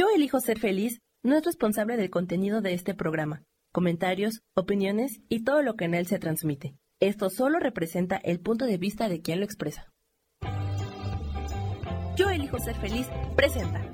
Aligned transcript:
Yo 0.00 0.06
elijo 0.16 0.40
ser 0.40 0.58
feliz 0.58 1.02
no 1.22 1.36
es 1.36 1.44
responsable 1.44 1.98
del 1.98 2.08
contenido 2.08 2.62
de 2.62 2.72
este 2.72 2.94
programa, 2.94 3.42
comentarios, 3.70 4.40
opiniones 4.54 5.20
y 5.28 5.44
todo 5.44 5.60
lo 5.60 5.74
que 5.74 5.84
en 5.84 5.92
él 5.92 6.06
se 6.06 6.18
transmite. 6.18 6.74
Esto 7.00 7.28
solo 7.28 7.58
representa 7.58 8.16
el 8.16 8.40
punto 8.40 8.64
de 8.64 8.78
vista 8.78 9.10
de 9.10 9.20
quien 9.20 9.40
lo 9.40 9.44
expresa. 9.44 9.92
Yo 12.16 12.30
elijo 12.30 12.58
ser 12.60 12.76
feliz 12.76 13.10
presenta. 13.36 13.84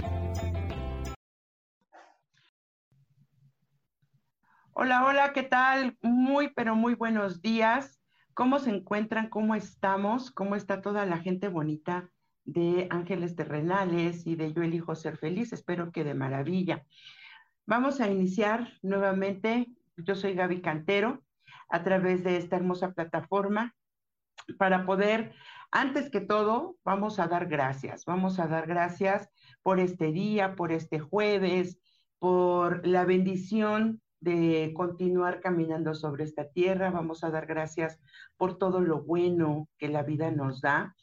Hola, 4.75 5.07
hola, 5.07 5.33
¿qué 5.33 5.43
tal? 5.43 5.99
Muy, 6.03 6.55
pero 6.55 6.77
muy 6.77 6.95
buenos 6.95 7.43
días. 7.43 8.01
¿Cómo 8.33 8.61
se 8.61 8.71
encuentran? 8.71 9.29
¿Cómo 9.29 9.57
estamos? 9.57 10.31
¿Cómo 10.31 10.55
está 10.55 10.81
toda 10.81 11.05
la 11.05 11.19
gente 11.19 11.49
bonita 11.49 12.13
de 12.47 12.87
Ángeles 12.91 13.37
Terrenales 13.37 14.27
y 14.27 14.37
de 14.37 14.53
Yo 14.53 14.63
elijo 14.63 14.95
ser 14.95 15.19
feliz? 15.19 15.53
Espero 15.53 15.93
que 15.93 16.05
de 16.05 16.15
maravilla. 16.15 16.87
Vamos 17.67 18.01
a 18.01 18.09
iniciar 18.09 18.73
nuevamente. 18.83 19.67
Yo 19.97 20.15
soy 20.15 20.35
Gaby 20.35 20.63
Cantero 20.63 21.23
a 21.69 21.83
través 21.83 22.23
de 22.25 22.37
esta 22.37 22.57
hermosa 22.57 22.93
plataforma 22.93 23.75
para 24.59 24.87
poder, 24.87 25.35
antes 25.71 26.11
que 26.11 26.21
todo, 26.21 26.77
vamos 26.85 27.19
a 27.19 27.27
dar 27.27 27.47
gracias. 27.47 28.05
Vamos 28.05 28.39
a 28.39 28.47
dar 28.47 28.67
gracias 28.67 29.29
por 29.63 29.81
este 29.81 30.13
día, 30.13 30.55
por 30.55 30.71
este 30.71 31.01
jueves, 31.01 31.81
por 32.19 32.87
la 32.87 33.05
bendición 33.05 34.01
de 34.21 34.73
continuar 34.75 35.41
caminando 35.41 35.95
sobre 35.95 36.25
esta 36.25 36.49
tierra. 36.49 36.91
Vamos 36.91 37.25
a 37.25 37.31
dar 37.31 37.47
gracias 37.47 37.99
por 38.37 38.59
todo 38.59 38.81
lo 38.81 39.03
bueno 39.03 39.69
que 39.79 39.89
la 39.89 40.03
vida 40.03 40.31
nos 40.31 40.61
da. 40.61 40.95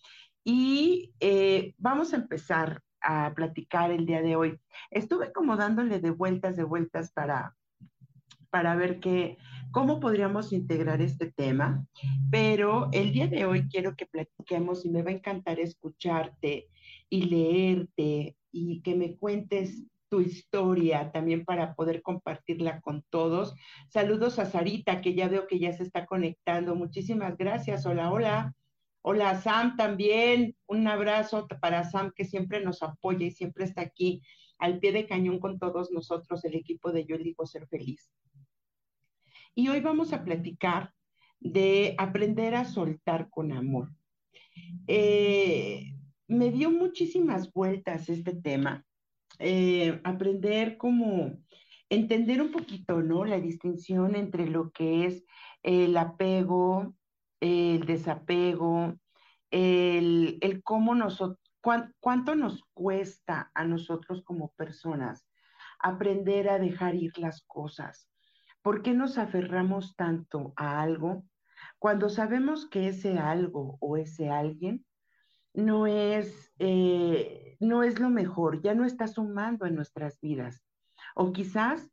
Y 0.43 1.13
eh, 1.19 1.73
vamos 1.77 2.13
a 2.13 2.17
empezar 2.17 2.81
a 3.01 3.33
platicar 3.35 3.91
el 3.91 4.05
día 4.05 4.21
de 4.21 4.35
hoy. 4.35 4.59
Estuve 4.91 5.31
como 5.31 5.57
dándole 5.57 5.99
de 5.99 6.11
vueltas, 6.11 6.55
de 6.55 6.63
vueltas 6.63 7.11
para, 7.11 7.55
para 8.49 8.75
ver 8.75 8.99
qué, 8.99 9.37
cómo 9.71 9.99
podríamos 9.99 10.53
integrar 10.53 11.01
este 11.01 11.31
tema, 11.31 11.85
pero 12.31 12.89
el 12.91 13.11
día 13.11 13.27
de 13.27 13.45
hoy 13.45 13.67
quiero 13.67 13.95
que 13.95 14.05
platiquemos 14.05 14.85
y 14.85 14.89
me 14.89 15.01
va 15.01 15.09
a 15.09 15.15
encantar 15.15 15.59
escucharte 15.59 16.69
y 17.09 17.23
leerte 17.23 18.37
y 18.51 18.81
que 18.81 18.95
me 18.95 19.17
cuentes 19.17 19.83
tu 20.09 20.21
historia 20.21 21.11
también 21.11 21.43
para 21.43 21.73
poder 21.73 22.03
compartirla 22.03 22.81
con 22.81 23.03
todos. 23.09 23.55
Saludos 23.89 24.37
a 24.37 24.45
Sarita, 24.45 25.01
que 25.01 25.15
ya 25.15 25.27
veo 25.27 25.47
que 25.47 25.57
ya 25.57 25.73
se 25.73 25.81
está 25.81 26.05
conectando. 26.05 26.75
Muchísimas 26.75 27.35
gracias. 27.35 27.87
Hola, 27.87 28.11
hola. 28.11 28.53
Hola 29.05 29.35
Sam 29.41 29.75
también, 29.75 30.55
un 30.65 30.87
abrazo 30.87 31.45
para 31.59 31.83
Sam 31.83 32.13
que 32.15 32.23
siempre 32.23 32.63
nos 32.63 32.81
apoya 32.81 33.27
y 33.27 33.31
siempre 33.31 33.65
está 33.65 33.81
aquí 33.81 34.21
al 34.57 34.79
pie 34.79 34.93
de 34.93 35.05
cañón 35.05 35.39
con 35.39 35.59
todos 35.59 35.91
nosotros, 35.91 36.45
el 36.45 36.55
equipo 36.55 36.93
de 36.93 37.03
Yo 37.03 37.17
elijo 37.17 37.45
ser 37.45 37.67
feliz. 37.67 38.09
Y 39.53 39.67
hoy 39.67 39.81
vamos 39.81 40.13
a 40.13 40.23
platicar 40.23 40.93
de 41.41 41.95
aprender 41.97 42.55
a 42.55 42.63
soltar 42.63 43.29
con 43.29 43.51
amor. 43.51 43.91
Eh, 44.87 45.97
me 46.29 46.49
dio 46.49 46.71
muchísimas 46.71 47.51
vueltas 47.51 48.07
este 48.07 48.33
tema, 48.33 48.85
eh, 49.37 49.99
aprender 50.05 50.77
como 50.77 51.33
entender 51.89 52.41
un 52.41 52.53
poquito, 52.53 53.01
¿no? 53.01 53.25
La 53.25 53.41
distinción 53.41 54.15
entre 54.15 54.47
lo 54.47 54.71
que 54.71 55.07
es 55.07 55.25
el 55.61 55.97
apego, 55.97 56.95
el 57.43 57.85
desapego, 57.85 58.95
el, 59.51 60.61
cómo 60.63 60.95
nosotros, 60.95 61.39
cuánto 61.99 62.35
nos 62.35 62.63
cuesta 62.73 63.51
a 63.53 63.65
nosotros 63.65 64.23
como 64.23 64.53
personas 64.53 65.27
aprender 65.79 66.47
a 66.49 66.57
dejar 66.57 66.95
ir 66.95 67.17
las 67.17 67.43
cosas. 67.45 68.07
¿Por 68.61 68.81
qué 68.81 68.93
nos 68.93 69.17
aferramos 69.17 69.95
tanto 69.97 70.53
a 70.55 70.81
algo 70.81 71.25
cuando 71.79 72.07
sabemos 72.07 72.69
que 72.69 72.87
ese 72.87 73.17
algo 73.17 73.77
o 73.81 73.97
ese 73.97 74.29
alguien 74.29 74.85
no 75.53 75.85
es, 75.85 76.53
eh, 76.59 77.57
no 77.59 77.83
es 77.83 77.99
lo 77.99 78.09
mejor, 78.09 78.61
ya 78.61 78.73
no 78.73 78.85
está 78.85 79.07
sumando 79.07 79.65
en 79.65 79.75
nuestras 79.75 80.17
vidas? 80.21 80.63
O 81.13 81.33
quizás 81.33 81.91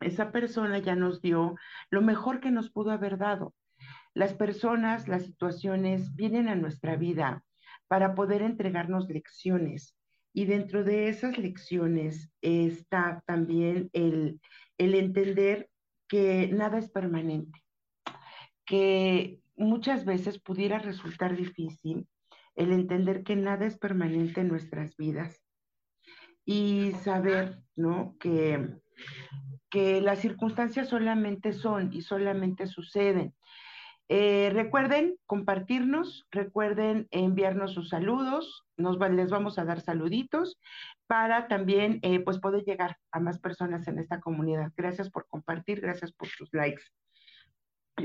esa 0.00 0.32
persona 0.32 0.78
ya 0.78 0.96
nos 0.96 1.20
dio 1.20 1.56
lo 1.90 2.00
mejor 2.00 2.40
que 2.40 2.50
nos 2.50 2.70
pudo 2.70 2.90
haber 2.90 3.18
dado, 3.18 3.54
las 4.14 4.32
personas, 4.32 5.08
las 5.08 5.24
situaciones 5.24 6.14
vienen 6.14 6.48
a 6.48 6.54
nuestra 6.54 6.96
vida 6.96 7.44
para 7.88 8.14
poder 8.14 8.42
entregarnos 8.42 9.08
lecciones 9.08 9.96
y 10.32 10.46
dentro 10.46 10.84
de 10.84 11.08
esas 11.08 11.36
lecciones 11.36 12.30
está 12.40 13.22
también 13.26 13.90
el, 13.92 14.40
entender 14.78 15.68
que 16.08 16.48
nada 16.52 16.78
es 16.78 16.90
permanente, 16.90 17.62
que 18.64 19.40
muchas 19.56 20.04
veces 20.04 20.40
pudiera 20.40 20.78
resultar 20.78 21.36
difícil 21.36 22.06
el 22.56 22.72
entender 22.72 23.24
que 23.24 23.36
nada 23.36 23.66
es 23.66 23.78
permanente 23.78 24.40
en 24.40 24.48
nuestras 24.48 24.96
vidas 24.96 25.40
y 26.44 26.92
saber, 27.02 27.58
¿no? 27.74 28.16
Que, 28.20 28.76
que 29.70 30.00
las 30.00 30.20
circunstancias 30.20 30.88
solamente 30.88 31.52
son 31.52 31.92
y 31.92 32.02
solamente 32.02 32.66
suceden 32.66 33.34
eh, 34.08 34.50
recuerden 34.52 35.16
compartirnos, 35.26 36.26
recuerden 36.30 37.08
enviarnos 37.10 37.72
sus 37.72 37.88
saludos, 37.88 38.64
nos, 38.76 38.98
les 39.10 39.30
vamos 39.30 39.58
a 39.58 39.64
dar 39.64 39.80
saluditos 39.80 40.58
para 41.06 41.48
también 41.48 42.00
eh, 42.02 42.20
pues 42.20 42.38
poder 42.38 42.64
llegar 42.64 42.98
a 43.12 43.20
más 43.20 43.38
personas 43.38 43.88
en 43.88 43.98
esta 43.98 44.20
comunidad. 44.20 44.72
Gracias 44.76 45.10
por 45.10 45.26
compartir, 45.28 45.80
gracias 45.80 46.12
por 46.12 46.28
sus 46.28 46.52
likes. 46.52 46.82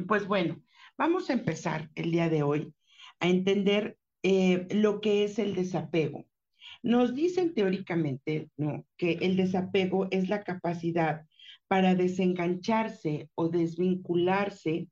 Pues 0.08 0.26
bueno, 0.26 0.62
vamos 0.98 1.30
a 1.30 1.34
empezar 1.34 1.90
el 1.96 2.12
día 2.12 2.30
de 2.30 2.44
hoy 2.44 2.74
a 3.20 3.28
entender 3.28 3.98
eh, 4.24 4.68
lo 4.72 5.02
que 5.02 5.26
es 5.26 5.38
el 5.38 5.54
desapego. 5.54 6.26
Nos 6.82 7.14
dicen 7.14 7.54
teóricamente 7.54 8.50
¿no? 8.56 8.86
que 8.96 9.14
el 9.22 9.36
desapego 9.36 10.08
es 10.12 10.30
la 10.30 10.44
capacidad 10.44 11.26
para 11.68 11.94
desengancharse 11.94 13.30
o 13.36 13.50
desvincularse 13.50 14.88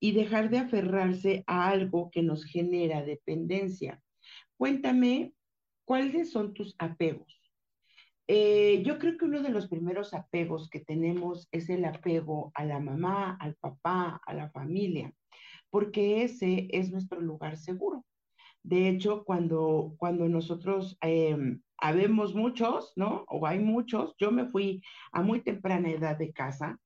y 0.00 0.12
dejar 0.12 0.50
de 0.50 0.58
aferrarse 0.58 1.44
a 1.46 1.68
algo 1.68 2.10
que 2.10 2.22
nos 2.22 2.44
genera 2.44 3.04
dependencia. 3.04 4.02
Cuéntame, 4.56 5.32
¿cuáles 5.84 6.30
son 6.30 6.54
tus 6.54 6.74
apegos? 6.78 7.40
Eh, 8.28 8.82
yo 8.84 8.98
creo 8.98 9.16
que 9.16 9.24
uno 9.24 9.40
de 9.40 9.50
los 9.50 9.68
primeros 9.68 10.12
apegos 10.12 10.68
que 10.68 10.80
tenemos 10.80 11.48
es 11.52 11.70
el 11.70 11.84
apego 11.84 12.50
a 12.54 12.64
la 12.64 12.80
mamá, 12.80 13.36
al 13.40 13.54
papá, 13.54 14.20
a 14.26 14.34
la 14.34 14.50
familia, 14.50 15.12
porque 15.70 16.24
ese 16.24 16.66
es 16.72 16.90
nuestro 16.90 17.20
lugar 17.20 17.56
seguro. 17.56 18.04
De 18.64 18.88
hecho, 18.88 19.22
cuando, 19.24 19.94
cuando 19.96 20.28
nosotros 20.28 20.98
em, 21.00 21.62
habemos 21.78 22.34
muchos, 22.34 22.92
¿no? 22.96 23.24
O 23.28 23.46
hay 23.46 23.60
muchos, 23.60 24.16
yo 24.18 24.32
me 24.32 24.46
fui 24.46 24.82
a 25.12 25.22
muy 25.22 25.40
temprana 25.42 25.90
edad 25.90 26.18
de 26.18 26.32
casa, 26.32 26.80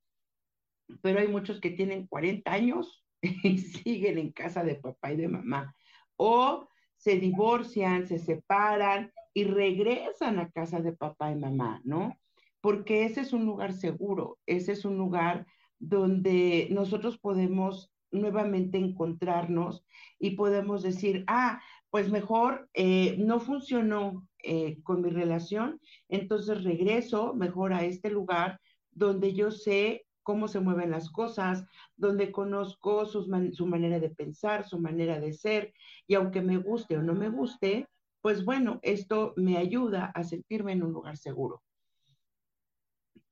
pero 1.02 1.20
hay 1.20 1.28
muchos 1.28 1.60
que 1.60 1.70
tienen 1.70 2.06
40 2.06 2.52
años 2.52 3.04
y 3.22 3.58
siguen 3.58 4.18
en 4.18 4.32
casa 4.32 4.64
de 4.64 4.76
papá 4.76 5.12
y 5.12 5.16
de 5.16 5.28
mamá. 5.28 5.74
O 6.16 6.68
se 6.96 7.16
divorcian, 7.18 8.06
se 8.06 8.18
separan 8.18 9.12
y 9.32 9.44
regresan 9.44 10.38
a 10.38 10.50
casa 10.50 10.80
de 10.80 10.92
papá 10.92 11.32
y 11.32 11.36
mamá, 11.36 11.80
¿no? 11.84 12.18
Porque 12.60 13.04
ese 13.04 13.22
es 13.22 13.32
un 13.32 13.46
lugar 13.46 13.72
seguro, 13.72 14.38
ese 14.46 14.72
es 14.72 14.84
un 14.84 14.98
lugar 14.98 15.46
donde 15.78 16.68
nosotros 16.70 17.18
podemos 17.18 17.90
nuevamente 18.10 18.76
encontrarnos 18.76 19.84
y 20.18 20.30
podemos 20.30 20.82
decir, 20.82 21.24
ah, 21.26 21.62
pues 21.90 22.10
mejor 22.10 22.68
eh, 22.74 23.16
no 23.18 23.40
funcionó 23.40 24.28
eh, 24.42 24.78
con 24.82 25.00
mi 25.02 25.10
relación, 25.10 25.80
entonces 26.08 26.64
regreso 26.64 27.34
mejor 27.34 27.72
a 27.72 27.84
este 27.84 28.10
lugar 28.10 28.60
donde 28.92 29.32
yo 29.32 29.50
sé 29.50 30.04
cómo 30.30 30.46
se 30.46 30.60
mueven 30.60 30.92
las 30.92 31.10
cosas, 31.10 31.66
donde 31.96 32.30
conozco 32.30 33.04
su 33.04 33.66
manera 33.66 33.98
de 33.98 34.10
pensar, 34.10 34.64
su 34.64 34.78
manera 34.78 35.18
de 35.18 35.32
ser, 35.32 35.74
y 36.06 36.14
aunque 36.14 36.40
me 36.40 36.56
guste 36.56 36.96
o 36.96 37.02
no 37.02 37.14
me 37.14 37.28
guste, 37.28 37.88
pues 38.20 38.44
bueno, 38.44 38.78
esto 38.82 39.34
me 39.34 39.56
ayuda 39.56 40.12
a 40.14 40.22
sentirme 40.22 40.70
en 40.70 40.84
un 40.84 40.92
lugar 40.92 41.16
seguro. 41.16 41.64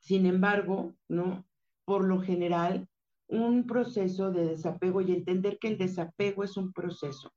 Sin 0.00 0.26
embargo, 0.26 0.96
¿no? 1.06 1.46
Por 1.84 2.04
lo 2.04 2.20
general, 2.20 2.88
un 3.28 3.64
proceso 3.64 4.32
de 4.32 4.46
desapego 4.46 5.00
y 5.00 5.12
entender 5.12 5.60
que 5.60 5.68
el 5.68 5.78
desapego 5.78 6.42
es 6.42 6.56
un 6.56 6.72
proceso, 6.72 7.32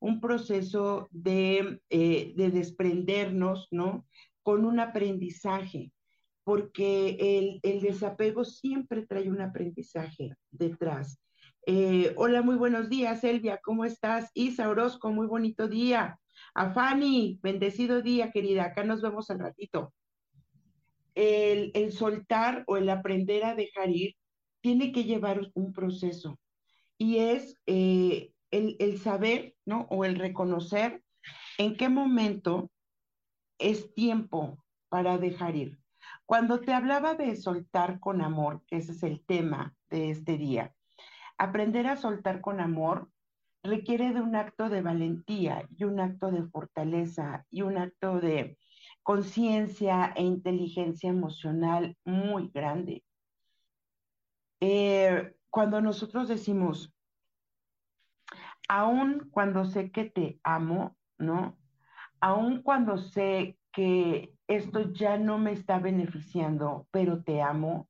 un 0.00 0.18
proceso 0.18 1.08
de, 1.10 1.82
eh, 1.90 2.32
de 2.36 2.50
desprendernos, 2.50 3.68
¿no? 3.70 4.06
Con 4.42 4.64
un 4.64 4.80
aprendizaje, 4.80 5.92
porque 6.44 7.60
el, 7.62 7.80
desapego 7.80 8.44
siempre 8.44 9.06
trae 9.06 9.30
un 9.30 9.40
aprendizaje 9.40 10.34
detrás. 10.50 11.18
Eh, 11.66 12.12
hola, 12.16 12.42
muy 12.42 12.56
buenos 12.56 12.90
días, 12.90 13.24
Elvia, 13.24 13.58
¿cómo 13.62 13.84
estás? 13.86 14.30
Isa 14.34 14.68
Orozco, 14.68 15.10
muy 15.10 15.26
bonito 15.26 15.66
día. 15.66 16.20
A 16.54 16.72
Fanny, 16.72 17.40
bendecido 17.42 18.02
día, 18.02 18.30
querida, 18.30 18.64
acá 18.64 18.84
nos 18.84 19.00
vemos 19.00 19.30
al 19.30 19.38
ratito. 19.40 19.92
el, 21.14 21.92
soltar 21.92 22.64
o 22.66 22.76
el 22.76 22.90
aprender 22.90 23.44
a 23.44 23.54
dejar 23.54 23.90
ir 23.90 24.14
tiene 24.60 24.92
que 24.92 25.04
llevar 25.04 25.50
un 25.54 25.72
proceso 25.72 26.38
y 26.98 27.18
es 27.18 27.56
eh, 27.66 28.32
el, 28.50 28.76
el, 28.78 28.98
saber, 28.98 29.54
¿no? 29.64 29.86
O 29.90 30.04
el 30.04 30.16
reconocer 30.16 31.02
en 31.58 31.76
qué 31.76 31.88
momento 31.88 32.70
es 33.58 33.92
tiempo 33.94 34.64
para 34.88 35.18
dejar 35.18 35.56
ir. 35.56 35.78
Cuando 36.26 36.60
te 36.60 36.72
hablaba 36.72 37.14
de 37.14 37.36
soltar 37.36 38.00
con 38.00 38.22
amor, 38.22 38.62
que 38.66 38.76
ese 38.76 38.92
es 38.92 39.02
el 39.02 39.24
tema 39.24 39.74
de 39.90 40.10
este 40.10 40.38
día, 40.38 40.74
aprender 41.36 41.86
a 41.86 41.96
soltar 41.96 42.40
con 42.40 42.60
amor 42.60 43.10
requiere 43.62 44.12
de 44.12 44.20
un 44.20 44.36
acto 44.36 44.68
de 44.68 44.82
valentía 44.82 45.66
y 45.76 45.84
un 45.84 45.98
acto 45.98 46.30
de 46.30 46.44
fortaleza 46.44 47.46
y 47.50 47.62
un 47.62 47.78
acto 47.78 48.20
de 48.20 48.58
conciencia 49.02 50.12
e 50.16 50.22
inteligencia 50.22 51.10
emocional 51.10 51.96
muy 52.04 52.48
grande. 52.48 53.04
Eh, 54.60 55.34
cuando 55.50 55.80
nosotros 55.80 56.28
decimos, 56.28 56.94
aun 58.68 59.28
cuando 59.30 59.64
sé 59.64 59.90
que 59.90 60.04
te 60.04 60.40
amo, 60.42 60.96
¿no? 61.18 61.58
Aun 62.20 62.62
cuando 62.62 62.98
sé 62.98 63.58
que 63.72 64.33
esto 64.48 64.92
ya 64.92 65.16
no 65.18 65.38
me 65.38 65.52
está 65.52 65.78
beneficiando, 65.78 66.86
pero 66.90 67.22
te 67.22 67.40
amo, 67.40 67.88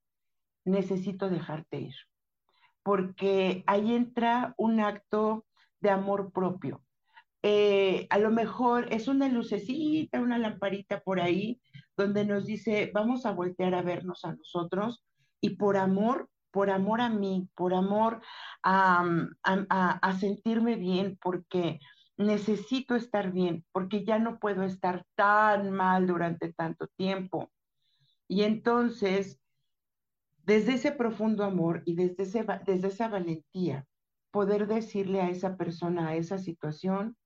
necesito 0.64 1.28
dejarte 1.28 1.80
ir. 1.80 1.94
Porque 2.82 3.64
ahí 3.66 3.94
entra 3.94 4.54
un 4.56 4.80
acto 4.80 5.46
de 5.80 5.90
amor 5.90 6.32
propio. 6.32 6.82
Eh, 7.42 8.06
a 8.10 8.18
lo 8.18 8.30
mejor 8.30 8.92
es 8.92 9.08
una 9.08 9.28
lucecita, 9.28 10.20
una 10.20 10.38
lamparita 10.38 11.00
por 11.00 11.20
ahí, 11.20 11.60
donde 11.96 12.24
nos 12.24 12.46
dice, 12.46 12.90
vamos 12.94 13.26
a 13.26 13.32
voltear 13.32 13.74
a 13.74 13.82
vernos 13.82 14.24
a 14.24 14.34
nosotros 14.34 15.04
y 15.40 15.50
por 15.56 15.76
amor, 15.76 16.30
por 16.50 16.70
amor 16.70 17.00
a 17.00 17.10
mí, 17.10 17.48
por 17.54 17.74
amor 17.74 18.22
a, 18.62 19.04
a 19.42 20.12
sentirme 20.18 20.76
bien, 20.76 21.18
porque 21.20 21.80
necesito 22.16 22.94
estar 22.94 23.32
bien, 23.32 23.64
porque 23.72 24.04
ya 24.04 24.18
no 24.18 24.38
puedo 24.38 24.62
estar 24.62 25.04
tan 25.14 25.70
mal 25.70 26.06
durante 26.06 26.52
tanto 26.52 26.86
tiempo. 26.96 27.50
Y 28.28 28.42
entonces, 28.42 29.40
desde 30.38 30.74
ese 30.74 30.92
profundo 30.92 31.44
amor 31.44 31.82
y 31.84 31.94
desde, 31.94 32.22
ese, 32.22 32.46
desde 32.64 32.88
esa 32.88 33.08
valentía, 33.08 33.86
poder 34.30 34.66
decirle 34.66 35.20
a 35.20 35.30
esa 35.30 35.56
persona, 35.56 36.08
a 36.08 36.16
esa 36.16 36.38
situación, 36.38 37.16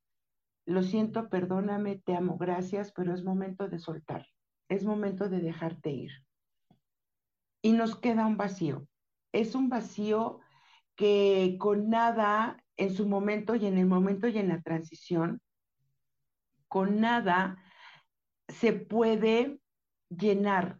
lo 0.66 0.82
siento, 0.82 1.30
perdóname, 1.30 1.96
te 2.04 2.14
amo, 2.14 2.36
gracias, 2.36 2.92
pero 2.92 3.14
es 3.14 3.24
momento 3.24 3.68
de 3.68 3.78
soltar, 3.78 4.26
es 4.68 4.84
momento 4.84 5.28
de 5.28 5.40
dejarte 5.40 5.90
ir. 5.90 6.10
Y 7.62 7.72
nos 7.72 7.96
queda 7.96 8.26
un 8.26 8.36
vacío. 8.36 8.86
Es 9.32 9.54
un 9.54 9.68
vacío 9.68 10.40
que 10.96 11.56
con 11.58 11.88
nada 11.88 12.62
en 12.78 12.94
su 12.94 13.06
momento 13.06 13.54
y 13.54 13.66
en 13.66 13.76
el 13.76 13.86
momento 13.86 14.28
y 14.28 14.38
en 14.38 14.48
la 14.48 14.62
transición, 14.62 15.42
con 16.68 17.00
nada 17.00 17.58
se 18.48 18.72
puede 18.72 19.60
llenar. 20.08 20.78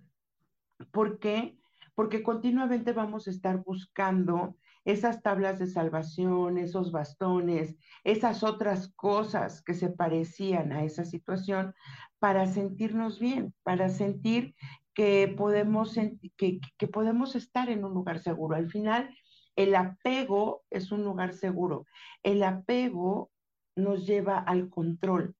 ¿Por 0.92 1.18
qué? 1.18 1.58
Porque 1.94 2.22
continuamente 2.22 2.92
vamos 2.92 3.26
a 3.26 3.30
estar 3.30 3.62
buscando 3.64 4.56
esas 4.84 5.22
tablas 5.22 5.58
de 5.58 5.66
salvación, 5.66 6.56
esos 6.56 6.92
bastones, 6.92 7.76
esas 8.04 8.42
otras 8.42 8.92
cosas 8.94 9.62
que 9.62 9.74
se 9.74 9.90
parecían 9.90 10.72
a 10.72 10.84
esa 10.84 11.04
situación 11.04 11.74
para 12.20 12.46
sentirnos 12.46 13.18
bien, 13.18 13.52
para 13.64 13.88
sentir 13.90 14.54
que 14.94 15.34
podemos, 15.36 15.94
que, 16.36 16.60
que 16.78 16.88
podemos 16.88 17.36
estar 17.36 17.68
en 17.68 17.84
un 17.84 17.92
lugar 17.92 18.20
seguro. 18.20 18.56
Al 18.56 18.70
final, 18.70 19.14
el 19.58 19.74
apego 19.74 20.62
es 20.70 20.92
un 20.92 21.02
lugar 21.02 21.34
seguro. 21.34 21.84
El 22.22 22.44
apego 22.44 23.32
nos 23.74 24.06
lleva 24.06 24.38
al 24.38 24.70
control, 24.70 25.34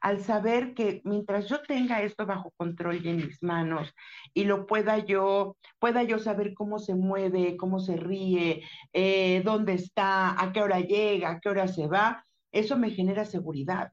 al 0.00 0.20
saber 0.20 0.72
que 0.72 1.02
mientras 1.04 1.48
yo 1.50 1.60
tenga 1.62 2.00
esto 2.00 2.24
bajo 2.24 2.50
control 2.56 3.04
y 3.04 3.10
en 3.10 3.16
mis 3.16 3.42
manos 3.42 3.94
y 4.32 4.44
lo 4.44 4.66
pueda 4.66 4.98
yo, 4.98 5.58
pueda 5.78 6.02
yo 6.02 6.18
saber 6.18 6.54
cómo 6.54 6.78
se 6.78 6.94
mueve, 6.94 7.58
cómo 7.58 7.78
se 7.78 7.96
ríe, 7.98 8.62
eh, 8.94 9.42
dónde 9.44 9.74
está, 9.74 10.42
a 10.42 10.50
qué 10.50 10.62
hora 10.62 10.80
llega, 10.80 11.28
a 11.28 11.40
qué 11.40 11.50
hora 11.50 11.68
se 11.68 11.88
va, 11.88 12.24
eso 12.52 12.78
me 12.78 12.90
genera 12.90 13.26
seguridad, 13.26 13.92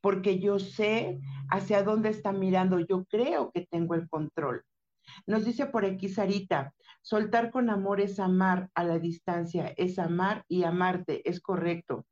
porque 0.00 0.38
yo 0.38 0.60
sé 0.60 1.18
hacia 1.50 1.82
dónde 1.82 2.10
está 2.10 2.30
mirando, 2.32 2.78
yo 2.78 3.04
creo 3.06 3.50
que 3.50 3.66
tengo 3.66 3.96
el 3.96 4.08
control. 4.08 4.62
Nos 5.26 5.44
dice 5.44 5.66
por 5.66 5.84
aquí 5.84 6.08
Sarita, 6.08 6.74
soltar 7.02 7.50
con 7.50 7.70
amor 7.70 8.00
es 8.00 8.18
amar 8.18 8.70
a 8.74 8.84
la 8.84 8.98
distancia, 8.98 9.72
es 9.76 9.98
amar 9.98 10.44
y 10.48 10.64
amarte, 10.64 11.28
es 11.28 11.40
correcto. 11.40 12.06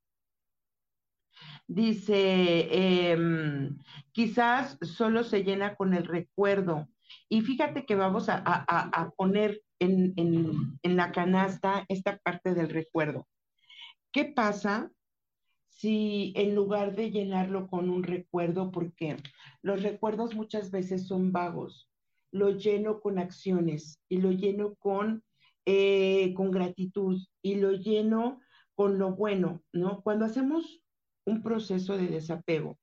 Dice, 1.66 3.12
em, 3.12 3.78
quizás 4.12 4.78
solo 4.82 5.24
se 5.24 5.44
llena 5.44 5.74
con 5.76 5.94
el 5.94 6.04
recuerdo. 6.04 6.88
Y 7.28 7.42
fíjate 7.42 7.84
que 7.86 7.94
vamos 7.94 8.28
a, 8.28 9.12
poner 9.16 9.62
en, 9.78 10.12
en 10.16 10.96
la 10.96 11.12
canasta 11.12 11.84
esta 11.88 12.18
parte 12.18 12.54
del 12.54 12.70
recuerdo. 12.70 13.26
¿Qué 14.12 14.26
pasa 14.26 14.90
si 15.82 16.32
en 16.36 16.54
lugar 16.54 16.94
de 16.94 17.10
llenarlo 17.10 17.66
con 17.66 17.90
un 17.90 18.04
recuerdo, 18.04 18.70
porque 18.70 19.16
los 19.62 19.82
recuerdos 19.82 20.32
muchas 20.32 20.70
veces 20.70 21.08
son 21.08 21.32
vagos, 21.32 21.88
lo 22.32 22.50
lleno 22.50 23.00
con 23.00 23.18
acciones 23.18 24.00
y 24.08 24.16
lo 24.16 24.32
lleno 24.32 24.74
con, 24.76 25.22
eh, 25.66 26.34
con 26.34 26.50
gratitud 26.50 27.20
y 27.42 27.56
lo 27.56 27.72
lleno 27.72 28.40
con 28.74 28.98
lo 28.98 29.14
bueno, 29.14 29.62
¿no? 29.72 30.02
Cuando 30.02 30.24
hacemos 30.24 30.82
un 31.24 31.42
proceso 31.42 31.96
de 31.96 32.08
desapego, 32.08 32.78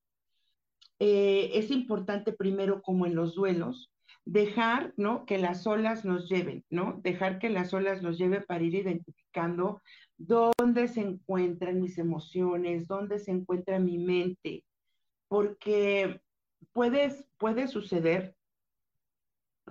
eh, 1.00 1.52
es 1.54 1.72
importante 1.72 2.32
primero, 2.32 2.82
como 2.82 3.06
en 3.06 3.16
los 3.16 3.36
duelos, 3.36 3.92
dejar, 4.26 4.94
¿no? 4.98 5.26
Que 5.26 5.40
las 5.40 5.66
olas 5.66 6.06
nos 6.06 6.30
lleven, 6.30 6.64
¿no? 6.70 7.00
Dejar 7.04 7.40
que 7.40 7.50
las 7.50 7.74
olas 7.74 8.04
nos 8.04 8.18
lleven 8.18 8.46
para 8.48 8.64
ir 8.64 8.76
identificando 8.76 9.82
dónde 10.18 10.88
se 10.88 11.02
encuentran 11.02 11.82
mis 11.82 11.98
emociones, 11.98 12.88
dónde 12.88 13.18
se 13.20 13.32
encuentra 13.32 13.80
mi 13.80 13.98
mente, 13.98 14.64
porque 15.28 16.22
puedes, 16.74 17.26
puede 17.38 17.68
suceder 17.68 18.36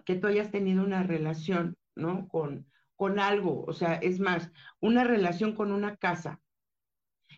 que 0.09 0.15
tú 0.15 0.27
hayas 0.27 0.51
tenido 0.51 0.83
una 0.83 1.03
relación, 1.03 1.77
¿no? 1.95 2.29
Con, 2.29 2.67
con 2.97 3.19
algo, 3.19 3.67
o 3.67 3.75
sea, 3.75 3.97
es 3.97 4.21
más, 4.21 4.51
una 4.81 5.05
relación 5.05 5.55
con 5.55 5.71
una 5.71 5.99
casa. 5.99 6.41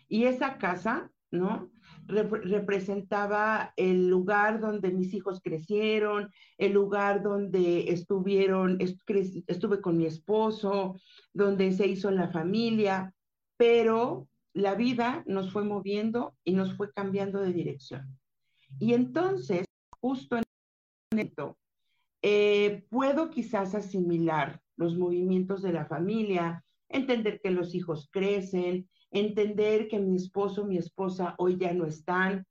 Y 0.07 0.23
esa 0.23 0.57
casa, 0.57 1.11
¿no? 1.31 1.69
representaba 2.07 3.73
el 3.75 4.07
lugar 4.07 4.61
donde 4.61 4.91
mis 4.91 5.13
hijos 5.13 5.41
crecieron, 5.43 6.31
el 6.57 6.71
lugar 6.71 7.21
donde 7.23 7.91
estuvieron, 7.91 8.77
estuve 8.79 9.81
con 9.81 9.97
mi 9.97 10.05
esposo, 10.05 10.95
donde 11.33 11.73
se 11.73 11.87
hizo 11.87 12.09
la 12.09 12.29
familia, 12.29 13.13
pero 13.57 14.29
la 14.53 14.75
vida 14.75 15.23
nos 15.27 15.51
fue 15.51 15.65
moviendo 15.65 16.37
y 16.45 16.53
nos 16.53 16.73
fue 16.77 16.93
cambiando 16.93 17.41
de 17.41 17.51
dirección. 17.51 18.17
Y 18.79 18.93
entonces, 18.93 19.65
justo 19.99 20.37
en 20.37 21.19
esto, 21.19 21.57
eh, 22.21 22.85
puedo 22.89 23.29
quizás 23.29 23.73
asimilar 23.73 24.61
los 24.75 24.97
movimientos 24.97 25.61
de 25.61 25.73
la 25.73 25.85
familia, 25.85 26.63
entender 26.89 27.41
que 27.41 27.51
los 27.51 27.73
hijos 27.73 28.09
crecen, 28.11 28.89
entender 29.11 29.87
que 29.87 29.99
mi 29.99 30.15
esposo, 30.15 30.65
mi 30.65 30.77
esposa 30.77 31.35
hoy 31.37 31.57
ya 31.57 31.73
no 31.73 31.85
están, 31.85 32.45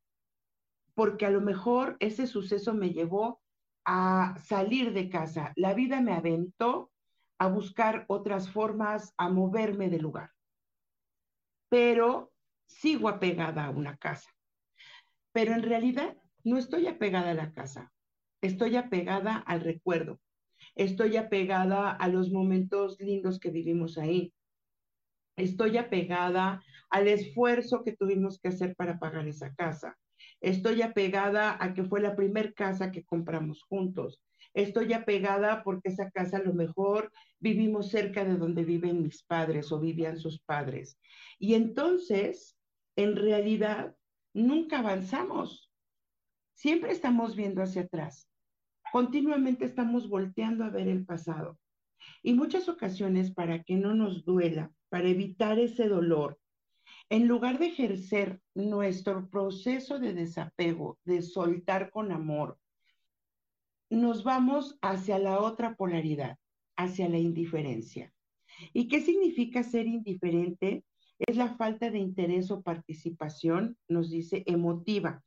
porque 0.95 1.27
a 1.27 1.31
lo 1.31 1.41
mejor 1.41 1.97
ese 2.01 2.27
suceso 2.27 2.75
me 2.75 2.91
llevó 2.91 3.41
a 3.85 4.37
salir 4.45 4.93
de 4.93 5.09
casa. 5.09 5.53
La 5.57 5.73
vida 5.75 6.01
me 6.01 6.13
aventó 6.13 6.91
a 7.39 7.49
buscar 7.49 8.05
otras 8.09 8.51
formas, 8.51 9.15
a 9.17 9.31
moverme 9.31 9.89
de 9.89 9.99
lugar. 9.99 10.31
Pero 11.69 12.33
sigo 12.67 13.09
apegada 13.09 13.67
a 13.67 13.71
una 13.71 13.97
casa. 13.97 14.31
Pero 15.33 15.55
en 15.55 15.63
realidad 15.63 16.17
no 16.45 16.59
estoy 16.59 16.87
apegada 16.87 17.31
a 17.31 17.35
la 17.35 17.53
casa 17.53 17.93
estoy 18.41 18.77
apegada 18.77 19.37
al 19.37 19.61
recuerdo, 19.61 20.21
estoy 20.75 21.17
apegada 21.17 21.91
a 21.91 22.09
los 22.09 22.31
momentos 22.31 22.99
lindos 23.01 23.39
que 23.39 23.51
vivimos 23.51 23.99
ahí, 23.99 24.33
estoy 25.37 25.77
apegada 25.79 26.63
al 26.91 27.09
esfuerzo 27.09 27.83
que 27.85 27.97
tuvimos 27.97 28.39
que 28.39 28.49
hacer 28.49 28.75
para 28.77 28.99
pagar 28.99 29.29
esa 29.29 29.55
casa, 29.55 29.97
estoy 30.41 30.83
apegada 30.83 31.57
a 31.63 31.75
que 31.75 31.85
fue 31.85 32.01
la 32.01 32.17
primer 32.17 32.55
casa 32.55 32.91
que 32.91 33.05
compramos 33.05 33.63
juntos, 33.63 34.23
estoy 34.55 34.93
apegada 34.93 35.63
porque 35.63 35.91
esa 35.91 36.11
casa 36.11 36.39
a 36.39 36.43
lo 36.43 36.55
mejor 36.55 37.13
vivimos 37.39 37.91
cerca 37.91 38.25
de 38.25 38.37
donde 38.37 38.65
viven 38.65 39.03
mis 39.03 39.23
padres 39.23 39.71
o 39.73 39.79
vivían 39.79 40.19
sus 40.19 40.41
padres. 40.41 40.99
Y 41.39 41.55
entonces, 41.55 42.57
en 42.97 43.17
realidad, 43.17 43.95
nunca 44.35 44.81
avanzamos. 44.81 45.71
Siempre 46.55 46.93
estamos 46.93 47.37
viendo 47.37 47.63
hacia 47.63 47.83
atrás 47.83 48.30
continuamente 48.93 49.65
estamos 49.65 50.09
volteando 50.09 50.65
a 50.65 50.71
ver 50.71 50.89
el 50.89 51.05
pasado. 51.05 51.59
Y 52.23 52.35
muchas 52.35 52.69
ocasiones 52.69 53.33
para 53.33 53.63
que 53.63 53.77
no 53.77 53.95
nos 53.95 54.25
duela, 54.25 54.73
para 54.89 55.09
evitar 55.09 55.59
ese 55.59 55.89
dolor, 55.89 56.39
en 57.09 57.27
lugar 57.27 57.59
de 57.59 57.67
ejercer 57.67 58.41
nuestro 58.55 59.29
proceso 59.29 59.99
de 59.99 60.15
desapego, 60.15 60.99
de 61.05 61.23
soltar 61.23 61.91
con 61.91 62.13
amor, 62.13 62.59
nos 63.91 64.23
vamos 64.23 64.79
hacia 64.81 65.19
la 65.19 65.41
otra 65.41 65.75
polaridad, 65.75 66.39
hacia 66.77 67.09
la 67.09 67.19
indiferencia. 67.19 68.13
¿Y 68.73 68.89
qué 68.89 69.01
significa 69.01 69.63
ser 69.63 69.87
indiferente? 69.87 70.85
Es 71.19 71.37
la 71.37 71.55
falta 71.57 71.91
de 71.91 71.99
interés 71.99 72.51
o 72.51 72.63
participación, 72.63 73.77
nos 73.89 74.11
dice, 74.11 74.43
emotiva. 74.47 75.23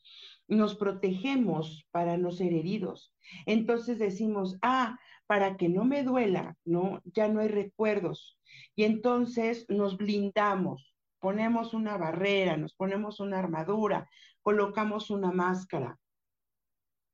Nos 0.54 0.76
protegemos 0.76 1.88
para 1.92 2.18
no 2.18 2.32
ser 2.32 2.54
heridos. 2.54 3.14
Entonces 3.46 4.00
decimos, 4.00 4.58
ah, 4.62 5.00
para 5.28 5.58
que 5.58 5.70
no 5.70 5.86
me 5.86 6.04
duela, 6.04 6.56
¿no? 6.66 7.02
Ya 7.06 7.28
no 7.28 7.40
hay 7.40 7.48
recuerdos. 7.48 8.38
Y 8.76 8.84
entonces 8.84 9.66
nos 9.70 9.98
blindamos, 9.98 10.94
ponemos 11.20 11.74
una 11.74 11.98
barrera, 11.98 12.58
nos 12.58 12.74
ponemos 12.76 13.20
una 13.20 13.40
armadura, 13.40 14.10
colocamos 14.42 15.10
una 15.10 15.32
máscara. 15.32 15.98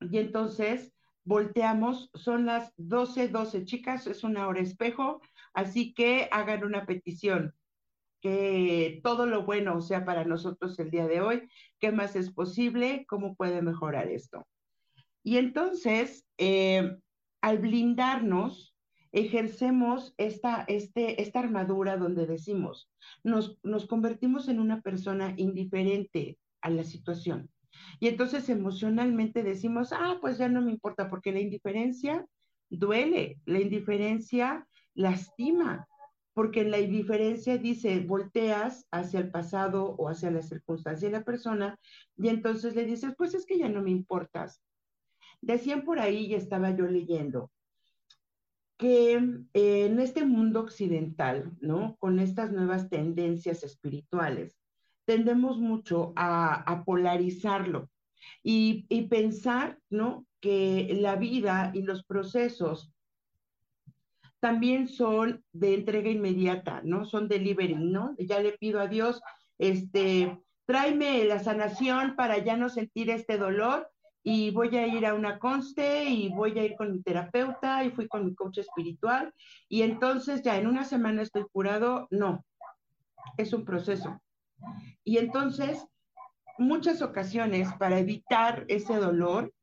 Y 0.01 0.17
entonces 0.17 0.93
volteamos, 1.23 2.09
son 2.13 2.45
las 2.45 2.73
12, 2.77 3.29
12 3.29 3.65
chicas, 3.65 4.07
es 4.07 4.23
una 4.23 4.47
hora 4.47 4.61
espejo, 4.61 5.21
así 5.53 5.93
que 5.93 6.27
hagan 6.31 6.63
una 6.63 6.85
petición, 6.85 7.53
que 8.21 8.99
todo 9.03 9.25
lo 9.25 9.45
bueno 9.45 9.81
sea 9.81 10.05
para 10.05 10.25
nosotros 10.25 10.77
el 10.79 10.91
día 10.91 11.07
de 11.07 11.21
hoy, 11.21 11.49
qué 11.79 11.91
más 11.91 12.15
es 12.15 12.31
posible, 12.31 13.05
cómo 13.07 13.35
puede 13.35 13.61
mejorar 13.61 14.09
esto. 14.09 14.45
Y 15.23 15.37
entonces, 15.37 16.25
eh, 16.37 16.97
al 17.41 17.59
blindarnos, 17.59 18.75
ejercemos 19.11 20.13
esta, 20.17 20.63
este, 20.67 21.21
esta 21.21 21.39
armadura 21.39 21.97
donde 21.97 22.27
decimos, 22.27 22.89
nos, 23.23 23.57
nos 23.63 23.87
convertimos 23.87 24.47
en 24.47 24.59
una 24.59 24.81
persona 24.81 25.33
indiferente 25.37 26.37
a 26.61 26.69
la 26.69 26.83
situación. 26.83 27.49
Y 27.99 28.07
entonces 28.07 28.49
emocionalmente 28.49 29.43
decimos, 29.43 29.93
ah, 29.93 30.17
pues 30.21 30.37
ya 30.37 30.49
no 30.49 30.61
me 30.61 30.71
importa, 30.71 31.09
porque 31.09 31.31
la 31.31 31.39
indiferencia 31.39 32.25
duele, 32.69 33.39
la 33.45 33.59
indiferencia 33.59 34.67
lastima, 34.93 35.87
porque 36.33 36.61
en 36.61 36.71
la 36.71 36.79
indiferencia 36.79 37.57
dice, 37.57 37.99
volteas 37.99 38.87
hacia 38.91 39.19
el 39.19 39.31
pasado 39.31 39.95
o 39.97 40.09
hacia 40.09 40.31
la 40.31 40.41
circunstancia 40.41 41.07
de 41.07 41.17
la 41.17 41.23
persona, 41.23 41.79
y 42.17 42.29
entonces 42.29 42.75
le 42.75 42.85
dices, 42.85 43.13
pues 43.17 43.33
es 43.33 43.45
que 43.45 43.57
ya 43.57 43.69
no 43.69 43.81
me 43.81 43.91
importas. 43.91 44.61
Decían 45.41 45.83
por 45.83 45.99
ahí, 45.99 46.27
y 46.27 46.35
estaba 46.35 46.71
yo 46.71 46.85
leyendo, 46.85 47.51
que 48.77 49.15
eh, 49.53 49.85
en 49.85 49.99
este 49.99 50.25
mundo 50.25 50.61
occidental, 50.61 51.51
¿no? 51.59 51.97
Con 51.99 52.19
estas 52.19 52.51
nuevas 52.51 52.89
tendencias 52.89 53.63
espirituales, 53.63 54.57
tendemos 55.03 55.57
mucho 55.59 56.13
a, 56.15 56.83
polarizarlo 56.85 57.89
y, 58.41 58.85
y, 58.87 59.07
pensar, 59.07 59.79
¿no? 59.89 60.25
Que 60.39 60.97
la 61.01 61.17
vida 61.17 61.71
y 61.73 61.81
los 61.81 62.05
procesos 62.05 62.93
también 64.39 64.87
son 64.87 65.43
de 65.51 65.73
entrega 65.73 66.09
inmediata, 66.09 66.81
¿no? 66.83 67.05
Son 67.05 67.27
delivery, 67.27 67.75
¿no? 67.75 68.15
Ya 68.17 68.39
le 68.39 68.53
pido 68.53 68.79
a 68.79 68.87
Dios, 68.87 69.21
este, 69.57 70.39
tráeme 70.65 71.25
la 71.25 71.39
sanación 71.39 72.15
para 72.15 72.37
ya 72.37 72.55
no 72.55 72.69
sentir 72.69 73.09
este 73.09 73.37
dolor 73.37 73.89
y 74.23 74.51
voy 74.51 74.75
a 74.77 74.87
ir 74.87 75.05
a 75.05 75.13
una 75.13 75.39
conste 75.39 76.05
y 76.05 76.29
voy 76.29 76.57
a 76.59 76.63
ir 76.63 76.75
con 76.75 76.91
mi 76.91 77.01
terapeuta 77.01 77.83
y 77.83 77.91
fui 77.91 78.07
con 78.07 78.25
mi 78.25 78.35
coach 78.35 78.59
espiritual 78.59 79.33
y 79.67 79.81
entonces 79.81 80.41
ya 80.41 80.57
en 80.57 80.67
una 80.67 80.83
semana 80.83 81.21
estoy 81.21 81.45
curado, 81.51 82.07
no, 82.11 82.45
es 83.37 83.53
un 83.53 83.65
proceso. 83.65 84.21
Y 85.03 85.17
entonces, 85.17 85.85
muchas 86.57 87.01
ocasiones 87.01 87.73
para 87.79 87.99
evitar 87.99 88.65
ese 88.67 88.95
dolor, 88.95 89.53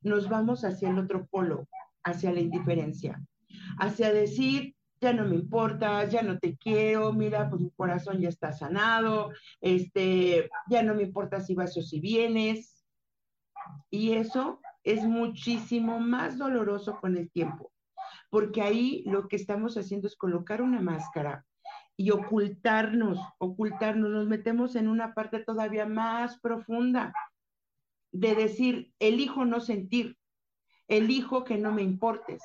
nos 0.00 0.28
vamos 0.28 0.64
hacia 0.64 0.90
el 0.90 0.98
otro 0.98 1.26
polo, 1.26 1.68
hacia 2.02 2.32
la 2.32 2.40
indiferencia, 2.40 3.20
hacia 3.78 4.12
decir, 4.12 4.74
ya 5.00 5.12
no 5.12 5.24
me 5.24 5.36
importa, 5.36 6.04
ya 6.06 6.22
no 6.22 6.38
te 6.38 6.56
quiero, 6.56 7.12
mira, 7.12 7.48
pues 7.50 7.62
mi 7.62 7.70
corazón 7.70 8.20
ya 8.20 8.28
está 8.28 8.52
sanado, 8.52 9.32
este, 9.60 10.48
ya 10.68 10.82
no 10.82 10.94
me 10.94 11.02
importa 11.02 11.40
si 11.40 11.54
vas 11.54 11.76
o 11.76 11.82
si 11.82 12.00
vienes, 12.00 12.84
y 13.90 14.12
eso 14.12 14.60
es 14.84 15.04
muchísimo 15.04 16.00
más 16.00 16.38
doloroso 16.38 16.98
con 17.00 17.16
el 17.16 17.30
tiempo, 17.30 17.72
porque 18.30 18.62
ahí 18.62 19.02
lo 19.06 19.28
que 19.28 19.36
estamos 19.36 19.76
haciendo 19.76 20.06
es 20.06 20.16
colocar 20.16 20.62
una 20.62 20.80
máscara 20.80 21.44
y 21.96 22.10
ocultarnos, 22.10 23.18
ocultarnos, 23.38 24.10
nos 24.10 24.26
metemos 24.26 24.76
en 24.76 24.88
una 24.88 25.14
parte 25.14 25.40
todavía 25.40 25.86
más 25.86 26.38
profunda 26.40 27.14
de 28.12 28.34
decir, 28.34 28.92
elijo 28.98 29.44
no 29.44 29.60
sentir, 29.60 30.16
elijo 30.88 31.44
que 31.44 31.58
no 31.58 31.72
me 31.72 31.82
importes. 31.82 32.42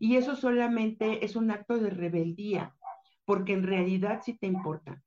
Y 0.00 0.16
eso 0.16 0.34
solamente 0.34 1.24
es 1.26 1.36
un 1.36 1.50
acto 1.50 1.78
de 1.78 1.90
rebeldía, 1.90 2.74
porque 3.26 3.52
en 3.52 3.62
realidad 3.62 4.22
sí 4.24 4.32
te 4.32 4.46
importa, 4.46 5.04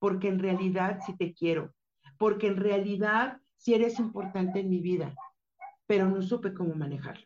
porque 0.00 0.26
en 0.28 0.40
realidad 0.40 0.98
sí 1.06 1.16
te 1.16 1.32
quiero, 1.32 1.72
porque 2.18 2.48
en 2.48 2.56
realidad 2.56 3.40
si 3.56 3.72
eres 3.72 4.00
importante 4.00 4.58
en 4.58 4.68
mi 4.68 4.80
vida, 4.80 5.14
pero 5.86 6.10
no 6.10 6.20
supe 6.22 6.52
cómo 6.52 6.74
manejarlo. 6.74 7.24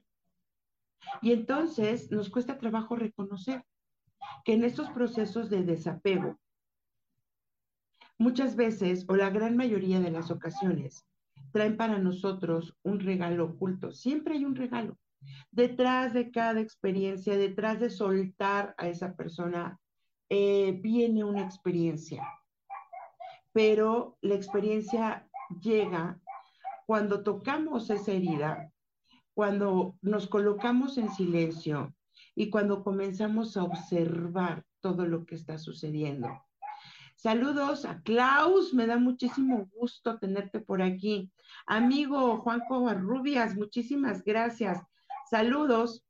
Y 1.23 1.33
entonces 1.33 2.13
nos 2.13 2.29
cuesta 2.29 2.59
trabajo 2.59 2.97
reconocer 2.97 3.65
que 4.45 4.53
en 4.53 4.65
estos 4.65 4.91
procesos 4.91 5.49
de 5.49 5.63
desapego, 5.63 6.39
muchas 8.19 8.57
veces, 8.57 9.07
o 9.09 9.17
la 9.17 9.31
gran 9.31 9.57
mayoría 9.57 10.01
de 10.01 10.11
las 10.11 10.31
ocasiones, 10.31 11.07
traen 11.51 11.79
para 11.79 11.97
nosotros 11.99 12.77
un 12.83 13.01
regalo 13.01 13.47
oculto. 13.47 13.93
Siempre 13.93 14.35
hay 14.35 14.45
un 14.45 14.55
regalo. 14.55 14.99
Detrás 15.51 16.13
de 16.13 16.31
cada 16.31 16.61
experiencia, 16.61 17.37
detrás 17.37 17.81
de 17.81 17.91
soltar 17.91 18.75
a 18.79 18.89
esa 18.89 19.15
persona, 19.17 19.79
eh, 20.29 20.79
viene 20.83 21.25
una 21.25 21.43
experiencia. 21.43 22.27
Pero 23.53 24.19
la 24.21 24.35
experiencia 24.35 25.29
llega 25.61 26.21
cuando 26.87 27.23
tocamos 27.23 27.91
esa 27.91 28.13
herida, 28.13 28.71
cuando 29.35 29.97
nos 30.03 30.27
colocamos 30.27 30.99
en 30.99 31.11
silencio 31.11 31.95
y 32.35 32.51
cuando 32.51 32.83
comenzamos 32.83 33.57
a 33.57 33.65
observar 33.65 34.65
todo 34.81 35.07
lo 35.07 35.25
que 35.27 35.35
está 35.35 35.59
sucediendo. 35.59 36.29
Saludos 37.17 37.85
a 37.87 38.03
Klaus, 38.03 38.75
me 38.75 38.87
da 38.87 38.99
muchísimo 38.99 39.69
gusto 39.73 40.19
tenerte 40.19 40.61
por 40.61 40.83
aquí. 40.83 41.33
Amigo 41.67 42.39
Juanjo 42.39 42.93
Rubias, 42.95 43.57
muchísimas 43.57 44.23
gracias. 44.23 44.83
Saludos 45.31 46.05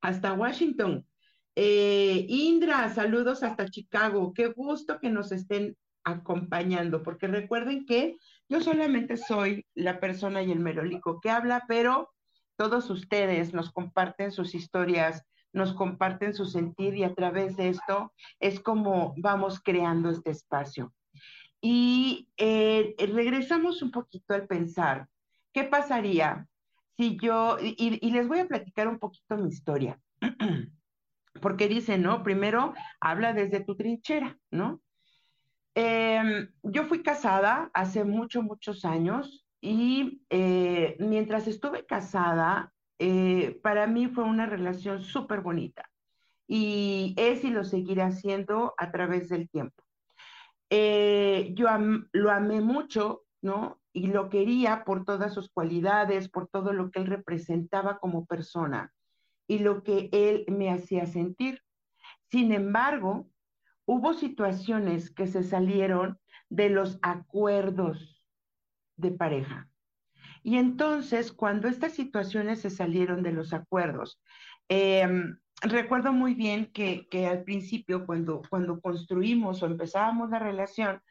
hasta 0.00 0.32
Washington. 0.32 1.06
Eh, 1.54 2.26
Indra, 2.28 2.88
saludos 2.94 3.42
hasta 3.42 3.68
Chicago. 3.68 4.32
Qué 4.32 4.48
gusto 4.48 4.98
que 5.00 5.10
nos 5.10 5.32
estén 5.32 5.76
acompañando, 6.04 7.02
porque 7.02 7.26
recuerden 7.26 7.84
que 7.84 8.16
yo 8.48 8.60
solamente 8.60 9.16
soy 9.16 9.66
la 9.74 10.00
persona 10.00 10.42
y 10.42 10.50
el 10.50 10.60
merolico 10.60 11.20
que 11.20 11.30
habla, 11.30 11.64
pero 11.68 12.10
todos 12.56 12.90
ustedes 12.90 13.52
nos 13.54 13.70
comparten 13.70 14.32
sus 14.32 14.54
historias, 14.54 15.24
nos 15.52 15.72
comparten 15.74 16.34
su 16.34 16.46
sentir 16.46 16.96
y 16.96 17.04
a 17.04 17.14
través 17.14 17.56
de 17.56 17.68
esto 17.68 18.12
es 18.40 18.60
como 18.60 19.14
vamos 19.18 19.60
creando 19.60 20.10
este 20.10 20.30
espacio. 20.30 20.92
Y 21.60 22.28
eh, 22.36 22.94
regresamos 22.98 23.82
un 23.82 23.90
poquito 23.90 24.34
al 24.34 24.46
pensar, 24.46 25.08
¿qué 25.52 25.64
pasaría 25.64 26.48
si 26.98 27.16
yo, 27.22 27.58
y, 27.60 28.10
les 28.10 28.26
voy 28.26 28.40
a 28.40 28.48
platicar 28.48 28.88
un 28.88 28.98
poquito 28.98 29.36
mi 29.36 29.48
historia, 29.48 30.00
porque 31.40 31.68
dice, 31.68 31.96
¿no? 31.96 32.24
Primero 32.24 32.74
habla 33.00 33.32
desde 33.32 33.60
tu 33.60 33.76
trinchera, 33.76 34.36
¿no? 34.50 34.82
Em, 35.76 36.50
yo 36.64 36.84
fui 36.86 37.04
casada 37.04 37.70
hace 37.72 38.02
muchos, 38.02 38.42
muchos 38.42 38.84
años 38.84 39.46
y 39.60 40.22
eh, 40.28 40.96
mientras 40.98 41.46
estuve 41.46 41.86
casada, 41.86 42.72
eh, 42.98 43.60
para 43.62 43.86
mí 43.86 44.08
fue 44.08 44.24
una 44.24 44.46
relación 44.46 45.00
súper 45.00 45.40
bonita 45.40 45.88
y 46.48 47.14
es 47.16 47.44
y 47.44 47.50
lo 47.50 47.62
seguiré 47.62 48.02
haciendo 48.02 48.74
a 48.76 48.90
través 48.90 49.28
del 49.28 49.48
tiempo. 49.48 49.84
Eh, 50.68 51.52
yo 51.54 51.68
lo 52.10 52.30
amé 52.32 52.60
mucho, 52.60 53.22
¿no? 53.40 53.80
Y 53.98 54.06
lo 54.06 54.28
quería 54.28 54.84
por 54.84 55.04
todas 55.04 55.34
sus 55.34 55.50
cualidades, 55.50 56.28
por 56.28 56.46
todo 56.46 56.72
lo 56.72 56.92
que 56.92 57.00
él 57.00 57.06
representaba 57.08 57.98
como 57.98 58.26
persona 58.26 58.92
y 59.48 59.58
lo 59.58 59.82
que 59.82 60.08
él 60.12 60.44
me 60.46 60.70
hacía 60.70 61.04
sentir. 61.06 61.62
Sin 62.30 62.52
embargo, 62.52 63.28
hubo 63.86 64.14
situaciones 64.14 65.10
que 65.10 65.26
se 65.26 65.42
salieron 65.42 66.20
de 66.48 66.70
los 66.70 67.00
acuerdos 67.02 68.22
de 68.96 69.10
pareja. 69.10 69.68
Y 70.44 70.58
entonces, 70.58 71.32
cuando 71.32 71.66
estas 71.66 71.94
situaciones 71.94 72.60
se 72.60 72.70
salieron 72.70 73.24
de 73.24 73.32
los 73.32 73.52
acuerdos, 73.52 74.22
em, 74.68 75.40
recuerdo 75.60 76.12
muy 76.12 76.34
bien 76.34 76.70
que, 76.72 77.08
al 77.28 77.42
principio, 77.42 78.06
cuando, 78.06 78.42
cuando 78.48 78.80
construimos 78.80 79.60
o 79.60 79.66
empezábamos 79.66 80.30
la 80.30 80.38
relación, 80.38 81.02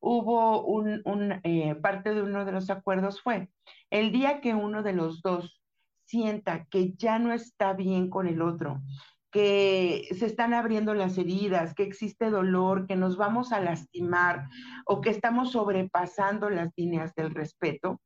hubo 0.00 0.64
un, 0.64 1.40
eh, 1.42 1.74
parte 1.76 2.14
de 2.14 2.22
uno 2.22 2.44
de 2.44 2.52
los 2.52 2.70
acuerdos 2.70 3.20
fue, 3.22 3.48
el 3.90 4.12
día 4.12 4.40
que 4.40 4.54
uno 4.54 4.82
de 4.82 4.92
los 4.92 5.22
dos 5.22 5.60
sienta 6.04 6.66
que 6.66 6.92
ya 6.94 7.18
no 7.18 7.32
está 7.32 7.72
bien 7.72 8.08
con 8.10 8.26
el 8.26 8.42
otro, 8.42 8.82
que 9.30 10.08
se 10.18 10.26
están 10.26 10.54
abriendo 10.54 10.94
las 10.94 11.18
heridas, 11.18 11.74
que 11.74 11.82
existe 11.82 12.30
dolor, 12.30 12.86
que 12.86 12.96
nos 12.96 13.16
vamos 13.16 13.52
a 13.52 13.60
lastimar 13.60 14.48
o 14.86 15.00
que 15.00 15.10
estamos 15.10 15.52
sobrepasando 15.52 16.48
las 16.48 16.72
líneas 16.76 17.14
del 17.14 17.34
respeto, 17.34 18.00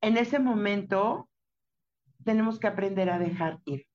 en 0.00 0.16
ese 0.16 0.38
momento 0.38 1.28
tenemos 2.24 2.58
que 2.58 2.66
aprender 2.66 3.10
a 3.10 3.18
dejar 3.18 3.60
ir. 3.64 3.86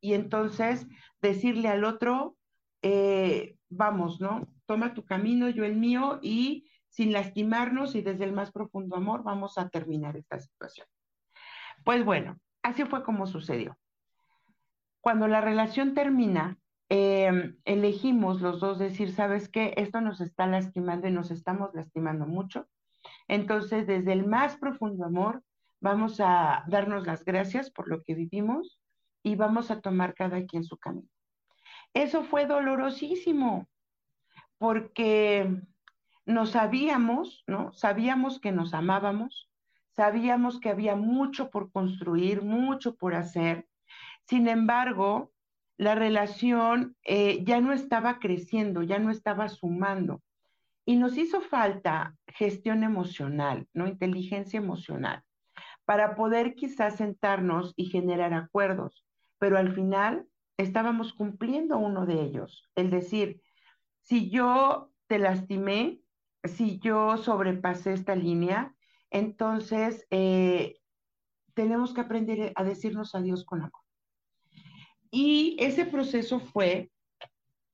Y 0.00 0.14
entonces 0.14 0.86
decirle 1.22 1.68
al 1.68 1.84
otro, 1.84 2.36
eh, 2.82 3.56
vamos, 3.70 4.20
¿no? 4.20 4.46
Toma 4.66 4.94
tu 4.94 5.04
camino, 5.04 5.48
yo 5.48 5.64
el 5.64 5.76
mío, 5.76 6.18
y 6.22 6.70
sin 6.88 7.12
lastimarnos 7.12 7.94
y 7.94 8.02
desde 8.02 8.24
el 8.24 8.32
más 8.32 8.52
profundo 8.52 8.96
amor 8.96 9.22
vamos 9.22 9.58
a 9.58 9.68
terminar 9.68 10.16
esta 10.16 10.38
situación. 10.38 10.86
Pues 11.84 12.04
bueno, 12.04 12.38
así 12.62 12.84
fue 12.84 13.02
como 13.02 13.26
sucedió 13.26 13.76
cuando 15.04 15.28
la 15.28 15.42
relación 15.42 15.92
termina, 15.92 16.56
em, 16.88 17.58
elegimos 17.66 18.40
los 18.40 18.58
dos 18.58 18.78
decir, 18.78 19.12
¿sabes 19.12 19.50
qué? 19.50 19.74
Esto 19.76 20.00
nos 20.00 20.22
está 20.22 20.46
lastimando 20.46 21.06
y 21.06 21.10
nos 21.10 21.30
estamos 21.30 21.74
lastimando 21.74 22.26
mucho. 22.26 22.66
Entonces, 23.28 23.86
desde 23.86 24.14
el 24.14 24.26
más 24.26 24.56
profundo 24.56 25.04
amor, 25.04 25.42
vamos 25.78 26.20
a 26.20 26.64
darnos 26.68 27.06
las 27.06 27.22
gracias 27.22 27.70
por 27.70 27.86
lo 27.86 28.02
que 28.02 28.14
vivimos 28.14 28.80
y 29.22 29.36
vamos 29.36 29.70
a 29.70 29.82
tomar 29.82 30.14
cada 30.14 30.42
quien 30.46 30.64
su 30.64 30.78
camino. 30.78 31.10
Eso 31.92 32.24
fue 32.24 32.46
dolorosísimo, 32.46 33.68
porque 34.64 35.60
nos 36.24 36.52
sabíamos, 36.52 37.44
¿no? 37.46 37.74
Sabíamos 37.74 38.40
que 38.40 38.50
nos 38.50 38.72
amábamos, 38.72 39.50
sabíamos 39.90 40.58
que 40.58 40.70
había 40.70 40.96
mucho 40.96 41.50
por 41.50 41.70
construir, 41.70 42.40
mucho 42.40 42.96
por 42.96 43.14
hacer, 43.14 43.68
sin 44.26 44.48
embargo, 44.48 45.34
la 45.76 45.94
relación 45.94 46.96
eh, 47.04 47.44
ya 47.44 47.60
no 47.60 47.74
estaba 47.74 48.18
creciendo, 48.18 48.82
ya 48.82 48.98
no 48.98 49.10
estaba 49.10 49.50
sumando. 49.50 50.22
Y 50.86 50.96
nos 50.96 51.18
hizo 51.18 51.42
falta 51.42 52.16
gestión 52.26 52.84
emocional, 52.84 53.68
¿no? 53.74 53.86
Inteligencia 53.86 54.56
emocional, 54.56 55.24
para 55.84 56.14
poder 56.14 56.54
quizás 56.54 56.96
sentarnos 56.96 57.74
y 57.76 57.90
generar 57.90 58.32
acuerdos. 58.32 59.04
Pero 59.36 59.58
al 59.58 59.74
final 59.74 60.26
estábamos 60.56 61.12
cumpliendo 61.12 61.76
uno 61.76 62.06
de 62.06 62.22
ellos. 62.22 62.66
El 62.74 62.88
decir, 62.88 63.42
si 64.04 64.30
yo 64.30 64.92
te 65.06 65.18
lastimé, 65.18 66.00
si 66.44 66.78
yo 66.78 67.16
sobrepasé 67.16 67.94
esta 67.94 68.14
línea, 68.14 68.74
entonces 69.10 70.06
eh, 70.10 70.76
tenemos 71.54 71.94
que 71.94 72.02
aprender 72.02 72.52
a 72.54 72.64
decirnos 72.64 73.14
adiós 73.14 73.44
con 73.44 73.62
amor. 73.62 73.80
Y 75.10 75.56
ese 75.58 75.86
proceso 75.86 76.40
fue 76.40 76.90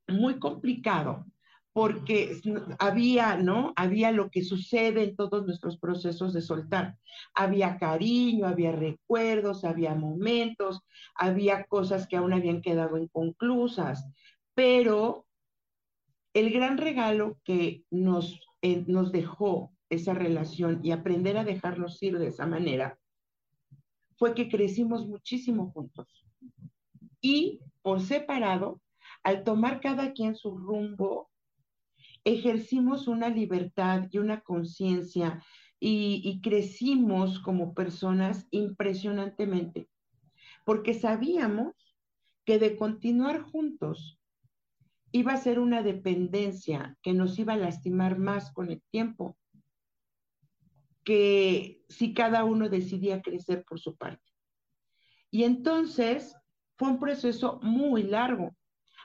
muy 0.07 0.39
complicado 0.39 1.27
porque 1.73 2.41
había, 2.79 3.37
¿no? 3.37 3.73
Había 3.77 4.13
lo 4.13 4.31
que 4.31 4.43
sucede 4.45 5.05
en 5.05 5.17
todos 5.17 5.47
nuestros 5.47 5.79
procesos 5.79 6.33
de 6.33 6.43
soltar. 6.43 6.97
Había 7.35 7.79
cariño, 7.79 8.47
había 8.47 8.73
recuerdos, 8.73 9.65
había 9.65 9.95
momentos, 9.95 10.81
había 11.15 11.65
cosas 11.65 12.07
que 12.07 12.17
aún 12.17 12.33
habían 12.33 12.61
quedado 12.61 12.99
inconclusas, 12.99 14.05
pero 14.55 15.27
el 16.35 16.53
gran 16.53 16.79
regalo 16.79 17.39
que 17.45 17.85
nos, 17.91 18.41
eh, 18.63 18.85
nos 18.87 19.13
dejó 19.13 19.73
esa 19.89 20.15
relación 20.15 20.81
y 20.83 20.93
aprender 20.93 21.37
a 21.37 21.45
dejarnos 21.45 22.03
ir 22.03 22.19
de 22.19 22.29
esa 22.29 22.47
manera 22.47 22.99
fue 24.17 24.35
que 24.35 24.49
crecimos 24.49 25.07
muchísimo 25.07 25.73
juntos. 25.73 26.25
Y 27.21 27.61
por 27.83 28.01
separado, 28.01 28.81
al 29.23 29.45
tomar 29.45 29.81
cada 29.81 30.13
quien 30.13 30.37
su 30.37 30.57
rumbo, 30.57 31.31
ejercimos 32.25 33.09
una 33.09 33.29
libertad 33.29 34.09
y 34.11 34.19
una 34.19 34.41
conciencia 34.43 35.43
y, 35.83 36.41
crecimos 36.43 37.41
como 37.41 37.73
personas 37.73 38.47
impresionantemente, 38.51 39.89
porque 40.67 40.93
sabíamos 40.93 41.75
que 42.45 42.59
de 42.59 42.77
continuar 42.77 43.41
juntos 43.41 44.20
iba 45.13 45.33
a 45.33 45.39
ser 45.39 45.59
una 45.59 45.83
dependencia 45.83 46.97
que 47.03 47.13
nos 47.13 47.39
iba 47.39 47.55
a 47.55 47.59
lastimar 47.59 48.19
más 48.19 48.53
con 48.53 48.71
el 48.71 48.83
tiempo 48.91 49.37
que 51.05 51.83
si 51.89 52.15
cada 52.15 52.45
uno 52.45 52.69
decidía 52.69 53.23
crecer 53.23 53.65
por 53.65 53.81
su 53.81 53.97
parte. 53.97 54.23
Y 55.31 55.45
entonces 55.45 56.37
fue 56.77 56.89
un 56.89 57.01
proceso 57.01 57.59
muy 57.63 58.03
largo. 58.03 58.55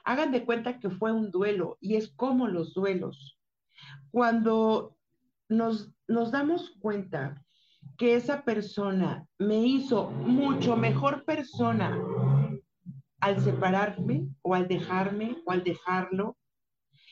Hagan 0.04 0.32
de 0.32 0.46
cuenta 0.46 0.80
que 0.80 0.90
fue 0.90 1.12
un 1.12 1.32
duelo 1.32 1.78
y 1.80 1.96
es 1.96 2.12
como 2.12 2.48
los 2.48 2.74
duelos. 2.74 3.40
Cuando 4.12 4.98
nos, 5.50 5.94
nos 6.08 6.32
damos 6.32 6.72
cuenta 6.80 7.44
que 7.98 8.16
esa 8.16 8.44
persona 8.44 9.26
me 9.40 9.66
hizo 9.66 10.10
mucho 10.10 10.76
mejor 10.76 11.24
persona 11.24 11.98
al 13.20 13.42
separarme 13.42 14.28
o 14.42 14.56
al 14.56 14.68
dejarme 14.68 15.38
o 15.46 15.52
al 15.52 15.64
dejarlo, 15.64 16.38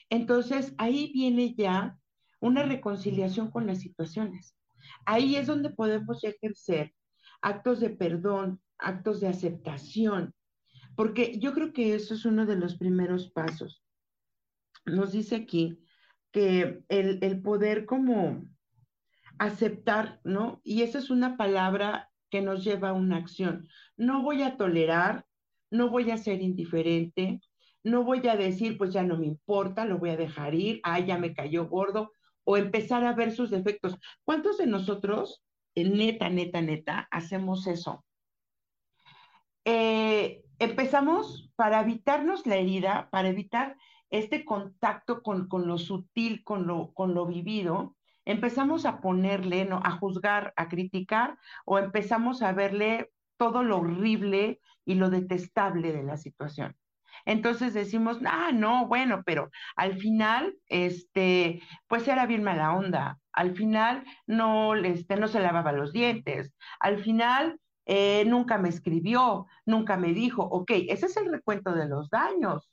entonces 0.09 0.73
ahí 0.77 1.11
viene 1.13 1.55
ya 1.55 1.97
una 2.39 2.63
reconciliación 2.63 3.49
con 3.49 3.67
las 3.67 3.79
situaciones. 3.79 4.55
Ahí 5.05 5.35
es 5.35 5.47
donde 5.47 5.69
podemos 5.69 6.23
ejercer 6.23 6.93
actos 7.41 7.79
de 7.79 7.89
perdón, 7.89 8.61
actos 8.77 9.21
de 9.21 9.27
aceptación, 9.27 10.33
porque 10.95 11.39
yo 11.39 11.53
creo 11.53 11.73
que 11.73 11.95
eso 11.95 12.13
es 12.13 12.25
uno 12.25 12.45
de 12.45 12.55
los 12.55 12.77
primeros 12.77 13.31
pasos. 13.31 13.83
Nos 14.85 15.11
dice 15.11 15.35
aquí 15.35 15.79
que 16.31 16.83
el, 16.89 17.41
poder 17.41 17.85
como 17.85 18.45
aceptar, 19.39 20.19
¿no? 20.23 20.61
Y 20.63 20.81
esa 20.81 20.99
es 20.99 21.09
una 21.09 21.37
palabra 21.37 22.11
que 22.29 22.41
nos 22.41 22.63
lleva 22.63 22.89
a 22.89 22.93
una 22.93 23.17
acción. 23.17 23.67
No 23.95 24.21
voy 24.23 24.41
a 24.41 24.57
tolerar, 24.57 25.25
no 25.73 25.89
voy 25.89 26.11
a 26.11 26.17
ser 26.17 26.41
indiferente, 26.41 27.41
no 27.83 28.03
voy 28.03 28.25
a 28.27 28.35
decir, 28.35 28.77
pues 28.77 28.93
ya 28.93 29.03
no 29.03 29.17
me 29.17 29.25
importa, 29.25 29.85
lo 29.85 29.97
voy 29.97 30.11
a 30.11 30.17
dejar 30.17 30.53
ir, 30.53 30.79
ah, 30.83 30.99
ya 30.99 31.17
me 31.17 31.33
cayó 31.33 31.67
gordo, 31.67 32.13
o 32.43 32.57
empezar 32.57 33.03
a 33.03 33.13
ver 33.13 33.31
sus 33.31 33.49
defectos. 33.49 33.97
¿Cuántos 34.23 34.59
de 34.59 34.67
nosotros, 34.67 35.43
neta, 35.75 36.29
neta, 36.29 36.61
neta, 36.61 37.07
hacemos 37.09 37.65
eso? 37.65 38.05
Eh, 39.65 40.43
empezamos 40.59 41.51
para 41.55 41.81
evitarnos 41.81 42.45
la 42.45 42.57
herida, 42.57 43.09
para 43.11 43.29
evitar 43.29 43.75
este 44.11 44.45
contacto 44.45 45.23
con, 45.23 45.47
lo 45.49 45.77
sutil, 45.79 46.43
con 46.43 46.67
lo, 46.67 46.93
con 46.93 47.15
lo 47.15 47.25
vivido, 47.25 47.95
empezamos 48.25 48.85
a 48.85 49.01
ponerle, 49.01 49.65
¿no? 49.65 49.81
a 49.83 49.97
juzgar, 49.97 50.53
a 50.55 50.69
criticar, 50.69 51.39
o 51.65 51.79
empezamos 51.79 52.43
a 52.43 52.53
verle 52.53 53.09
todo 53.43 53.63
lo 53.63 53.79
horrible 53.79 54.61
y 54.85 54.95
lo 54.95 55.09
detestable 55.09 55.91
de 55.91 56.03
la 56.03 56.15
situación. 56.15 56.77
Entonces 57.25 57.73
decimos, 57.73 58.19
ah, 58.25 58.51
no, 58.53 58.87
bueno, 58.87 59.21
pero 59.25 59.49
al 59.75 59.97
final, 59.97 60.55
este, 60.67 61.61
pues 61.87 62.07
era 62.07 62.25
bien 62.25 62.43
mala 62.43 62.73
onda. 62.73 63.19
Al 63.33 63.55
final 63.55 64.05
no, 64.27 64.75
este, 64.75 65.17
no 65.17 65.27
se 65.27 65.41
lavaba 65.41 65.73
los 65.73 65.91
dientes. 65.91 66.53
Al 66.79 67.03
final 67.03 67.59
eh, 67.85 68.23
nunca 68.25 68.57
me 68.57 68.69
escribió, 68.69 69.47
nunca 69.65 69.97
me 69.97 70.13
dijo, 70.13 70.43
ok, 70.43 70.71
ese 70.87 71.07
es 71.07 71.17
el 71.17 71.29
recuento 71.31 71.73
de 71.73 71.87
los 71.87 72.09
daños, 72.09 72.69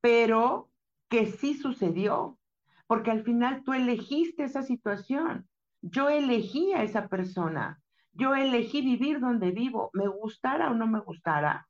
pero 0.00 0.70
que 1.08 1.26
sí 1.26 1.54
sucedió, 1.54 2.38
porque 2.86 3.10
al 3.10 3.24
final 3.24 3.64
tú 3.64 3.72
elegiste 3.72 4.44
esa 4.44 4.62
situación, 4.62 5.48
yo 5.82 6.08
elegí 6.08 6.72
a 6.74 6.84
esa 6.84 7.08
persona, 7.08 7.80
yo 8.16 8.34
elegí 8.34 8.82
vivir 8.82 9.20
donde 9.20 9.50
vivo, 9.50 9.90
me 9.92 10.08
gustara 10.08 10.70
o 10.70 10.74
no 10.74 10.86
me 10.86 11.00
gustara. 11.00 11.68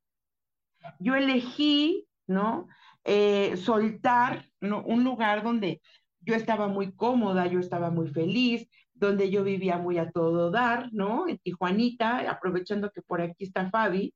Yo 0.99 1.15
elegí, 1.15 2.07
¿no? 2.27 2.69
Eh, 3.05 3.57
soltar 3.57 4.47
¿no? 4.61 4.83
un 4.83 5.05
lugar 5.05 5.43
donde 5.43 5.81
yo 6.21 6.35
estaba 6.35 6.69
muy 6.69 6.93
cómoda, 6.93 7.47
yo 7.47 7.61
estaba 7.61 7.91
muy 7.91 8.09
feliz, 8.09 8.69
donde 8.95 9.31
yo 9.31 9.45
vivía 9.45 9.79
muy 9.79 9.99
a 9.99 10.11
todo 10.11 10.51
dar, 10.51 10.89
¿no? 10.93 11.29
En 11.29 11.39
Tijuanita, 11.39 12.31
aprovechando 12.31 12.91
que 12.91 13.03
por 13.03 13.21
aquí 13.21 13.45
está 13.45 13.71
Fabi, 13.71 14.15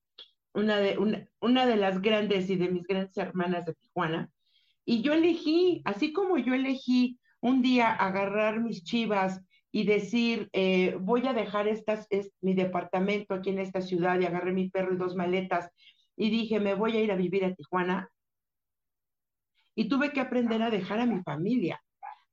una 0.53 0.79
de, 0.79 1.27
una, 1.41 1.67
de 1.67 1.77
las 1.77 2.01
grandes 2.01 2.51
y 2.51 2.57
de 2.57 2.69
mis 2.69 2.83
grandes 2.85 3.17
hermanas 3.17 3.67
de 3.67 3.75
Tijuana. 3.75 4.31
Y 4.85 5.03
yo 5.03 5.13
elegí, 5.13 5.83
así 5.85 6.13
como 6.13 6.39
yo 6.39 6.55
elegí 6.55 7.21
un 7.41 7.63
día 7.63 7.93
agarrar 7.93 8.61
mis 8.61 8.83
chivas 8.83 9.41
y 9.73 9.85
decir, 9.85 10.49
eh, 10.53 10.97
voy 11.01 11.27
a 11.27 11.33
dejar 11.33 11.69
estas, 11.69 12.09
mi 12.41 12.55
departamento 12.55 13.35
aquí 13.35 13.51
en 13.51 13.61
esta 13.61 13.81
ciudad 13.81 14.19
y 14.19 14.27
agarré 14.27 14.53
mi 14.53 14.69
perro 14.69 14.95
y 14.95 14.97
dos 14.97 15.15
maletas 15.15 15.71
y 16.17 16.31
dije, 16.31 16.61
me 16.61 16.75
voy 16.75 16.97
a 16.97 17.01
ir 17.01 17.13
a 17.13 17.17
vivir 17.17 17.45
a 17.45 17.55
Tijuana. 17.55 18.11
Y 19.75 19.89
tuve 19.89 20.13
que 20.13 20.21
aprender 20.21 20.63
a 20.63 20.71
dejar 20.71 21.01
a 21.01 21.07
mi 21.07 21.23
familia. 21.23 21.81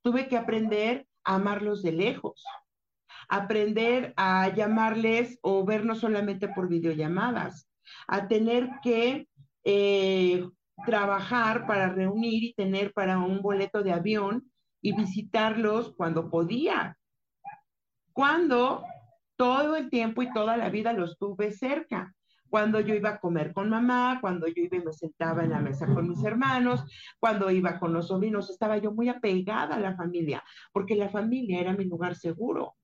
Tuve 0.02 0.28
que 0.28 0.36
aprender 0.36 1.08
a 1.24 1.36
amarlos 1.36 1.84
de 1.84 1.94
lejos. 1.94 2.44
Aprender 3.30 4.14
a 4.18 4.54
llamarles 4.54 5.40
o 5.42 5.64
vernos 5.64 6.00
solamente 6.00 6.50
por 6.50 6.68
videollamadas. 6.68 7.70
A 8.08 8.28
tener 8.28 8.70
que 8.84 9.28
eh, 9.64 10.44
trabajar 10.86 11.66
para 11.68 11.90
reunir 11.90 12.44
y 12.44 12.54
tener 12.54 12.92
para 12.94 13.20
un 13.20 13.42
boleto 13.42 13.84
de 13.84 13.94
avión 13.94 14.52
y 14.82 14.94
visitarlos 14.94 15.94
cuando 15.96 16.30
podía. 16.30 16.98
Cuando 18.18 18.84
todo 19.36 19.76
el 19.76 19.92
tiempo 19.92 20.24
y 20.24 20.34
toda 20.34 20.58
la 20.58 20.72
vida 20.72 20.92
los 20.92 21.20
tuve 21.20 21.52
cerca. 21.52 22.16
Cuando 22.50 22.80
yo 22.80 22.96
iba 22.96 23.10
a 23.10 23.20
comer 23.20 23.54
con 23.54 23.70
mamá, 23.70 24.18
cuando 24.22 24.48
yo 24.48 24.64
iba 24.64 24.76
y 24.76 24.84
me 24.84 24.92
sentaba 24.92 25.44
en 25.44 25.52
la 25.52 25.60
mesa 25.60 25.86
con 25.86 26.10
mis 26.10 26.24
hermanos, 26.24 26.84
cuando 27.20 27.52
iba 27.52 27.78
con 27.78 27.94
los 27.94 28.08
sobrinos, 28.08 28.50
estaba 28.50 28.80
yo 28.80 28.92
muy 28.92 29.08
apegada 29.08 29.76
a 29.76 29.80
la 29.80 29.96
familia, 29.96 30.44
porque 30.72 30.96
la 30.96 31.10
familia 31.10 31.62
era 31.62 31.74
mi 31.74 31.86
lugar 31.86 32.16
seguro. 32.16 32.76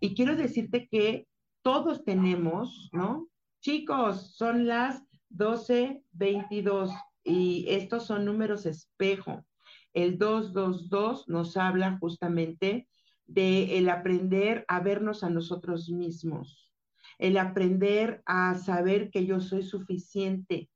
Y 0.00 0.16
quiero 0.16 0.34
decirte 0.34 0.88
que 0.88 1.28
todos 1.62 2.04
tenemos, 2.04 2.90
¿no? 2.92 3.28
Chicos, 3.60 4.34
son 4.34 4.66
las 4.66 5.04
12.22 5.30 6.90
y 7.22 7.66
estos 7.68 8.06
son 8.06 8.24
números 8.24 8.66
espejo. 8.66 9.46
El 9.92 10.18
222 10.18 11.28
nos 11.28 11.56
habla 11.56 11.96
justamente 12.00 12.88
de 13.26 13.78
el 13.78 13.88
aprender 13.88 14.64
a 14.68 14.80
vernos 14.80 15.24
a 15.24 15.30
nosotros 15.30 15.88
mismos, 15.88 16.72
el 17.18 17.38
aprender 17.38 18.22
a 18.26 18.54
saber 18.56 19.10
que 19.10 19.26
yo 19.26 19.40
soy 19.40 19.62
suficiente 19.62 20.68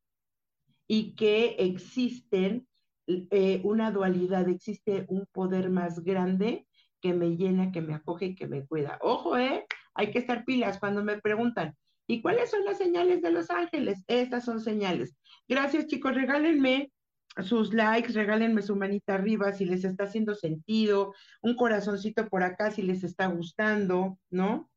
y 0.87 1.15
que 1.15 1.57
existen 1.59 2.67
eh, 3.07 3.61
una 3.65 3.91
dualidad, 3.91 4.49
existe 4.49 5.07
un 5.09 5.27
poder 5.33 5.71
más 5.71 6.05
grande 6.05 6.67
que 7.01 7.15
me 7.15 7.37
llena, 7.37 7.73
que 7.73 7.81
me 7.81 7.95
acoge 7.95 8.27
y 8.27 8.35
que 8.35 8.47
me 8.47 8.67
cuida. 8.67 8.99
Ojo, 9.03 9.37
¿eh? 9.37 9.67
Hay 9.95 10.11
que 10.11 10.19
estar 10.19 10.45
pilas 10.45 10.79
cuando 10.79 11.05
me 11.05 11.21
preguntan, 11.21 11.77
¿y 12.07 12.21
cuáles 12.23 12.51
son 12.51 12.65
las 12.65 12.79
señales 12.79 13.23
de 13.23 13.31
los 13.31 13.51
ángeles? 13.51 14.05
Estas 14.09 14.45
son 14.45 14.61
señales. 14.61 15.17
Gracias, 15.47 15.87
chicos. 15.87 16.15
Regálenme 16.15 16.93
sus 17.43 17.73
likes, 17.73 18.13
regálenme 18.13 18.63
su 18.63 18.77
manita 18.77 19.15
arriba 19.15 19.53
si 19.53 19.65
les 19.65 19.85
está 19.85 20.05
haciendo 20.05 20.35
sentido, 20.35 21.15
un 21.43 21.55
corazoncito 21.55 22.29
por 22.29 22.43
acá 22.43 22.71
si 22.71 22.83
les 22.83 23.05
está 23.05 23.27
gustando, 23.27 24.19
¿no? 24.31 24.71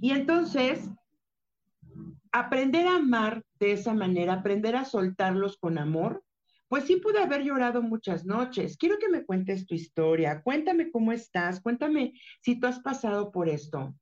Y 0.00 0.10
entonces, 0.10 0.88
aprender 2.32 2.86
a 2.86 2.96
amar 2.96 3.42
de 3.58 3.72
esa 3.72 3.94
manera, 3.94 4.34
aprender 4.34 4.76
a 4.76 4.84
soltarlos 4.84 5.56
con 5.58 5.78
amor, 5.78 6.24
pues 6.68 6.84
sí 6.84 6.96
pude 6.96 7.18
haber 7.18 7.42
llorado 7.42 7.82
muchas 7.82 8.24
noches. 8.24 8.76
Quiero 8.76 8.98
que 8.98 9.08
me 9.08 9.24
cuentes 9.24 9.66
tu 9.66 9.74
historia, 9.74 10.42
cuéntame 10.42 10.90
cómo 10.90 11.12
estás, 11.12 11.60
cuéntame 11.60 12.12
si 12.42 12.60
tú 12.60 12.66
has 12.66 12.80
pasado 12.80 13.32
por 13.32 13.48
esto. 13.48 13.94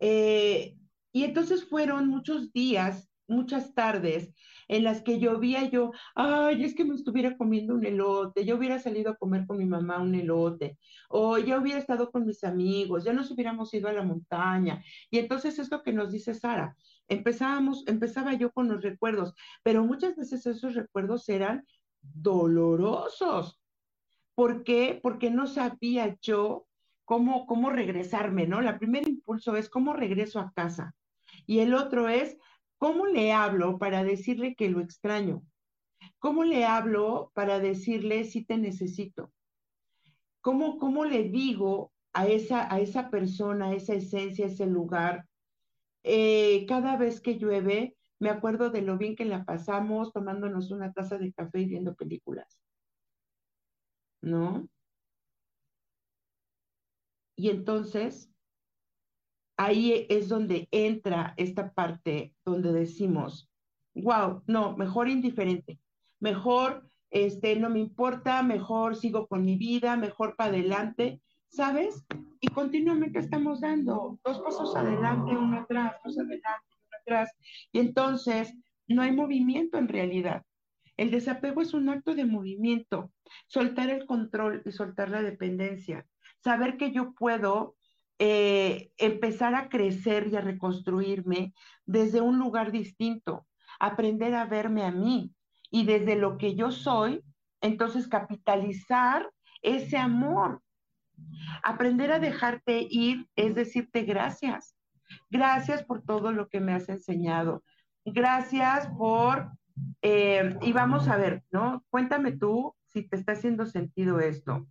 Eh, 0.00 0.76
y 1.12 1.24
entonces 1.24 1.64
fueron 1.64 2.08
muchos 2.08 2.52
días, 2.52 3.08
muchas 3.28 3.74
tardes 3.74 4.32
en 4.68 4.84
las 4.84 5.02
que 5.02 5.18
llovía 5.18 5.68
yo, 5.68 5.92
ay, 6.14 6.64
es 6.64 6.74
que 6.74 6.84
me 6.84 6.94
estuviera 6.94 7.36
comiendo 7.36 7.74
un 7.74 7.84
elote, 7.84 8.44
yo 8.44 8.56
hubiera 8.56 8.78
salido 8.78 9.12
a 9.12 9.16
comer 9.16 9.46
con 9.46 9.58
mi 9.58 9.64
mamá 9.64 10.00
un 10.00 10.14
elote, 10.14 10.78
o 11.08 11.38
ya 11.38 11.58
hubiera 11.58 11.78
estado 11.78 12.10
con 12.10 12.26
mis 12.26 12.42
amigos, 12.44 13.04
ya 13.04 13.12
nos 13.12 13.30
hubiéramos 13.30 13.72
ido 13.74 13.88
a 13.88 13.92
la 13.92 14.02
montaña. 14.02 14.82
Y 15.10 15.18
entonces 15.18 15.58
es 15.58 15.70
lo 15.70 15.82
que 15.82 15.92
nos 15.92 16.10
dice 16.10 16.34
Sara. 16.34 16.76
Empezábamos, 17.08 17.84
empezaba 17.86 18.34
yo 18.34 18.50
con 18.50 18.68
los 18.68 18.82
recuerdos, 18.82 19.34
pero 19.62 19.84
muchas 19.84 20.16
veces 20.16 20.44
esos 20.46 20.74
recuerdos 20.74 21.28
eran 21.28 21.64
dolorosos. 22.02 23.60
¿Por 24.34 24.64
qué? 24.64 24.98
Porque 25.02 25.30
no 25.30 25.46
sabía 25.46 26.16
yo 26.20 26.66
cómo, 27.04 27.46
cómo 27.46 27.70
regresarme, 27.70 28.46
¿no? 28.46 28.60
La 28.60 28.78
primer 28.78 29.08
impulso 29.08 29.56
es 29.56 29.70
cómo 29.70 29.94
regreso 29.94 30.40
a 30.40 30.52
casa. 30.52 30.94
Y 31.46 31.60
el 31.60 31.74
otro 31.74 32.08
es 32.08 32.36
¿Cómo 32.78 33.06
le 33.06 33.32
hablo 33.32 33.78
para 33.78 34.04
decirle 34.04 34.54
que 34.54 34.68
lo 34.68 34.80
extraño? 34.80 35.42
¿Cómo 36.18 36.44
le 36.44 36.64
hablo 36.64 37.30
para 37.34 37.58
decirle 37.58 38.24
si 38.24 38.44
te 38.44 38.58
necesito? 38.58 39.32
¿Cómo, 40.40 40.78
cómo 40.78 41.04
le 41.04 41.24
digo 41.24 41.92
a 42.12 42.26
esa, 42.26 42.72
a 42.72 42.80
esa 42.80 43.10
persona, 43.10 43.66
a 43.68 43.74
esa 43.74 43.94
esencia, 43.94 44.44
a 44.46 44.48
ese 44.48 44.66
lugar? 44.66 45.26
Eh, 46.02 46.66
cada 46.66 46.96
vez 46.96 47.20
que 47.20 47.38
llueve, 47.38 47.96
me 48.18 48.30
acuerdo 48.30 48.70
de 48.70 48.82
lo 48.82 48.96
bien 48.96 49.16
que 49.16 49.24
la 49.24 49.44
pasamos 49.44 50.12
tomándonos 50.12 50.70
una 50.70 50.92
taza 50.92 51.18
de 51.18 51.32
café 51.32 51.60
y 51.60 51.66
viendo 51.66 51.94
películas. 51.94 52.58
¿No? 54.22 54.68
Y 57.36 57.50
entonces, 57.50 58.30
ahí 59.56 60.06
es 60.08 60.28
donde 60.28 60.68
entra 60.70 61.34
esta 61.36 61.72
parte 61.72 62.34
donde 62.44 62.72
decimos, 62.72 63.50
wow, 63.94 64.42
no, 64.46 64.76
mejor 64.76 65.08
indiferente, 65.08 65.78
mejor 66.20 66.88
este, 67.10 67.56
no 67.56 67.70
me 67.70 67.78
importa, 67.78 68.42
mejor 68.42 68.96
sigo 68.96 69.26
con 69.26 69.44
mi 69.44 69.56
vida, 69.56 69.96
mejor 69.96 70.36
para 70.36 70.50
adelante, 70.50 71.20
¿sabes? 71.48 72.04
Y 72.40 72.48
continuamente 72.48 73.18
estamos 73.18 73.60
dando 73.60 74.18
dos 74.24 74.40
pasos 74.40 74.76
adelante, 74.76 75.36
uno 75.36 75.60
atrás, 75.60 75.94
dos 76.04 76.18
adelante, 76.18 76.66
uno 76.68 76.98
atrás, 77.00 77.30
y 77.72 77.78
entonces 77.78 78.54
no 78.88 79.02
hay 79.02 79.12
movimiento 79.12 79.78
en 79.78 79.88
realidad. 79.88 80.44
El 80.96 81.10
desapego 81.10 81.62
es 81.62 81.74
un 81.74 81.88
acto 81.88 82.14
de 82.14 82.24
movimiento, 82.24 83.12
soltar 83.46 83.90
el 83.90 84.06
control 84.06 84.62
y 84.64 84.72
soltar 84.72 85.10
la 85.10 85.22
dependencia, 85.22 86.06
saber 86.42 86.76
que 86.76 86.92
yo 86.92 87.12
puedo 87.12 87.76
eh, 88.18 88.92
empezar 88.96 89.54
a 89.54 89.68
crecer 89.68 90.28
y 90.28 90.36
a 90.36 90.40
reconstruirme 90.40 91.52
desde 91.84 92.22
un 92.22 92.38
lugar 92.38 92.72
distinto, 92.72 93.46
aprender 93.78 94.34
a 94.34 94.46
verme 94.46 94.84
a 94.84 94.90
mí 94.90 95.34
y 95.70 95.84
desde 95.84 96.16
lo 96.16 96.38
que 96.38 96.54
yo 96.54 96.70
soy, 96.70 97.22
entonces 97.60 98.08
capitalizar 98.08 99.30
ese 99.60 99.98
amor. 99.98 100.62
Aprender 101.62 102.12
a 102.12 102.18
dejarte 102.18 102.86
ir 102.88 103.26
es 103.36 103.54
decirte 103.54 104.02
gracias. 104.02 104.76
Gracias 105.30 105.84
por 105.84 106.02
todo 106.02 106.32
lo 106.32 106.48
que 106.48 106.60
me 106.60 106.72
has 106.72 106.88
enseñado. 106.88 107.62
Gracias 108.04 108.88
por, 108.96 109.50
eh, 110.02 110.56
y 110.62 110.72
vamos 110.72 111.08
a 111.08 111.16
ver, 111.16 111.44
¿no? 111.50 111.84
Cuéntame 111.90 112.32
tú 112.32 112.74
si 112.86 113.02
te 113.02 113.16
está 113.16 113.32
haciendo 113.32 113.66
sentido 113.66 114.20
esto. 114.20 114.66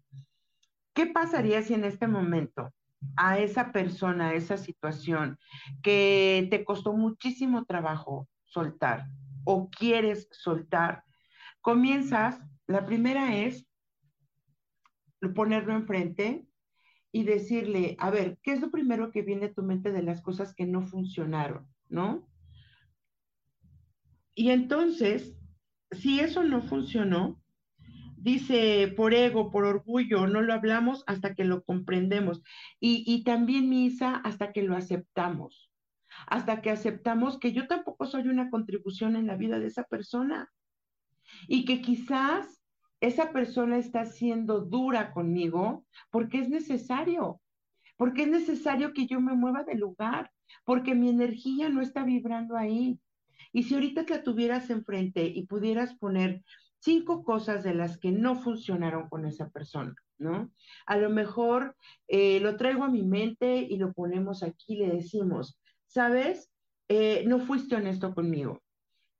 ¿Qué 0.93 1.05
pasaría 1.05 1.61
si 1.61 1.73
en 1.73 1.83
este 1.83 2.07
momento 2.07 2.71
a 3.15 3.39
esa 3.39 3.71
persona, 3.71 4.29
a 4.29 4.33
esa 4.33 4.57
situación 4.57 5.37
que 5.81 6.47
te 6.49 6.63
costó 6.63 6.93
muchísimo 6.93 7.65
trabajo 7.65 8.27
soltar 8.45 9.07
o 9.43 9.69
quieres 9.69 10.27
soltar, 10.31 11.03
comienzas, 11.61 12.41
la 12.67 12.85
primera 12.85 13.35
es 13.35 13.67
ponerlo 15.35 15.73
enfrente 15.73 16.47
y 17.11 17.23
decirle, 17.23 17.95
a 17.99 18.09
ver, 18.09 18.37
¿qué 18.43 18.51
es 18.51 18.59
lo 18.59 18.71
primero 18.71 19.11
que 19.11 19.21
viene 19.21 19.47
a 19.47 19.53
tu 19.53 19.63
mente 19.63 19.91
de 19.91 20.03
las 20.03 20.21
cosas 20.21 20.53
que 20.53 20.65
no 20.65 20.81
funcionaron? 20.81 21.67
¿No? 21.87 22.27
Y 24.33 24.49
entonces, 24.49 25.37
si 25.91 26.19
eso 26.19 26.43
no 26.43 26.61
funcionó, 26.61 27.41
dice 28.25 28.91
por 28.97 29.13
ego, 29.13 29.51
por 29.51 29.65
orgullo, 29.65 30.25
no 30.25 30.41
lo 30.41 30.51
hablamos 30.51 31.03
hasta 31.05 31.35
que 31.35 31.45
lo 31.45 31.63
comprendemos. 31.63 32.41
Y, 32.79 33.23
también, 33.23 33.69
Misa, 33.69 34.15
hasta 34.15 34.51
que 34.51 34.63
lo 34.63 34.75
aceptamos, 34.75 35.69
hasta 36.25 36.63
que 36.63 36.71
aceptamos 36.71 37.37
que 37.37 37.53
yo 37.53 37.67
tampoco 37.67 38.07
soy 38.07 38.27
una 38.27 38.49
contribución 38.49 39.15
en 39.15 39.27
la 39.27 39.35
vida 39.35 39.59
de 39.59 39.67
esa 39.67 39.83
persona 39.83 40.49
y 41.47 41.65
que 41.65 41.81
quizás 41.81 42.63
esa 42.99 43.31
persona 43.31 43.77
está 43.77 44.05
siendo 44.05 44.61
dura 44.61 45.11
conmigo 45.11 45.85
porque 46.09 46.39
es 46.39 46.49
necesario, 46.49 47.41
porque 47.95 48.23
es 48.23 48.29
necesario 48.29 48.93
que 48.93 49.05
yo 49.05 49.21
me 49.21 49.35
mueva 49.35 49.63
de 49.63 49.75
lugar, 49.75 50.31
porque 50.63 50.95
mi 50.95 51.09
energía 51.09 51.69
no 51.69 51.81
está 51.81 52.03
vibrando 52.03 52.57
ahí. 52.57 52.99
Y 53.53 53.63
si 53.63 53.75
ahorita 53.75 54.03
te 54.07 54.17
tuvieras 54.17 54.71
enfrente 54.71 55.27
y 55.27 55.45
pudieras 55.45 55.93
poner 55.93 56.43
cinco 56.79 57.23
cosas 57.23 57.63
de 57.63 57.73
las 57.73 57.97
que 57.97 58.11
no 58.11 58.35
funcionaron 58.35 59.09
con 59.09 59.25
esa 59.25 59.49
persona, 59.49 59.95
¿no? 60.17 60.51
A 60.85 60.97
lo 60.97 61.09
mejor 61.09 61.75
eh, 62.07 62.39
lo 62.39 62.57
traigo 62.57 62.83
a 62.83 62.89
mi 62.89 63.03
mente 63.03 63.57
y 63.57 63.77
lo 63.77 63.93
ponemos 63.93 64.43
aquí, 64.43 64.77
le 64.77 64.87
decimos, 64.87 65.59
¿sabes? 65.87 66.51
Eh, 66.87 67.23
no 67.27 67.39
fuiste 67.39 67.75
honesto 67.75 68.13
conmigo. 68.13 68.61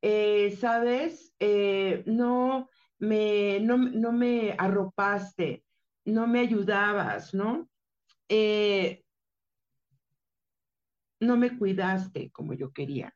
Eh, 0.02 0.56
¿Sabes? 0.60 1.34
no, 2.06 2.70
me, 3.00 3.60
no, 3.62 3.78
no 3.78 4.12
me 4.12 4.56
arropaste, 4.58 5.64
no 6.06 6.28
me 6.28 6.42
ayudabas, 6.42 7.34
¿no? 7.34 7.68
no 11.20 11.38
me 11.38 11.58
cuidaste 11.58 12.30
como 12.32 12.54
yo 12.54 12.72
quería. 12.72 13.16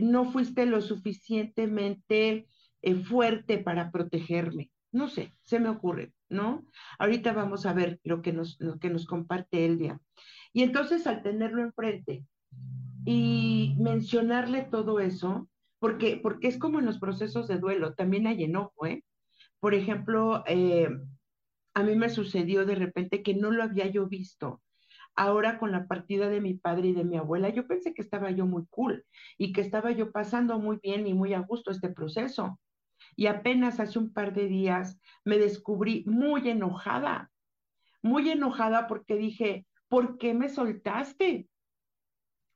No 0.00 0.24
fuiste 0.32 0.64
lo 0.64 0.80
suficientemente 0.80 2.48
eh, 2.82 2.94
fuerte 2.94 3.58
para 3.58 3.90
protegerme. 3.90 4.70
No 4.90 5.08
sé, 5.08 5.32
se 5.44 5.60
me 5.60 5.68
ocurre, 5.68 6.12
¿no? 6.28 6.64
Ahorita 6.98 7.32
vamos 7.32 7.66
a 7.66 7.74
ver 7.74 8.00
lo 8.04 8.22
que 8.22 8.32
nos, 8.32 8.56
lo 8.60 8.78
que 8.78 8.90
nos 8.90 9.06
comparte 9.06 9.66
Elvia. 9.66 10.00
Y 10.52 10.62
entonces 10.62 11.06
al 11.06 11.22
tenerlo 11.22 11.62
enfrente 11.62 12.24
y 13.04 13.74
mencionarle 13.78 14.62
todo 14.62 15.00
eso, 15.00 15.48
porque, 15.78 16.18
porque 16.22 16.48
es 16.48 16.58
como 16.58 16.78
en 16.78 16.86
los 16.86 16.98
procesos 16.98 17.48
de 17.48 17.58
duelo, 17.58 17.94
también 17.94 18.26
hay 18.26 18.44
enojo, 18.44 18.86
¿eh? 18.86 19.04
Por 19.60 19.74
ejemplo, 19.74 20.44
eh, 20.46 20.88
a 21.74 21.82
mí 21.82 21.94
me 21.96 22.08
sucedió 22.08 22.64
de 22.64 22.74
repente 22.74 23.22
que 23.22 23.34
no 23.34 23.50
lo 23.50 23.62
había 23.62 23.86
yo 23.86 24.08
visto. 24.08 24.62
Ahora 25.14 25.58
con 25.58 25.72
la 25.72 25.86
partida 25.86 26.28
de 26.28 26.40
mi 26.40 26.54
padre 26.54 26.88
y 26.88 26.92
de 26.92 27.04
mi 27.04 27.16
abuela, 27.16 27.48
yo 27.48 27.66
pensé 27.66 27.92
que 27.92 28.02
estaba 28.02 28.30
yo 28.30 28.46
muy 28.46 28.64
cool 28.70 29.04
y 29.36 29.52
que 29.52 29.60
estaba 29.60 29.90
yo 29.90 30.12
pasando 30.12 30.58
muy 30.58 30.78
bien 30.82 31.06
y 31.06 31.14
muy 31.14 31.34
a 31.34 31.40
gusto 31.40 31.70
este 31.70 31.88
proceso. 31.88 32.58
Y 33.18 33.26
apenas 33.26 33.80
hace 33.80 33.98
un 33.98 34.12
par 34.12 34.32
de 34.32 34.46
días 34.46 34.96
me 35.24 35.38
descubrí 35.38 36.04
muy 36.06 36.48
enojada, 36.48 37.32
muy 38.00 38.30
enojada 38.30 38.86
porque 38.86 39.16
dije, 39.16 39.66
¿por 39.88 40.18
qué 40.18 40.34
me 40.34 40.48
soltaste? 40.48 41.48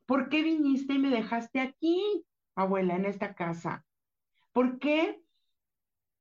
¿Por 0.07 0.29
qué 0.29 0.45
viniste 0.45 0.93
y 0.93 0.99
me 1.01 1.11
dejaste 1.11 1.59
aquí, 1.59 2.25
abuela, 2.55 2.95
en 2.95 3.07
esta 3.07 3.35
casa? 3.35 3.85
¿Por 4.53 4.79
qué? 4.79 5.21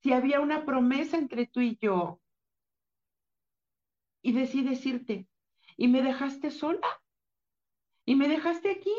Si 0.01 0.11
había 0.11 0.39
una 0.39 0.65
promesa 0.65 1.19
entre 1.19 1.45
tú 1.45 1.61
y 1.61 1.77
yo, 1.79 2.19
y 4.23 4.31
decides 4.31 4.83
irte, 4.87 5.27
y 5.77 5.87
me 5.87 6.01
dejaste 6.01 6.49
sola, 6.49 6.87
y 8.05 8.15
me 8.15 8.27
dejaste 8.27 8.71
aquí, 8.71 8.95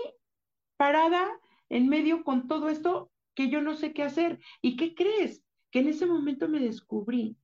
parada 0.77 1.29
en 1.69 1.89
medio 1.89 2.23
con 2.23 2.47
todo 2.47 2.69
esto 2.69 3.12
que 3.35 3.49
yo 3.49 3.61
no 3.61 3.75
sé 3.75 3.93
qué 3.93 4.03
hacer. 4.03 4.41
¿Y 4.61 4.77
qué 4.77 4.95
crees? 4.95 5.45
Que 5.71 5.81
en 5.81 5.89
ese 5.89 6.07
momento 6.07 6.49
me 6.49 6.61
descubrí 6.61 7.37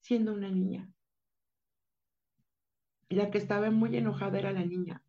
siendo 0.00 0.34
una 0.34 0.50
niña. 0.50 0.90
La 3.08 3.30
que 3.30 3.38
estaba 3.38 3.70
muy 3.70 3.96
enojada 3.96 4.38
era 4.38 4.52
la 4.52 4.64
niña. 4.64 5.02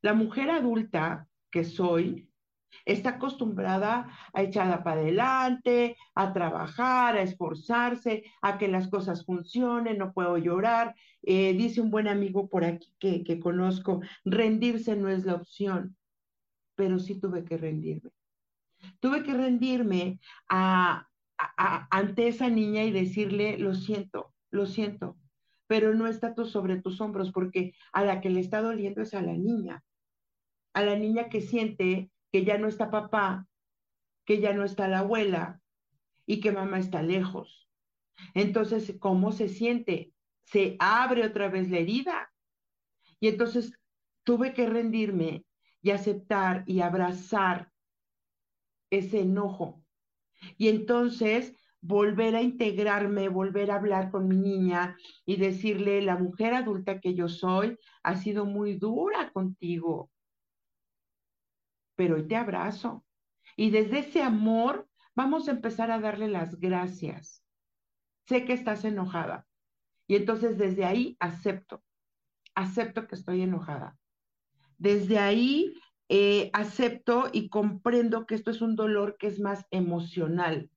La 0.00 0.14
mujer 0.14 0.50
adulta 0.50 1.28
que 1.50 1.64
soy 1.64 2.28
está 2.84 3.10
acostumbrada 3.10 4.10
a 4.32 4.42
echarla 4.42 4.82
para 4.82 5.02
adelante, 5.02 5.96
a 6.14 6.32
trabajar, 6.32 7.16
a 7.16 7.22
esforzarse, 7.22 8.24
a 8.40 8.58
que 8.58 8.68
las 8.68 8.88
cosas 8.88 9.24
funcionen, 9.24 9.98
no 9.98 10.12
puedo 10.12 10.38
llorar. 10.38 10.94
Eh, 11.22 11.52
dice 11.54 11.80
un 11.80 11.90
buen 11.90 12.08
amigo 12.08 12.48
por 12.48 12.64
aquí 12.64 12.92
que, 12.98 13.22
que 13.22 13.38
conozco, 13.38 14.00
rendirse 14.24 14.96
no 14.96 15.08
es 15.08 15.24
la 15.24 15.34
opción, 15.34 15.96
pero 16.74 16.98
sí 16.98 17.20
tuve 17.20 17.44
que 17.44 17.56
rendirme. 17.56 18.10
Tuve 19.00 19.22
que 19.22 19.34
rendirme 19.34 20.20
a, 20.48 21.08
ante 21.90 22.28
esa 22.28 22.48
niña 22.48 22.84
y 22.84 22.90
decirle, 22.90 23.58
lo 23.58 23.74
siento, 23.74 24.34
lo 24.50 24.66
siento, 24.66 25.18
pero 25.66 25.94
no 25.94 26.06
está 26.06 26.34
tú 26.34 26.46
sobre 26.46 26.80
tus 26.80 27.00
hombros 27.00 27.32
porque 27.32 27.74
a 27.92 28.04
la 28.04 28.20
que 28.20 28.30
le 28.30 28.40
está 28.40 28.60
doliendo 28.60 29.02
es 29.02 29.14
a 29.14 29.22
la 29.22 29.32
niña, 29.32 29.82
a 30.74 30.82
la 30.82 30.96
niña 30.96 31.28
que 31.28 31.40
siente 31.40 32.10
que 32.30 32.44
ya 32.44 32.58
no 32.58 32.68
está 32.68 32.90
papá, 32.90 33.46
que 34.24 34.40
ya 34.40 34.52
no 34.52 34.64
está 34.64 34.88
la 34.88 35.00
abuela 35.00 35.60
y 36.26 36.40
que 36.40 36.52
mamá 36.52 36.78
está 36.78 37.02
lejos. 37.02 37.68
Entonces, 38.34 38.94
¿cómo 39.00 39.32
se 39.32 39.48
siente? 39.48 40.12
Se 40.44 40.76
abre 40.78 41.26
otra 41.26 41.48
vez 41.48 41.70
la 41.70 41.78
herida. 41.78 42.32
Y 43.20 43.28
entonces 43.28 43.72
tuve 44.24 44.54
que 44.54 44.66
rendirme 44.66 45.44
y 45.82 45.90
aceptar 45.90 46.64
y 46.66 46.80
abrazar 46.80 47.71
ese 48.92 49.20
enojo. 49.20 49.82
Y 50.58 50.68
entonces 50.68 51.56
volver 51.80 52.36
a 52.36 52.42
integrarme, 52.42 53.28
volver 53.28 53.70
a 53.70 53.76
hablar 53.76 54.10
con 54.10 54.28
mi 54.28 54.36
niña 54.36 54.96
y 55.24 55.36
decirle, 55.36 56.02
la 56.02 56.16
mujer 56.16 56.54
adulta 56.54 57.00
que 57.00 57.14
yo 57.14 57.28
soy 57.28 57.76
ha 58.02 58.16
sido 58.16 58.44
muy 58.44 58.74
dura 58.74 59.32
contigo, 59.32 60.10
pero 61.96 62.16
hoy 62.16 62.28
te 62.28 62.36
abrazo. 62.36 63.04
Y 63.56 63.70
desde 63.70 64.00
ese 64.00 64.22
amor 64.22 64.88
vamos 65.14 65.48
a 65.48 65.52
empezar 65.52 65.90
a 65.90 66.00
darle 66.00 66.28
las 66.28 66.58
gracias. 66.60 67.42
Sé 68.26 68.44
que 68.44 68.52
estás 68.52 68.84
enojada. 68.84 69.46
Y 70.06 70.16
entonces 70.16 70.58
desde 70.58 70.84
ahí 70.84 71.16
acepto, 71.18 71.82
acepto 72.54 73.06
que 73.06 73.14
estoy 73.14 73.42
enojada. 73.42 73.96
Desde 74.78 75.18
ahí 75.18 75.74
eh, 76.14 76.50
acepto 76.52 77.30
y 77.32 77.48
comprendo 77.48 78.26
que 78.26 78.34
esto 78.34 78.50
es 78.50 78.60
un 78.60 78.76
dolor 78.76 79.16
que 79.18 79.28
es 79.28 79.40
más 79.40 79.64
emocional, 79.70 80.68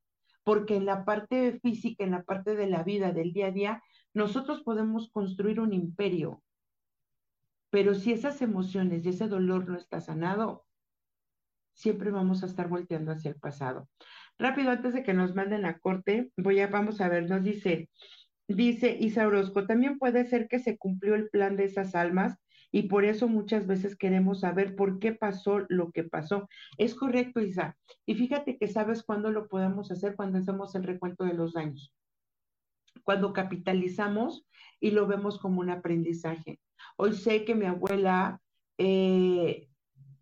porque 0.46 0.78
en 0.78 0.86
la 0.86 1.04
parte 1.04 1.60
física, 1.60 2.06
en 2.06 2.12
la 2.12 2.24
parte 2.24 2.56
de 2.56 2.68
la 2.68 2.84
vida, 2.84 3.12
del 3.12 3.34
día 3.34 3.48
a 3.48 3.52
día, 3.52 3.84
nosotros 4.14 4.64
podemos 4.64 5.12
construir 5.12 5.60
un 5.60 5.74
imperio, 5.74 6.42
pero 7.70 7.96
si 7.96 8.14
esas 8.14 8.42
emociones 8.42 9.06
y 9.06 9.10
ese 9.10 9.28
dolor 9.28 9.68
no 9.68 9.76
está 9.76 10.00
sanado, 10.00 10.66
siempre 11.74 12.12
vamos 12.12 12.42
a 12.42 12.46
estar 12.46 12.70
volteando 12.70 13.12
hacia 13.12 13.32
el 13.32 13.36
pasado. 13.36 13.90
Rápido, 14.40 14.72
antes 14.72 14.94
de 14.94 15.04
que 15.04 15.14
nos 15.14 15.36
manden 15.36 15.66
a 15.66 15.80
corte, 15.80 16.32
voy 16.38 16.62
a, 16.62 16.68
vamos 16.68 17.02
a 17.02 17.10
ver, 17.10 17.30
nos 17.30 17.44
dice, 17.44 17.90
dice 18.48 18.96
Isa 18.98 19.30
también 19.68 20.00
puede 20.00 20.24
ser 20.28 20.48
que 20.48 20.60
se 20.60 20.78
cumplió 20.78 21.16
el 21.16 21.30
plan 21.30 21.58
de 21.58 21.66
esas 21.66 21.94
almas 21.94 22.40
y 22.72 22.84
por 22.84 23.06
eso 23.06 23.28
muchas 23.28 23.68
veces 23.68 23.96
queremos 23.96 24.42
saber 24.42 24.76
por 24.76 25.00
qué 25.00 25.14
pasó 25.14 25.66
lo 25.70 25.92
que 25.92 26.04
pasó. 26.04 26.48
Es 26.78 26.96
correcto, 26.96 27.40
Isa. 27.40 27.78
Y 28.06 28.16
fíjate 28.16 28.58
que 28.58 28.68
sabes 28.68 29.04
cuándo 29.04 29.32
lo 29.32 29.48
podemos 29.48 29.92
hacer 29.92 30.16
cuando 30.16 30.40
hacemos 30.40 30.76
el 30.76 30.84
recuento 30.84 31.24
de 31.24 31.34
los 31.34 31.54
daños. 31.54 31.94
Cuando 33.04 33.34
capitalizamos 33.34 34.46
y 34.80 34.92
lo 34.92 35.08
vemos 35.08 35.40
como 35.40 35.62
un 35.62 35.70
aprendizaje. 35.70 36.60
Hoy 36.98 37.14
sé 37.14 37.46
que 37.46 37.56
mi 37.56 37.66
abuela, 37.66 38.42
eh, 38.78 39.70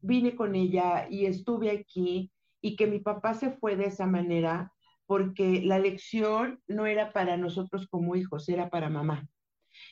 vine 0.01 0.35
con 0.35 0.53
ella 0.53 1.07
y 1.09 1.25
estuve 1.25 1.71
aquí 1.71 2.31
y 2.61 2.75
que 2.75 2.87
mi 2.87 2.99
papá 2.99 3.33
se 3.33 3.51
fue 3.51 3.75
de 3.75 3.85
esa 3.85 4.05
manera 4.05 4.73
porque 5.05 5.61
la 5.63 5.79
lección 5.79 6.61
no 6.67 6.85
era 6.85 7.13
para 7.13 7.37
nosotros 7.37 7.87
como 7.87 8.15
hijos, 8.15 8.47
era 8.49 8.69
para 8.69 8.89
mamá. 8.89 9.27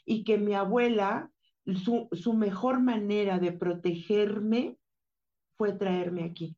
Y 0.06 0.24
que 0.24 0.38
mi 0.38 0.54
abuela 0.54 1.30
su, 1.66 2.34
mejor 2.34 2.82
manera 2.82 3.40
de 3.40 3.52
protegerme 3.52 4.78
fue 5.58 5.74
traerme 5.74 6.24
aquí. 6.24 6.56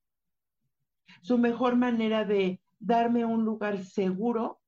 Su 1.22 1.38
mejor 1.38 1.76
manera 1.76 2.26
de 2.26 2.62
darme 2.80 3.26
un 3.26 3.46
lugar 3.46 3.84
seguro 3.84 4.62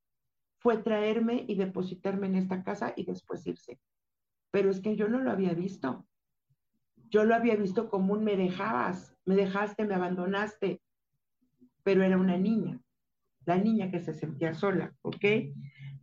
fue 0.59 0.77
traerme 0.77 1.45
y 1.47 1.55
depositarme 1.55 2.27
en 2.27 2.35
esta 2.35 2.63
casa 2.63 2.93
y 2.95 3.05
después 3.05 3.45
irse. 3.47 3.79
Pero 4.51 4.69
es 4.69 4.79
que 4.79 4.95
yo 4.95 5.07
no 5.07 5.19
lo 5.19 5.31
había 5.31 5.53
visto. 5.53 6.05
Yo 7.09 7.23
lo 7.23 7.35
había 7.35 7.55
visto 7.55 7.89
como 7.89 8.13
un 8.13 8.23
me 8.23 8.35
dejabas, 8.35 9.15
me 9.25 9.35
dejaste, 9.35 9.85
me 9.85 9.95
abandonaste, 9.95 10.81
pero 11.83 12.03
era 12.03 12.17
una 12.17 12.37
niña, 12.37 12.81
la 13.45 13.57
niña 13.57 13.91
que 13.91 13.99
se 13.99 14.13
sentía 14.13 14.53
sola, 14.55 14.95
¿ok? 15.01 15.23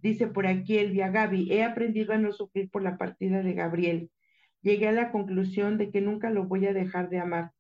Dice 0.01 0.29
por 0.29 0.47
aquí 0.47 0.79
Elvia 0.79 1.11
Gaby, 1.11 1.53
he 1.53 1.65
aprendido 1.65 2.13
a 2.13 2.19
no 2.19 2.33
sufrir 2.33 2.71
por 2.71 2.83
la 2.83 2.97
partida 2.97 3.43
de 3.43 3.53
Gabriel 3.53 4.11
llegué 4.63 4.89
a 4.89 4.93
la 4.93 5.13
conclusión 5.13 5.79
de 5.79 5.91
que 5.91 6.01
nunca 6.01 6.31
lo 6.31 6.45
voy 6.45 6.67
a 6.67 6.73
dejar 6.73 7.11
de 7.11 7.19
amar, 7.19 7.53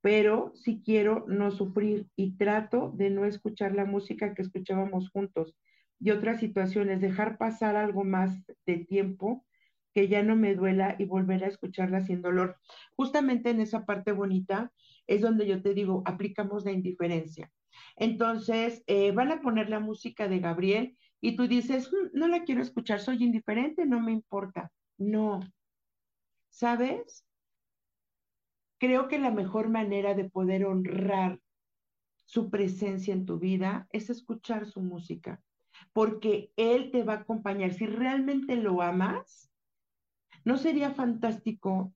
pero 0.00 0.52
sí 0.54 0.82
quiero 0.84 1.24
no 1.28 1.50
sufrir 1.50 2.06
y 2.16 2.36
trato 2.36 2.92
de 2.96 3.10
no 3.10 3.24
escuchar 3.24 3.74
la 3.74 3.84
música 3.84 4.34
que 4.34 4.42
escuchábamos 4.42 5.10
juntos 5.10 5.56
y 6.00 6.10
otras 6.10 6.40
situaciones, 6.40 7.00
dejar 7.00 7.38
pasar 7.38 7.76
algo 7.76 8.04
más 8.04 8.44
de 8.66 8.78
tiempo 8.78 9.44
que 9.94 10.08
ya 10.08 10.22
no 10.22 10.36
me 10.36 10.54
duela 10.54 10.94
y 10.98 11.04
volver 11.06 11.44
a 11.44 11.48
escucharla 11.48 12.00
sin 12.00 12.22
dolor. 12.22 12.56
Justamente 12.94 13.50
en 13.50 13.60
esa 13.60 13.84
parte 13.84 14.12
bonita 14.12 14.72
es 15.06 15.22
donde 15.22 15.46
yo 15.46 15.62
te 15.62 15.74
digo, 15.74 16.02
aplicamos 16.06 16.64
la 16.64 16.72
indiferencia. 16.72 17.50
Entonces, 17.96 18.82
eh, 18.86 19.12
van 19.12 19.32
a 19.32 19.40
poner 19.40 19.70
la 19.70 19.80
música 19.80 20.28
de 20.28 20.38
Gabriel 20.40 20.96
y 21.20 21.36
tú 21.36 21.48
dices, 21.48 21.90
mm, 21.92 22.16
no 22.18 22.28
la 22.28 22.44
quiero 22.44 22.62
escuchar, 22.62 23.00
soy 23.00 23.24
indiferente, 23.24 23.86
no 23.86 24.00
me 24.00 24.12
importa. 24.12 24.70
No, 24.98 25.40
¿Sabes? 26.58 27.24
Creo 28.80 29.06
que 29.06 29.20
la 29.20 29.30
mejor 29.30 29.68
manera 29.68 30.14
de 30.14 30.28
poder 30.28 30.66
honrar 30.66 31.40
su 32.24 32.50
presencia 32.50 33.14
en 33.14 33.26
tu 33.26 33.38
vida 33.38 33.86
es 33.92 34.10
escuchar 34.10 34.66
su 34.66 34.80
música, 34.80 35.40
porque 35.92 36.50
Él 36.56 36.90
te 36.90 37.04
va 37.04 37.12
a 37.12 37.16
acompañar. 37.18 37.74
Si 37.74 37.86
realmente 37.86 38.56
lo 38.56 38.82
amas, 38.82 39.52
¿no 40.44 40.56
sería 40.56 40.90
fantástico 40.90 41.94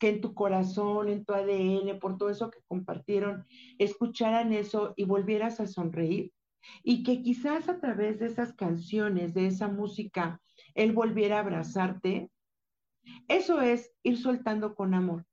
que 0.00 0.08
en 0.08 0.20
tu 0.20 0.34
corazón, 0.34 1.08
en 1.08 1.24
tu 1.24 1.32
ADN, 1.32 2.00
por 2.00 2.18
todo 2.18 2.30
eso 2.30 2.50
que 2.50 2.62
compartieron, 2.66 3.46
escucharan 3.78 4.52
eso 4.52 4.94
y 4.96 5.04
volvieras 5.04 5.60
a 5.60 5.68
sonreír? 5.68 6.32
Y 6.82 7.04
que 7.04 7.22
quizás 7.22 7.68
a 7.68 7.78
través 7.78 8.18
de 8.18 8.26
esas 8.26 8.54
canciones, 8.54 9.34
de 9.34 9.46
esa 9.46 9.68
música, 9.68 10.40
Él 10.74 10.90
volviera 10.90 11.36
a 11.36 11.42
abrazarte 11.42 12.32
Eso 13.28 13.60
es 13.60 13.92
ir 14.02 14.18
soltando 14.18 14.74
con 14.74 14.94
amor. 14.94 15.26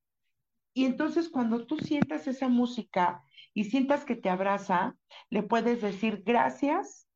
Y 0.74 0.86
entonces 0.86 1.30
cuando 1.30 1.66
tú 1.66 1.78
sientas 1.78 2.28
esa 2.28 2.48
música 2.48 3.24
y 3.54 3.66
sientas 3.66 4.06
que 4.06 4.16
te 4.16 4.30
abraza, 4.30 4.96
le 5.30 5.44
puedes 5.44 5.82
decir 5.82 6.24
gracias, 6.26 7.10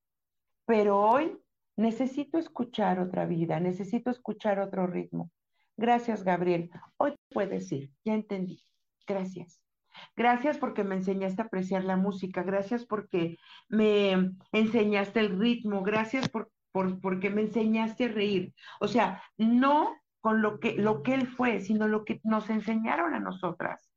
pero 0.65 0.99
hoy 0.99 1.37
necesito 1.77 2.37
escuchar 2.37 2.99
otra 2.99 3.25
vida, 3.25 3.59
necesito 3.59 4.09
escuchar 4.11 4.59
otro 4.59 4.87
ritmo. 4.87 5.31
Gracias, 5.77 6.23
Gabriel. 6.23 6.69
Hoy 6.97 7.15
puedes 7.29 7.71
ir, 7.71 7.91
ya 8.03 8.13
entendí. 8.13 8.63
Gracias. 9.07 9.61
Gracias 10.15 10.57
porque 10.57 10.83
me 10.83 10.95
enseñaste 10.95 11.41
a 11.41 11.45
apreciar 11.45 11.85
la 11.85 11.95
música, 11.95 12.43
gracias 12.43 12.85
porque 12.85 13.37
me 13.69 14.31
enseñaste 14.51 15.21
el 15.21 15.39
ritmo, 15.39 15.83
gracias 15.83 16.27
por, 16.27 16.51
porque 17.01 17.29
me 17.29 17.43
enseñaste 17.43 18.05
a 18.05 18.09
reír. 18.09 18.53
O 18.81 18.87
sea, 18.87 19.23
no 19.37 19.95
con 20.25 20.41
lo 20.41 20.59
que, 20.59 20.73
lo 20.73 21.03
que 21.03 21.13
él 21.13 21.27
fue, 21.27 21.59
sino 21.59 21.87
lo 21.87 22.03
que 22.03 22.19
nos 22.23 22.49
enseñaron 22.49 23.13
a 23.13 23.19
nosotras, 23.19 23.91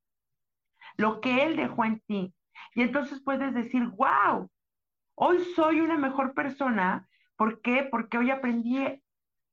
lo 0.99 1.23
que 1.23 1.43
él 1.43 1.57
dejó 1.57 1.87
en 1.87 2.01
ti. 2.01 2.35
Y 2.75 2.83
entonces 2.83 3.23
puedes 3.25 3.55
decir, 3.55 3.83
wow, 3.97 4.47
hoy 5.15 5.43
soy 5.57 5.81
una 5.81 5.97
mejor 5.97 6.35
persona. 6.35 7.09
¿Por 7.35 7.63
qué? 7.63 7.89
Porque 7.91 8.19
hoy 8.19 8.31
aprendí, 8.31 8.77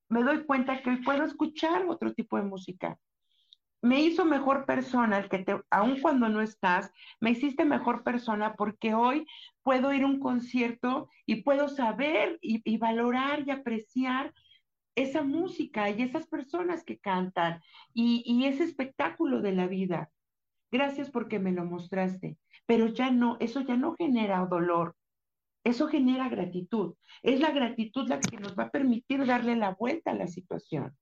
me 0.09 0.21
doy 0.21 0.43
cuenta 0.43 0.81
que 0.81 0.89
hoy 0.89 0.97
puedo 0.97 1.23
escuchar 1.23 1.85
otro 1.87 2.13
tipo 2.13 2.35
de 2.35 2.43
música 2.43 2.99
me 3.85 4.01
hizo 4.01 4.25
mejor 4.25 4.65
persona, 4.65 5.19
el 5.19 5.29
que 5.29 5.39
te, 5.39 5.61
aun 5.69 6.01
cuando 6.01 6.27
no 6.27 6.41
estás, 6.41 6.91
me 7.19 7.29
hiciste 7.29 7.65
mejor 7.65 8.03
persona 8.03 8.55
porque 8.55 8.95
hoy 8.95 9.27
puedo 9.61 9.93
ir 9.93 10.01
a 10.01 10.07
un 10.07 10.19
concierto 10.19 11.07
y 11.27 11.43
puedo 11.43 11.69
saber 11.69 12.39
y, 12.41 12.77
valorar 12.77 13.43
y 13.45 13.51
apreciar 13.51 14.33
esa 14.95 15.23
música 15.23 15.89
y 15.89 16.01
esas 16.01 16.27
personas 16.27 16.83
que 16.83 16.97
cantan 16.97 17.61
y, 17.93 18.45
ese 18.45 18.63
espectáculo 18.63 19.41
de 19.41 19.51
la 19.51 19.67
vida. 19.67 20.09
Gracias 20.71 21.09
porque 21.09 21.39
me 21.39 21.51
lo 21.51 21.65
mostraste, 21.65 22.37
pero 22.65 22.87
ya 22.87 23.11
no, 23.11 23.37
eso 23.39 23.61
ya 23.61 23.77
no 23.77 23.95
genera 23.95 24.45
dolor, 24.45 24.95
eso 25.63 25.87
genera 25.87 26.29
gratitud. 26.29 26.95
Es 27.21 27.39
la 27.39 27.51
gratitud 27.51 28.07
la 28.07 28.19
que 28.19 28.37
nos 28.37 28.57
va 28.57 28.63
a 28.63 28.71
permitir 28.71 29.25
darle 29.25 29.55
la 29.55 29.75
vuelta 29.75 30.11
a 30.11 30.15
la 30.15 30.27
situación. 30.27 30.95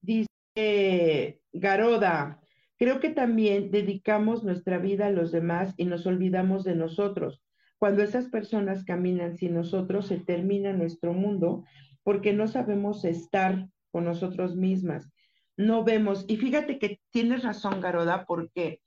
Dice, 0.00 1.40
Garoda, 1.52 2.40
creo 2.78 3.00
que 3.00 3.10
también 3.10 3.70
dedicamos 3.70 4.44
nuestra 4.44 4.78
vida 4.78 5.06
a 5.06 5.10
los 5.10 5.32
demás 5.32 5.74
y 5.76 5.84
nos 5.84 6.06
olvidamos 6.06 6.64
de 6.64 6.74
nosotros. 6.74 7.42
Cuando 7.80 8.02
esas 8.02 8.26
personas 8.26 8.84
caminan 8.84 9.36
sin 9.36 9.54
nosotros, 9.54 10.06
se 10.06 10.18
termina 10.18 10.72
nuestro 10.72 11.12
mundo 11.12 11.64
porque 12.04 12.32
no 12.32 12.46
sabemos 12.46 13.04
estar 13.04 13.68
con 13.90 14.04
nosotros 14.04 14.54
mismas. 14.54 15.10
No 15.56 15.82
vemos, 15.82 16.24
y 16.28 16.36
fíjate 16.36 16.78
que 16.78 17.00
tienes 17.10 17.42
razón, 17.42 17.80
Garoda, 17.80 18.24
porque 18.26 18.80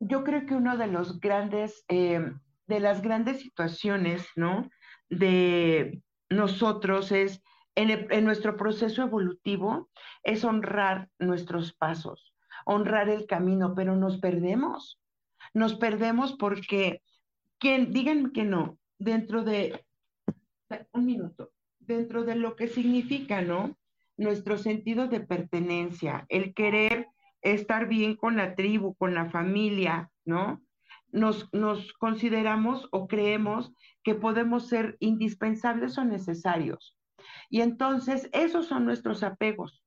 yo 0.00 0.24
creo 0.24 0.46
que 0.46 0.54
uno 0.54 0.76
de 0.76 0.88
los 0.88 1.20
grandes, 1.20 1.84
eh, 1.88 2.32
de 2.66 2.80
las 2.80 3.02
grandes 3.02 3.40
situaciones, 3.40 4.26
¿no? 4.34 4.68
De 5.08 6.02
nosotros 6.28 7.12
es 7.12 7.42
en, 7.74 8.24
nuestro 8.24 8.56
proceso 8.56 9.02
evolutivo 9.02 9.90
es 10.22 10.44
honrar 10.44 11.08
nuestros 11.18 11.72
pasos, 11.74 12.34
honrar 12.64 13.08
el 13.08 13.26
camino, 13.26 13.74
pero 13.74 13.96
nos 13.96 14.18
perdemos. 14.18 15.00
Nos 15.54 15.74
perdemos 15.74 16.34
porque, 16.38 17.02
quien, 17.60 17.92
díganme 17.92 18.32
que 18.32 18.44
no, 18.44 18.78
dentro 18.98 19.44
de, 19.44 19.84
un 20.92 21.06
minuto, 21.06 21.52
dentro 21.78 22.24
de 22.24 22.34
lo 22.34 22.56
que 22.56 22.66
significa, 22.66 23.42
¿no? 23.42 23.78
Nuestro 24.16 24.58
sentido 24.58 25.06
de 25.06 25.20
pertenencia, 25.20 26.26
el 26.28 26.54
querer 26.54 27.06
estar 27.42 27.88
bien 27.88 28.16
con 28.16 28.36
la 28.36 28.54
tribu, 28.54 28.94
con 28.96 29.14
la 29.14 29.30
familia, 29.30 30.10
¿no? 30.24 30.60
Nos, 31.12 31.48
nos 31.52 31.92
consideramos 31.94 32.88
o 32.92 33.06
creemos 33.06 33.72
que 34.02 34.14
podemos 34.14 34.68
ser 34.68 34.96
indispensables 35.00 35.98
o 35.98 36.04
necesarios. 36.04 36.96
Y 37.48 37.60
entonces, 37.60 38.28
esos 38.32 38.66
son 38.66 38.84
nuestros 38.84 39.22
apegos. 39.22 39.82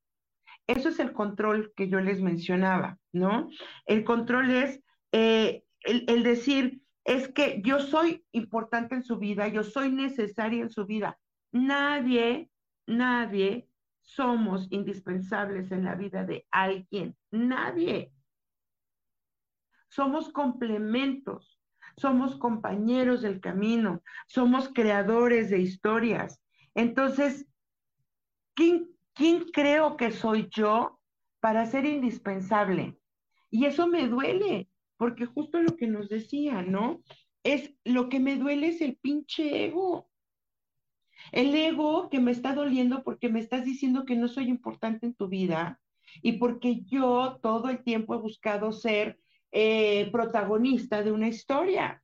Eso 0.67 0.89
es 0.89 0.99
el 0.99 1.13
control 1.13 1.73
que 1.75 1.89
yo 1.89 1.99
les 1.99 2.21
mencionaba, 2.21 2.97
¿no? 3.11 3.49
El 3.85 4.03
control 4.03 4.51
es 4.51 4.81
eh, 5.11 5.63
el, 5.83 6.23
decir, 6.23 6.81
es 7.05 7.27
que 7.27 7.61
yo 7.63 7.79
soy 7.79 8.25
importante 8.31 8.95
en 8.95 9.03
su 9.03 9.17
vida, 9.17 9.47
yo 9.47 9.63
soy 9.63 9.91
necesaria 9.91 10.61
en 10.61 10.69
su 10.69 10.85
vida. 10.85 11.19
Nadie, 11.51 12.49
nadie 12.87 13.67
somos 14.01 14.67
indispensables 14.69 15.71
en 15.71 15.85
la 15.85 15.95
vida 15.95 16.23
de 16.23 16.45
alguien, 16.51 17.15
nadie. 17.31 18.13
Somos 19.89 20.29
complementos, 20.29 21.59
somos 21.97 22.35
compañeros 22.35 23.21
del 23.21 23.39
camino, 23.39 24.01
somos 24.27 24.69
creadores 24.73 25.49
de 25.49 25.59
historias. 25.59 26.41
Entonces, 26.75 27.47
¿quién, 28.55 28.89
creo 29.53 29.97
que 29.97 30.11
soy 30.11 30.49
yo 30.49 30.99
para 31.39 31.65
ser 31.65 31.85
indispensable? 31.85 32.99
Y 33.49 33.65
eso 33.65 33.87
me 33.87 34.07
duele, 34.07 34.69
porque 35.03 35.25
justo 35.25 35.61
lo 35.61 35.75
que 35.75 35.85
nos 35.85 36.07
decía, 36.07 36.61
¿no? 36.61 37.03
Es 37.43 37.73
lo 37.83 38.07
que 38.07 38.21
me 38.21 38.37
duele 38.37 38.69
es 38.69 38.79
el 38.79 38.95
pinche 38.95 39.65
ego. 39.65 40.09
El 41.33 41.53
ego 41.53 42.09
que 42.09 42.21
me 42.21 42.31
está 42.31 42.55
doliendo 42.55 43.03
porque 43.03 43.27
me 43.27 43.41
estás 43.41 43.65
diciendo 43.65 44.05
que 44.05 44.15
no 44.15 44.29
soy 44.29 44.47
importante 44.47 45.05
en 45.05 45.13
tu 45.13 45.27
vida 45.27 45.81
y 46.21 46.37
porque 46.37 46.83
yo 46.85 47.37
todo 47.43 47.67
el 47.67 47.83
tiempo 47.83 48.15
he 48.15 48.17
buscado 48.17 48.71
ser 48.71 49.19
eh, 49.51 50.09
protagonista 50.09 51.03
de 51.03 51.11
una 51.11 51.27
historia. 51.27 52.01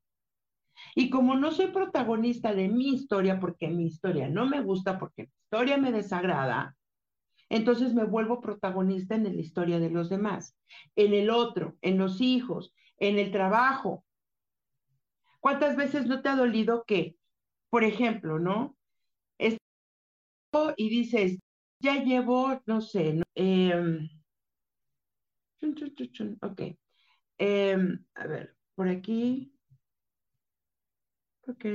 Y 0.94 1.10
como 1.10 1.36
no 1.36 1.54
soy 1.54 1.68
protagonista 1.68 2.54
de 2.54 2.68
mi 2.68 2.90
historia, 2.90 3.40
porque 3.40 3.70
mi 3.70 3.86
historia 3.86 4.28
no 4.28 4.46
me 4.46 4.60
gusta, 4.60 5.00
porque 5.00 5.22
mi 5.24 5.32
historia 5.46 5.78
me 5.78 5.94
desagrada, 5.94 6.76
entonces 7.50 7.94
me 7.94 8.04
vuelvo 8.04 8.42
protagonista 8.42 9.16
en 9.16 9.24
la 9.24 9.30
historia 9.42 9.80
de 9.80 9.90
los 9.90 10.10
demás, 10.10 10.56
en 10.96 11.14
el 11.14 11.30
otro, 11.30 11.78
en 11.82 11.98
los 11.98 12.22
hijos, 12.22 12.74
en 13.00 13.20
el 13.20 13.32
trabajo. 13.32 14.06
¿Cuántas 15.40 15.76
veces 15.76 16.06
no 16.08 16.22
te 16.22 16.30
ha 16.30 16.36
dolido 16.36 16.84
que, 16.86 17.16
por 17.70 17.84
ejemplo, 17.84 18.40
¿no? 18.40 18.76
y 20.78 20.90
dices, 20.90 21.38
ya 21.80 22.04
llevo, 22.04 22.62
no 22.66 22.82
sé, 22.82 23.22
em, 23.36 24.10
ok, 26.42 26.62
em, 27.38 28.06
a 28.16 28.28
ver, 28.28 28.56
por 28.76 28.90
aquí, 28.90 29.54
Ok. 31.50 31.66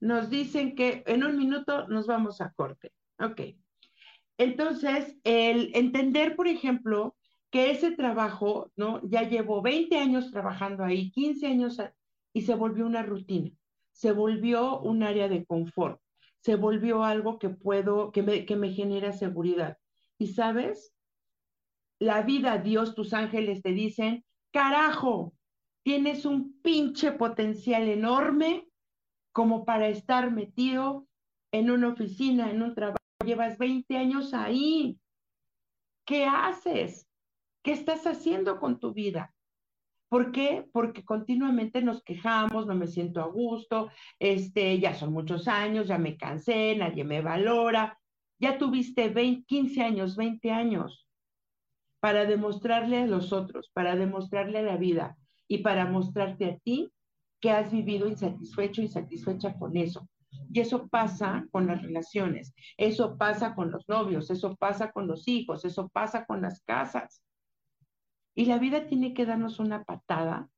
Nos 0.00 0.30
dicen 0.30 0.76
que 0.76 1.02
en 1.06 1.24
un 1.24 1.36
minuto 1.36 1.88
nos 1.88 2.06
vamos 2.06 2.40
a 2.40 2.52
corte. 2.52 2.92
Ok. 3.18 3.40
Entonces, 4.38 5.16
el 5.24 5.70
entender, 5.74 6.36
por 6.36 6.48
ejemplo, 6.48 7.16
que 7.50 7.70
ese 7.70 7.92
trabajo, 7.92 8.72
¿no? 8.76 9.00
Ya 9.08 9.22
llevo 9.22 9.62
20 9.62 9.96
años 9.96 10.30
trabajando 10.30 10.82
ahí, 10.82 11.10
15 11.12 11.46
años, 11.46 11.78
y 12.32 12.42
se 12.42 12.54
volvió 12.54 12.84
una 12.84 13.02
rutina, 13.02 13.50
se 13.92 14.10
volvió 14.10 14.80
un 14.80 15.04
área 15.04 15.28
de 15.28 15.44
confort, 15.44 16.00
se 16.40 16.56
volvió 16.56 17.04
algo 17.04 17.38
que 17.38 17.50
puedo, 17.50 18.10
que 18.10 18.22
me, 18.22 18.44
que 18.44 18.56
me 18.56 18.72
genera 18.72 19.12
seguridad. 19.12 19.78
Y 20.18 20.28
sabes, 20.28 20.94
la 22.00 22.22
vida, 22.22 22.58
Dios, 22.58 22.94
tus 22.96 23.14
ángeles 23.14 23.62
te 23.62 23.70
dicen, 23.70 24.24
carajo, 24.52 25.32
tienes 25.84 26.24
un 26.24 26.60
pinche 26.60 27.12
potencial 27.12 27.88
enorme 27.88 28.68
como 29.32 29.64
para 29.64 29.88
estar 29.88 30.32
metido 30.32 31.06
en 31.52 31.70
una 31.70 31.88
oficina, 31.88 32.50
en 32.50 32.62
un 32.62 32.74
trabajo. 32.74 33.03
Llevas 33.24 33.58
20 33.58 33.96
años 33.96 34.34
ahí. 34.34 34.98
¿Qué 36.04 36.26
haces? 36.26 37.08
¿Qué 37.62 37.72
estás 37.72 38.06
haciendo 38.06 38.60
con 38.60 38.78
tu 38.78 38.92
vida? 38.92 39.34
¿Por 40.08 40.30
qué? 40.32 40.68
Porque 40.72 41.04
continuamente 41.04 41.82
nos 41.82 42.02
quejamos, 42.02 42.66
no 42.66 42.74
me 42.74 42.86
siento 42.86 43.20
a 43.20 43.26
gusto, 43.26 43.90
este, 44.18 44.78
ya 44.78 44.94
son 44.94 45.12
muchos 45.12 45.48
años, 45.48 45.88
ya 45.88 45.98
me 45.98 46.16
cansé, 46.16 46.76
nadie 46.76 47.04
me 47.04 47.20
valora. 47.20 47.98
Ya 48.38 48.58
tuviste 48.58 49.08
20, 49.08 49.44
15 49.46 49.82
años, 49.82 50.16
20 50.16 50.50
años 50.50 51.08
para 52.00 52.26
demostrarle 52.26 52.98
a 52.98 53.06
los 53.06 53.32
otros, 53.32 53.70
para 53.72 53.96
demostrarle 53.96 54.58
a 54.58 54.62
la 54.62 54.76
vida 54.76 55.16
y 55.48 55.58
para 55.58 55.86
mostrarte 55.86 56.44
a 56.44 56.58
ti 56.58 56.92
que 57.40 57.50
has 57.50 57.72
vivido 57.72 58.06
insatisfecho, 58.06 58.82
insatisfecha 58.82 59.58
con 59.58 59.76
eso. 59.76 60.06
Y 60.52 60.60
eso 60.60 60.88
pasa 60.88 61.46
con 61.50 61.66
las 61.66 61.82
relaciones, 61.82 62.54
eso 62.76 63.16
pasa 63.16 63.54
con 63.54 63.70
los 63.70 63.88
novios, 63.88 64.30
eso 64.30 64.56
pasa 64.56 64.92
con 64.92 65.06
los 65.06 65.26
hijos, 65.28 65.64
eso 65.64 65.88
pasa 65.88 66.24
con 66.26 66.42
las 66.42 66.60
casas. 66.62 67.22
Y 68.34 68.46
la 68.46 68.58
vida 68.58 68.86
tiene 68.86 69.14
que 69.14 69.26
darnos 69.26 69.58
una 69.58 69.84
patada 69.84 70.48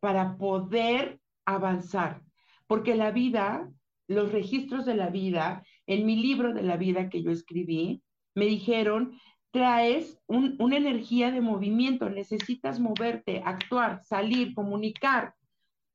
para 0.00 0.36
poder 0.36 1.20
avanzar, 1.44 2.22
porque 2.66 2.94
la 2.94 3.10
vida 3.10 3.70
los 4.06 4.32
registros 4.32 4.84
de 4.84 4.94
la 4.94 5.08
vida, 5.08 5.64
en 5.86 6.06
mi 6.06 6.16
libro 6.16 6.52
de 6.52 6.62
la 6.62 6.76
vida 6.76 7.08
que 7.08 7.22
yo 7.22 7.30
escribí, 7.30 8.02
me 8.34 8.46
dijeron, 8.46 9.18
traes 9.50 10.18
una 10.26 10.76
energía 10.76 11.30
de 11.30 11.40
movimiento, 11.40 12.10
necesitas 12.10 12.80
moverte, 12.80 13.42
actuar, 13.44 14.02
salir, 14.04 14.54
comunicar. 14.54 15.34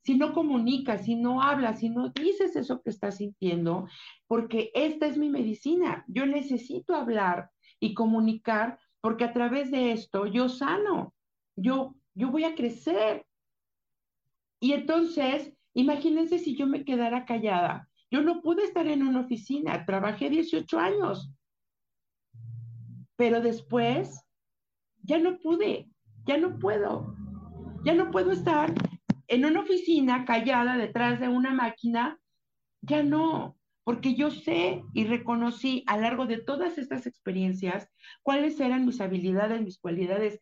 Si 0.03 0.15
no 0.15 0.33
comunicas, 0.33 1.05
si 1.05 1.15
no 1.15 1.41
hablas, 1.41 1.79
si 1.79 1.89
no 1.89 2.09
dices 2.09 2.55
eso 2.55 2.81
que 2.81 2.89
estás 2.89 3.17
sintiendo, 3.17 3.87
porque 4.27 4.71
esta 4.73 5.07
es 5.07 5.17
mi 5.17 5.29
medicina, 5.29 6.05
yo 6.07 6.25
necesito 6.25 6.95
hablar 6.95 7.51
y 7.79 7.93
comunicar 7.93 8.79
porque 9.01 9.23
a 9.23 9.33
través 9.33 9.71
de 9.71 9.91
esto 9.91 10.25
yo 10.25 10.49
sano, 10.49 11.13
yo, 11.55 11.95
yo 12.13 12.31
voy 12.31 12.43
a 12.43 12.55
crecer. 12.55 13.25
Y 14.59 14.73
entonces, 14.73 15.53
imagínense 15.73 16.39
si 16.39 16.55
yo 16.55 16.67
me 16.67 16.83
quedara 16.83 17.25
callada. 17.25 17.89
Yo 18.11 18.21
no 18.21 18.41
pude 18.41 18.63
estar 18.63 18.87
en 18.87 19.03
una 19.03 19.21
oficina, 19.21 19.85
trabajé 19.85 20.29
18 20.29 20.79
años, 20.79 21.31
pero 23.15 23.39
después 23.39 24.25
ya 25.03 25.19
no 25.19 25.37
pude, 25.37 25.89
ya 26.25 26.37
no 26.37 26.57
puedo, 26.57 27.15
ya 27.85 27.93
no 27.93 28.09
puedo 28.09 28.31
estar 28.31 28.73
en 29.29 29.45
una 29.45 29.61
oficina 29.61 30.25
callada 30.25 30.75
detrás 30.77 31.19
de 31.19 31.27
una 31.27 31.53
máquina, 31.53 32.19
ya 32.81 33.03
no, 33.03 33.57
porque 33.83 34.15
yo 34.15 34.31
sé 34.31 34.83
y 34.93 35.05
reconocí 35.05 35.83
a 35.87 35.95
lo 35.95 36.03
largo 36.03 36.25
de 36.25 36.41
todas 36.41 36.77
estas 36.77 37.05
experiencias 37.05 37.87
cuáles 38.23 38.59
eran 38.59 38.85
mis 38.85 38.99
habilidades, 39.01 39.61
mis 39.61 39.79
cualidades, 39.79 40.41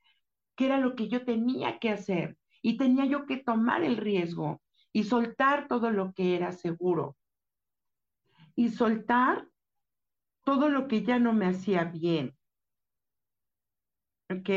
qué 0.55 0.65
era 0.65 0.79
lo 0.79 0.95
que 0.95 1.09
yo 1.09 1.25
tenía 1.25 1.79
que 1.79 1.89
hacer 1.89 2.38
y 2.61 2.77
tenía 2.77 3.05
yo 3.05 3.25
que 3.25 3.38
tomar 3.38 3.83
el 3.83 3.97
riesgo 3.97 4.61
y 4.93 5.03
soltar 5.03 5.67
todo 5.67 5.91
lo 5.91 6.13
que 6.13 6.35
era 6.35 6.51
seguro 6.53 7.17
y 8.55 8.69
soltar 8.69 9.47
todo 10.43 10.69
lo 10.69 10.88
que 10.88 11.03
ya 11.03 11.19
no 11.19 11.33
me 11.33 11.45
hacía 11.45 11.83
bien. 11.83 12.35
¿Ok? 14.29 14.49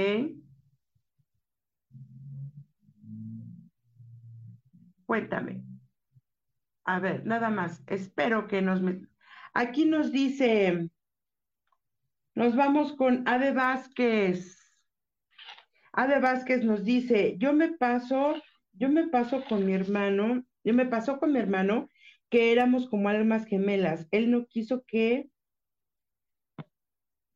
Cuéntame. 5.10 5.64
A 6.84 7.00
ver, 7.00 7.26
nada 7.26 7.50
más. 7.50 7.82
Espero 7.88 8.46
que 8.46 8.62
nos... 8.62 8.80
Aquí 9.54 9.84
nos 9.84 10.12
dice, 10.12 10.88
nos 12.36 12.54
vamos 12.54 12.92
con 12.92 13.26
Ade 13.26 13.50
Vázquez. 13.50 14.56
Ade 15.92 16.20
Vázquez 16.20 16.62
nos 16.62 16.84
dice, 16.84 17.34
yo 17.38 17.52
me 17.52 17.72
paso, 17.72 18.40
yo 18.70 18.88
me 18.88 19.08
paso 19.08 19.42
con 19.48 19.66
mi 19.66 19.72
hermano, 19.72 20.44
yo 20.62 20.74
me 20.74 20.86
paso 20.86 21.18
con 21.18 21.32
mi 21.32 21.40
hermano 21.40 21.88
que 22.28 22.52
éramos 22.52 22.88
como 22.88 23.08
almas 23.08 23.46
gemelas. 23.46 24.06
Él 24.12 24.30
no 24.30 24.46
quiso 24.46 24.84
que 24.86 25.28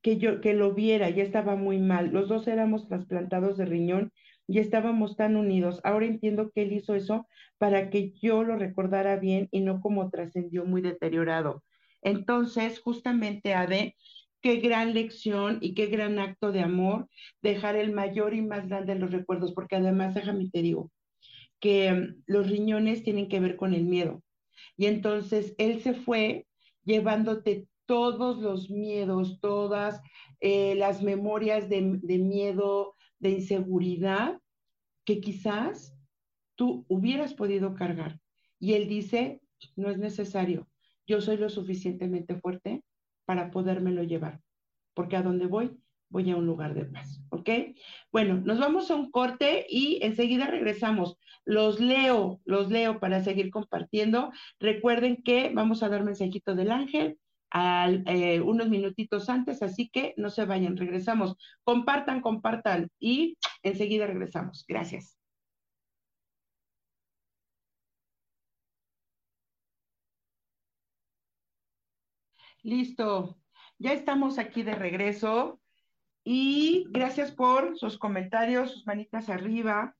que 0.01 0.19
yo 0.19 0.41
que 0.41 0.55
lo 0.55 0.75
viera, 0.75 1.11
ya 1.11 1.25
estaba 1.25 1.57
muy 1.57 1.79
mal. 1.79 2.13
Los 2.13 2.29
dos 2.29 2.47
éramos 2.47 2.87
trasplantados 2.87 3.57
de 3.57 3.65
riñón 3.65 4.13
y 4.47 4.59
estábamos 4.59 5.17
tan 5.17 5.37
unidos. 5.37 5.81
Ahora 5.85 6.07
entiendo 6.07 6.51
que 6.51 6.63
él 6.63 6.73
hizo 6.73 6.95
eso 6.95 7.27
para 7.59 7.91
que 7.91 8.13
yo 8.13 8.43
lo 8.43 8.57
recordara 8.57 9.17
bien 9.17 9.49
y 9.51 9.61
no 9.61 9.81
como 9.81 10.11
trascendió 10.11 10.65
muy 10.65 10.83
deteriorado. 10.83 11.63
Entonces, 12.03 12.81
justamente, 12.81 13.55
Ade, 13.55 13.97
qué 14.43 14.57
gran 14.57 14.93
lección 14.93 15.59
y 15.63 15.75
qué 15.75 15.87
gran 15.87 16.19
acto 16.19 16.53
de 16.53 16.61
amor 16.61 17.09
dejar 17.41 17.77
el 17.77 17.93
mayor 17.93 18.35
y 18.35 18.43
más 18.43 18.69
grande 18.69 18.95
de 18.95 19.01
los 19.01 19.11
recuerdos, 19.11 19.55
porque 19.55 19.77
además, 19.77 20.15
déjame 20.15 20.51
te 20.51 20.61
digo, 20.61 20.91
que 21.61 21.93
mm, 21.93 22.23
los 22.27 22.51
riñones 22.51 23.03
tienen 23.03 23.29
que 23.29 23.41
ver 23.41 23.57
con 23.57 23.73
el 23.75 23.85
miedo. 23.85 24.23
Y 24.77 24.87
entonces 24.87 25.55
él 25.59 25.81
se 25.81 25.95
fue 25.95 26.47
llevándote 26.85 27.67
todos 27.87 28.39
los 28.39 28.71
miedos, 28.71 29.41
todas 29.41 30.01
eh, 30.41 30.75
las 30.75 31.03
memorias 31.03 31.69
de 31.69 31.81
miedo, 31.83 32.95
de 33.19 33.31
inseguridad 33.31 34.41
que 35.05 35.21
quizás 35.21 35.97
tú 36.57 36.85
hubieras 36.89 37.35
podido 37.35 37.75
cargar. 37.75 38.21
Y 38.59 38.75
él 38.75 38.89
dice, 38.89 39.41
no 39.77 39.91
es 39.91 39.99
necesario, 39.99 40.69
yo 41.07 41.21
soy 41.21 41.37
lo 41.37 41.49
suficientemente 41.51 42.37
fuerte 42.37 42.83
para 43.25 43.51
podérmelo 43.51 44.03
llevar, 44.03 44.41
porque 44.95 45.17
a 45.17 45.23
donde 45.23 45.47
voy, 45.47 45.79
voy 46.09 46.31
a 46.31 46.37
un 46.37 46.47
lugar 46.47 46.75
de 46.75 46.85
paz, 46.85 47.21
¿ok? 47.31 47.51
Bueno, 48.13 48.41
nos 48.41 48.59
vamos 48.59 48.91
a 48.91 48.95
un 48.95 49.11
corte 49.11 49.67
y 49.69 49.99
enseguida 50.03 50.47
regresamos. 50.47 51.19
Los 51.45 51.81
leo, 51.81 52.41
los 52.45 52.71
leo 52.71 53.01
para 53.01 53.23
seguir 53.23 53.51
compartiendo. 53.51 54.31
Recuerden 54.61 55.23
que 55.23 55.51
vamos 55.53 55.83
a 55.83 55.89
dar 55.89 56.05
mensajito 56.05 56.55
del 56.55 56.71
ángel, 56.71 57.19
eh, 57.55 58.41
unos 58.41 58.69
minutitos 58.69 59.29
antes, 59.29 59.63
así 59.63 59.89
que 59.89 60.15
no 60.17 60.31
se 60.31 60.45
vayan, 60.45 60.77
regresamos. 60.77 61.37
Compartan, 61.63 62.21
compartan 62.21 62.91
y 62.99 63.39
enseguida 63.63 64.07
regresamos. 64.07 64.65
Gracias. 64.67 65.19
Listo, 72.63 73.39
ya 73.79 73.93
estamos 73.93 74.39
aquí 74.39 74.63
de 74.63 74.75
regreso 74.75 75.61
y 76.25 76.87
gracias 76.89 77.31
por 77.31 77.79
sus 77.79 77.99
comentarios, 77.99 78.73
sus 78.73 78.87
manitas 78.87 79.29
arriba. 79.29 79.95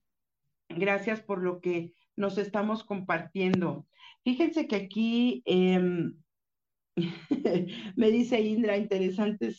Gracias 0.67 1.21
por 1.21 1.43
lo 1.43 1.61
que 1.61 1.93
nos 2.15 2.37
estamos 2.39 2.83
compartiendo. 2.83 3.85
Fíjense 4.23 4.67
que 4.67 4.75
aquí 4.75 5.43
em, 5.45 6.15
Me 7.95 8.11
dice 8.11 8.39
Indra, 8.41 8.77
interesante 8.77 9.53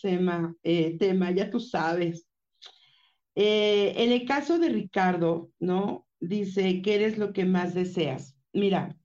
eh, 0.62 0.97
tema, 0.99 1.30
ya 1.30 1.51
tú 1.51 1.61
sabes. 1.61 2.26
Eh, 3.34 3.93
en 3.97 4.12
el 4.12 4.24
caso 4.26 4.59
de 4.59 4.70
Ricardo, 4.70 5.51
¿no? 5.59 6.07
Dice, 6.18 6.80
¿qué 6.80 6.95
eres 6.95 7.18
lo 7.18 7.32
que 7.32 7.45
más 7.45 7.74
deseas? 7.74 8.39
Mira, 8.55 8.97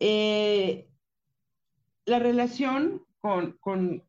eh, 0.00 0.88
la 2.04 2.18
relación 2.18 3.06
con, 3.20 3.58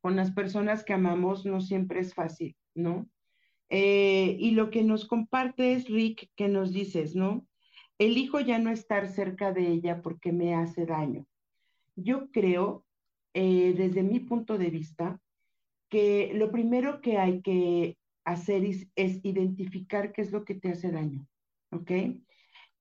las 0.03 0.31
personas 0.31 0.83
que 0.83 0.93
amamos 0.93 1.45
no 1.45 1.61
siempre 1.61 2.01
es 2.01 2.13
fácil, 2.13 2.55
¿no? 2.75 3.09
y 3.75 4.51
lo 4.51 4.69
que 4.69 4.83
nos 4.83 5.07
comparte 5.07 5.73
es 5.73 5.89
Rick, 5.89 6.29
que 6.35 6.47
nos 6.47 6.73
dices, 6.73 7.15
¿no? 7.15 7.47
Elijo 7.97 8.39
ya 8.39 8.59
no 8.59 8.69
estar 8.69 9.07
cerca 9.07 9.51
de 9.51 9.67
ella 9.67 10.03
porque 10.03 10.31
me 10.31 10.53
hace 10.53 10.85
daño. 10.85 11.25
Yo 11.95 12.29
creo 12.29 12.85
eh, 13.33 13.73
desde 13.75 14.03
mi 14.03 14.19
punto 14.19 14.57
de 14.57 14.69
vista, 14.69 15.19
que 15.89 16.31
lo 16.33 16.51
primero 16.51 17.01
que 17.01 17.17
hay 17.17 17.41
que 17.41 17.97
hacer 18.23 18.63
es, 18.65 18.87
identificar 19.23 20.11
qué 20.11 20.21
es 20.21 20.31
lo 20.31 20.45
que 20.45 20.55
te 20.55 20.69
hace 20.69 20.91
daño, 20.91 21.27
¿ok? 21.71 21.91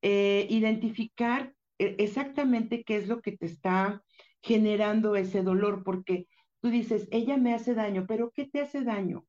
Eh, 0.03 0.47
identificar 0.51 1.55
eh, 1.79 1.97
exactamente 1.99 2.85
qué 2.85 2.97
es 2.97 3.09
lo 3.09 3.21
que 3.21 3.37
te 3.37 3.47
está 3.47 4.03
generando 4.43 5.17
ese 5.17 5.43
dolor, 5.43 5.85
porque 5.85 6.29
tú 6.61 6.71
dices, 6.71 7.09
ella 7.11 7.37
me 7.37 7.55
hace 7.55 7.75
daño, 7.75 8.07
pero 8.07 8.31
¿qué 8.31 8.47
te 8.47 8.61
hace 8.61 8.83
daño? 8.83 9.27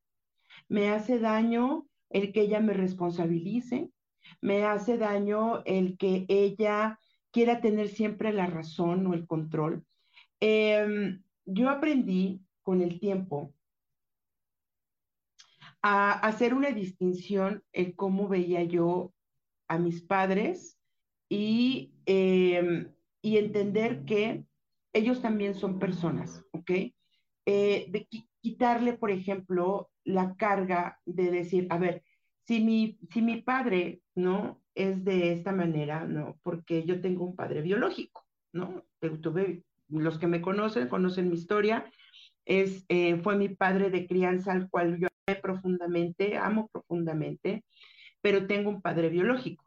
Me 0.69 0.89
hace 0.89 1.19
daño 1.19 1.87
el 2.09 2.31
que 2.31 2.41
ella 2.41 2.59
me 2.59 2.73
responsabilice, 2.73 3.89
me 4.41 4.63
hace 4.63 4.97
daño 4.97 5.63
el 5.65 5.97
que 5.97 6.25
ella 6.27 6.99
quiera 7.31 7.61
tener 7.61 7.89
siempre 7.89 8.31
la 8.31 8.45
razón 8.47 9.05
o 9.07 9.13
el 9.13 9.25
control, 9.27 9.83
Em, 10.45 11.23
yo 11.45 11.69
aprendí 11.69 12.41
con 12.63 12.81
el 12.81 12.99
tiempo 12.99 13.53
a 15.81 16.11
hacer 16.11 16.53
una 16.53 16.71
distinción 16.71 17.63
en 17.71 17.93
cómo 17.93 18.27
veía 18.27 18.61
yo 18.63 19.13
a 19.69 19.77
mis 19.77 20.01
padres 20.01 20.77
y, 21.29 21.93
em, 22.05 22.91
y 23.21 23.37
entender 23.37 24.03
que 24.03 24.43
ellos 24.91 25.21
también 25.21 25.55
son 25.55 25.79
personas, 25.79 26.43
¿ok? 26.51 26.71
Eh, 27.45 27.85
de 27.89 28.05
quitarle, 28.41 28.97
por 28.97 29.11
ejemplo, 29.11 29.91
la 30.03 30.35
carga 30.35 30.99
de 31.05 31.31
decir, 31.31 31.67
a 31.69 31.77
ver, 31.77 32.03
si 32.41 32.59
mi, 32.59 32.99
si 33.09 33.21
mi 33.21 33.41
padre, 33.41 34.01
¿no? 34.13 34.61
Es 34.75 35.05
de 35.05 35.31
esta 35.31 35.53
manera, 35.53 36.05
¿no? 36.05 36.37
Porque 36.43 36.83
yo 36.83 36.99
tengo 36.99 37.23
un 37.23 37.37
padre 37.37 37.61
biológico, 37.61 38.27
¿no? 38.51 38.83
Tuve 39.21 39.63
los 40.01 40.19
que 40.19 40.27
me 40.27 40.41
conocen, 40.41 40.87
conocen 40.87 41.29
mi 41.29 41.35
historia, 41.35 41.91
es, 42.45 42.85
eh, 42.89 43.17
fue 43.17 43.37
mi 43.37 43.49
padre 43.49 43.89
de 43.89 44.07
crianza 44.07 44.51
al 44.51 44.69
cual 44.69 44.99
yo 44.99 45.07
amé 45.27 45.39
profundamente, 45.39 46.37
amo 46.37 46.69
profundamente, 46.71 47.63
pero 48.21 48.47
tengo 48.47 48.69
un 48.69 48.81
padre 48.81 49.09
biológico. 49.09 49.65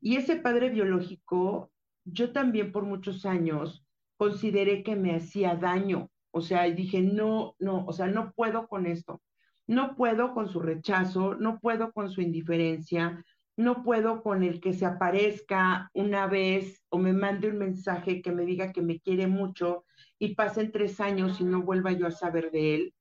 Y 0.00 0.16
ese 0.16 0.36
padre 0.36 0.70
biológico, 0.70 1.70
yo 2.04 2.32
también 2.32 2.72
por 2.72 2.84
muchos 2.84 3.26
años 3.26 3.84
consideré 4.16 4.82
que 4.82 4.96
me 4.96 5.14
hacía 5.14 5.56
daño, 5.56 6.10
o 6.30 6.40
sea, 6.40 6.64
dije, 6.64 7.00
no, 7.00 7.54
no, 7.58 7.84
o 7.86 7.92
sea, 7.92 8.06
no 8.06 8.32
puedo 8.32 8.68
con 8.68 8.86
esto, 8.86 9.22
no 9.66 9.96
puedo 9.96 10.32
con 10.34 10.48
su 10.48 10.60
rechazo, 10.60 11.34
no 11.34 11.58
puedo 11.60 11.92
con 11.92 12.10
su 12.10 12.20
indiferencia, 12.20 13.24
no 13.56 13.82
puedo 13.82 14.22
con 14.22 14.42
el 14.42 14.60
que 14.60 14.74
se 14.74 14.84
aparezca 14.84 15.90
una 15.94 16.26
vez 16.26 16.84
o 16.90 16.98
me 16.98 17.14
mande 17.14 17.48
un 17.48 17.58
mensaje 17.58 18.20
que 18.20 18.30
me 18.30 18.44
diga 18.44 18.72
que 18.72 18.82
me 18.82 19.00
quiere 19.00 19.26
mucho 19.26 19.86
y 20.18 20.34
pasen 20.34 20.72
tres 20.72 21.00
años 21.00 21.40
y 21.40 21.44
no 21.44 21.62
vuelva 21.62 21.92
yo 21.92 22.06
a 22.06 22.10
saber 22.10 22.50
de 22.50 22.74
él. 22.74 22.94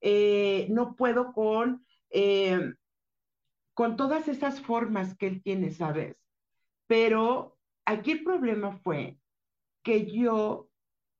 Eh, 0.00 0.68
no 0.70 0.94
puedo 0.94 1.32
con, 1.32 1.84
eh, 2.10 2.72
con 3.74 3.96
todas 3.96 4.28
esas 4.28 4.60
formas 4.60 5.16
que 5.16 5.26
él 5.26 5.42
tiene, 5.42 5.72
¿sabes? 5.72 6.16
Pero 6.86 7.58
aquí 7.84 8.12
el 8.12 8.22
problema 8.22 8.72
fue 8.72 9.18
que 9.82 10.06
yo 10.06 10.70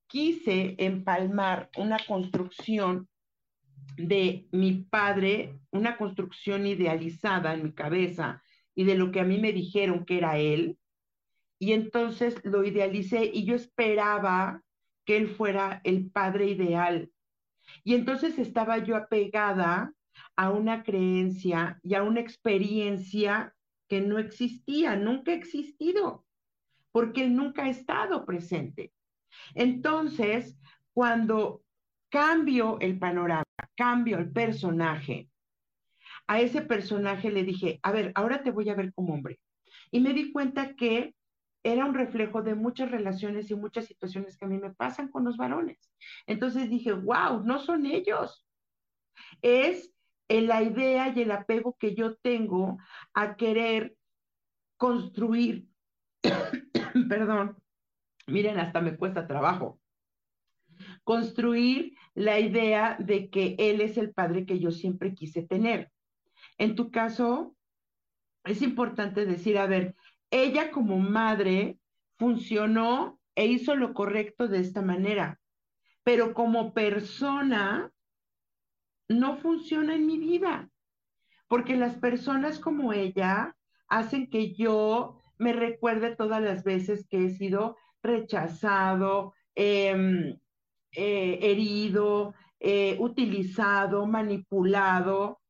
quise 0.06 0.76
empalmar 0.78 1.70
una 1.76 1.98
construcción 2.06 3.08
de 3.96 4.46
mi 4.52 4.84
padre, 4.84 5.58
una 5.72 5.96
construcción 5.96 6.66
idealizada 6.66 7.54
en 7.54 7.64
mi 7.64 7.72
cabeza 7.72 8.42
y 8.76 8.84
de 8.84 8.94
lo 8.94 9.10
que 9.10 9.20
a 9.20 9.24
mí 9.24 9.38
me 9.38 9.52
dijeron 9.52 10.04
que 10.04 10.18
era 10.18 10.38
él. 10.38 10.78
Y 11.58 11.72
entonces 11.72 12.36
lo 12.44 12.62
idealicé 12.62 13.30
y 13.32 13.44
yo 13.44 13.56
esperaba 13.56 14.62
que 15.04 15.16
él 15.16 15.28
fuera 15.28 15.80
el 15.82 16.10
padre 16.10 16.46
ideal. 16.50 17.10
Y 17.82 17.94
entonces 17.94 18.38
estaba 18.38 18.78
yo 18.78 18.94
apegada 18.94 19.92
a 20.36 20.50
una 20.50 20.82
creencia 20.82 21.80
y 21.82 21.94
a 21.94 22.02
una 22.02 22.20
experiencia 22.20 23.54
que 23.88 24.00
no 24.00 24.18
existía, 24.18 24.94
nunca 24.96 25.32
ha 25.32 25.36
existido, 25.36 26.26
porque 26.92 27.24
él 27.24 27.34
nunca 27.34 27.64
ha 27.64 27.68
estado 27.70 28.26
presente. 28.26 28.92
Entonces, 29.54 30.58
cuando 30.92 31.62
cambio 32.10 32.78
el 32.80 32.98
panorama, 32.98 33.44
cambio 33.74 34.18
el 34.18 34.30
personaje, 34.30 35.30
a 36.26 36.40
ese 36.40 36.62
personaje 36.62 37.30
le 37.30 37.44
dije, 37.44 37.80
a 37.82 37.92
ver, 37.92 38.12
ahora 38.14 38.42
te 38.42 38.50
voy 38.50 38.68
a 38.68 38.74
ver 38.74 38.92
como 38.92 39.14
hombre. 39.14 39.38
Y 39.90 40.00
me 40.00 40.12
di 40.12 40.32
cuenta 40.32 40.74
que 40.74 41.14
era 41.62 41.84
un 41.84 41.94
reflejo 41.94 42.42
de 42.42 42.54
muchas 42.54 42.90
relaciones 42.90 43.50
y 43.50 43.56
muchas 43.56 43.86
situaciones 43.86 44.36
que 44.36 44.44
a 44.44 44.48
mí 44.48 44.58
me 44.58 44.72
pasan 44.72 45.08
con 45.08 45.24
los 45.24 45.36
varones. 45.36 45.78
Entonces 46.26 46.70
dije, 46.70 46.92
wow, 46.92 47.42
no 47.44 47.58
son 47.58 47.86
ellos. 47.86 48.46
Es 49.42 49.92
la 50.28 50.62
idea 50.62 51.12
y 51.14 51.22
el 51.22 51.30
apego 51.30 51.76
que 51.78 51.94
yo 51.94 52.16
tengo 52.16 52.78
a 53.14 53.36
querer 53.36 53.96
construir, 54.76 55.66
perdón, 57.08 57.56
miren, 58.26 58.58
hasta 58.58 58.80
me 58.80 58.96
cuesta 58.96 59.26
trabajo, 59.26 59.80
construir 61.04 61.96
la 62.14 62.38
idea 62.38 62.96
de 62.98 63.30
que 63.30 63.56
él 63.58 63.80
es 63.80 63.96
el 63.96 64.12
padre 64.12 64.46
que 64.46 64.58
yo 64.58 64.70
siempre 64.70 65.14
quise 65.14 65.42
tener. 65.42 65.90
En 66.58 66.74
tu 66.74 66.90
caso, 66.90 67.56
es 68.44 68.62
importante 68.62 69.26
decir, 69.26 69.58
a 69.58 69.66
ver, 69.66 69.94
ella 70.30 70.70
como 70.70 70.98
madre 70.98 71.78
funcionó 72.18 73.20
e 73.34 73.46
hizo 73.46 73.76
lo 73.76 73.92
correcto 73.92 74.48
de 74.48 74.60
esta 74.60 74.82
manera, 74.82 75.40
pero 76.02 76.32
como 76.32 76.72
persona 76.72 77.92
no 79.08 79.36
funciona 79.36 79.94
en 79.94 80.06
mi 80.06 80.18
vida, 80.18 80.70
porque 81.48 81.76
las 81.76 81.96
personas 81.96 82.58
como 82.58 82.92
ella 82.92 83.56
hacen 83.88 84.30
que 84.30 84.54
yo 84.54 85.22
me 85.38 85.52
recuerde 85.52 86.16
todas 86.16 86.42
las 86.42 86.64
veces 86.64 87.06
que 87.08 87.26
he 87.26 87.30
sido 87.30 87.76
rechazado, 88.02 89.34
em, 89.54 90.38
eh, 90.92 91.38
herido, 91.42 92.34
eh, 92.58 92.96
utilizado, 92.98 94.06
manipulado, 94.06 95.40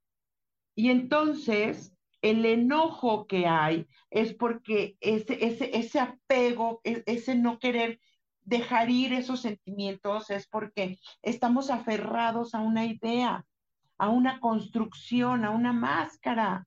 y 0.76 0.90
entonces 0.90 1.92
el 2.22 2.44
enojo 2.44 3.26
que 3.26 3.46
hay 3.46 3.88
es 4.10 4.34
porque 4.34 4.96
ese, 5.00 5.44
ese, 5.44 5.76
ese 5.76 5.98
apego, 5.98 6.80
e, 6.84 7.02
ese 7.06 7.34
no 7.34 7.58
querer 7.58 7.98
dejar 8.44 8.90
ir 8.90 9.12
esos 9.12 9.40
sentimientos 9.40 10.30
es 10.30 10.46
porque 10.46 10.98
estamos 11.22 11.70
aferrados 11.70 12.54
a 12.54 12.60
una 12.60 12.84
idea, 12.84 13.44
a 13.98 14.08
una 14.10 14.38
construcción, 14.38 15.44
a 15.44 15.50
una 15.50 15.72
máscara. 15.72 16.66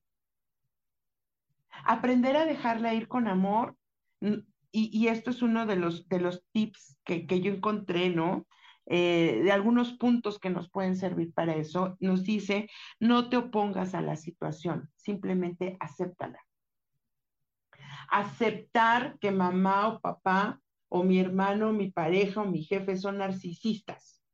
Aprender 1.84 2.36
a 2.36 2.44
dejarla 2.44 2.94
ir 2.94 3.08
con 3.08 3.28
amor, 3.28 3.76
y, 4.20 4.42
y 4.72 5.08
esto 5.08 5.30
es 5.30 5.40
uno 5.40 5.66
de 5.66 5.76
los, 5.76 6.08
de 6.08 6.20
los 6.20 6.44
tips 6.52 6.98
que, 7.04 7.26
que 7.26 7.40
yo 7.40 7.52
encontré, 7.52 8.10
¿no? 8.10 8.46
Eh, 8.92 9.42
de 9.44 9.52
algunos 9.52 9.92
puntos 9.92 10.40
que 10.40 10.50
nos 10.50 10.68
pueden 10.68 10.96
servir 10.96 11.32
para 11.32 11.54
eso, 11.54 11.96
nos 12.00 12.24
dice, 12.24 12.68
no 12.98 13.28
te 13.28 13.36
opongas 13.36 13.94
a 13.94 14.00
la 14.00 14.16
situación, 14.16 14.90
simplemente 14.96 15.76
acéptala. 15.78 16.40
Aceptar 18.10 19.16
que 19.20 19.30
mamá 19.30 19.86
o 19.86 20.00
papá 20.00 20.60
o 20.88 21.04
mi 21.04 21.20
hermano, 21.20 21.72
mi 21.72 21.92
pareja 21.92 22.42
o 22.42 22.46
mi 22.46 22.64
jefe 22.64 22.96
son 22.96 23.18
narcisistas 23.18 24.24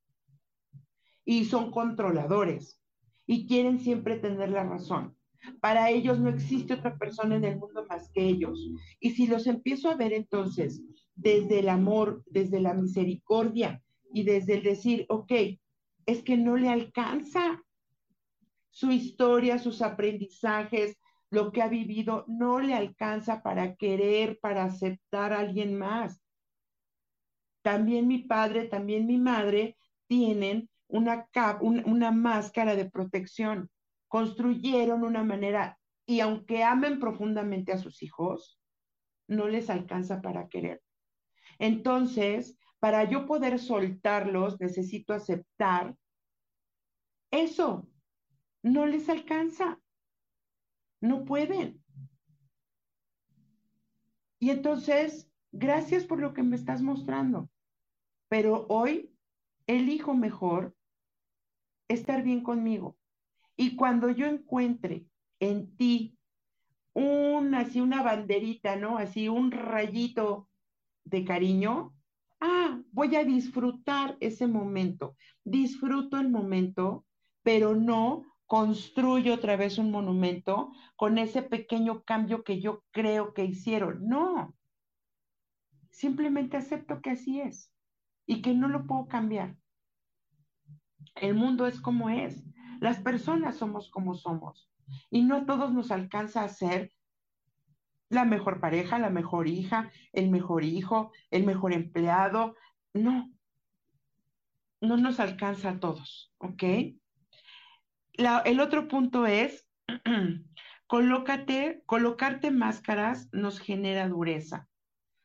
y 1.26 1.44
son 1.44 1.70
controladores 1.70 2.80
y 3.26 3.46
quieren 3.46 3.78
siempre 3.78 4.16
tener 4.16 4.48
la 4.48 4.64
razón. 4.64 5.14
Para 5.61 5.90
ellos 5.90 6.18
no 6.18 6.30
existe 6.30 6.72
otra 6.72 6.96
persona 6.96 7.36
en 7.36 7.44
el 7.44 7.59
mundo 7.59 7.84
más 7.90 8.11
que 8.11 8.24
ellos. 8.24 8.59
Y 9.00 9.11
si 9.11 9.26
los 9.26 9.46
empiezo 9.46 9.90
a 9.90 9.96
ver 9.96 10.14
entonces 10.14 10.82
desde 11.14 11.59
el 11.59 11.68
amor, 11.68 12.24
desde 12.24 12.59
la 12.59 12.72
misericordia, 12.72 13.82
y 14.12 14.24
desde 14.24 14.54
el 14.54 14.62
decir, 14.62 15.07
ok, 15.09 15.32
es 16.07 16.22
que 16.22 16.36
no 16.36 16.57
le 16.57 16.68
alcanza 16.68 17.62
su 18.70 18.90
historia, 18.90 19.59
sus 19.59 19.82
aprendizajes, 19.82 20.96
lo 21.30 21.50
que 21.50 21.62
ha 21.62 21.68
vivido, 21.68 22.24
no 22.28 22.61
le 22.61 22.74
alcanza 22.74 23.42
para 23.42 23.74
querer, 23.74 24.38
para 24.40 24.64
aceptar 24.64 25.32
a 25.32 25.40
alguien 25.40 25.76
más. 25.76 26.22
También 27.62 28.07
mi 28.07 28.18
padre, 28.18 28.64
también 28.64 29.07
mi 29.07 29.18
madre 29.18 29.76
tienen 30.07 30.70
una, 30.88 31.28
una 31.61 32.11
máscara 32.12 32.76
de 32.76 32.88
protección, 32.88 33.70
construyeron 34.09 35.02
una 35.02 35.24
manera, 35.24 35.78
y 36.07 36.20
aunque 36.20 36.62
amen 36.62 37.00
profundamente 37.00 37.72
a 37.72 37.78
sus 37.78 38.02
hijos, 38.02 38.61
no 39.26 39.48
les 39.48 39.68
alcanza 39.68 40.22
para 40.22 40.48
querer. 40.48 40.80
Entonces, 41.59 42.57
para 42.81 43.05
yo 43.05 43.27
poder 43.27 43.59
soltarlos, 43.59 44.61
necesito 44.61 45.12
aceptar 45.12 45.97
eso. 47.31 47.89
No 48.62 48.87
les 48.87 49.09
alcanza. 49.09 49.81
No 51.01 51.24
pueden. 51.24 51.83
Y 54.39 54.51
entonces, 54.51 55.31
gracias 55.53 56.05
por 56.05 56.20
lo 56.20 56.35
que 56.35 56.43
me 56.43 56.57
estás 56.57 56.83
mostrando. 56.83 57.51
Pero 58.29 58.66
hoy 58.68 59.14
elijo 59.66 60.14
mejor 60.14 60.77
estar 61.89 62.22
bien 62.22 62.43
conmigo. 62.43 62.97
Y 63.57 63.77
cuando 63.77 64.11
yo 64.11 64.27
encuentre 64.27 65.07
en 65.41 65.77
ti 65.77 66.18
un, 66.93 67.55
así 67.55 67.81
una 67.81 68.03
banderita, 68.03 68.77
¿no? 68.77 68.99
Así 68.99 69.29
un 69.29 69.51
rayito 69.51 70.49
de 71.05 71.24
cariño, 71.24 71.95
ah, 72.41 72.80
voy 72.93 73.16
a 73.16 73.24
disfrutar 73.24 74.16
ese 74.20 74.47
momento. 74.47 75.16
Disfruto 75.45 76.18
el 76.18 76.30
momento, 76.30 77.05
pero 77.43 77.74
no 77.74 78.24
construyo 78.47 79.34
otra 79.34 79.57
vez 79.57 79.78
un 79.78 79.91
monumento 79.91 80.72
con 80.95 81.18
ese 81.18 81.43
pequeño 81.43 82.05
cambio 82.05 82.45
que 82.45 82.61
yo 82.61 82.84
creo 82.93 83.34
que 83.34 83.45
hicieron. 83.45 84.09
No. 84.09 84.55
Simplemente 85.91 86.57
acepto 86.57 87.01
que 87.01 87.11
así 87.11 87.41
es 87.41 87.72
y 88.26 88.43
que 88.43 88.55
no 88.55 88.68
lo 88.68 88.87
puedo 88.87 89.09
cambiar. 89.09 89.57
El 91.14 91.34
mundo 91.34 91.66
es 91.66 91.80
como 91.80 92.11
es. 92.11 92.45
Las 92.80 92.99
personas 92.99 93.57
somos 93.57 93.91
como 93.91 94.14
somos. 94.14 94.70
Y 95.11 95.22
no 95.22 95.37
a 95.37 95.47
todos 95.47 95.72
nos 95.72 95.91
alcanza 95.91 96.45
a 96.45 96.49
ser 96.49 96.93
la 98.09 98.24
mejor 98.24 98.61
pareja, 98.61 98.98
la 98.98 99.11
mejor 99.11 99.48
hija, 99.48 99.90
el 100.12 100.30
mejor 100.30 100.64
hijo, 100.64 101.12
el 101.30 101.44
mejor 101.44 101.72
empleado. 101.72 102.57
No, 102.94 103.30
no 104.80 104.96
nos 104.96 105.20
alcanza 105.20 105.70
a 105.70 105.80
todos, 105.80 106.32
¿ok? 106.38 106.62
el 108.44 108.61
otro 108.61 108.88
punto 108.88 109.26
es, 109.26 109.68
colócate, 110.86 111.82
colocarte 111.84 112.50
máscaras 112.50 113.28
nos 113.32 113.59
genera 113.59 114.09
dureza. 114.09 114.68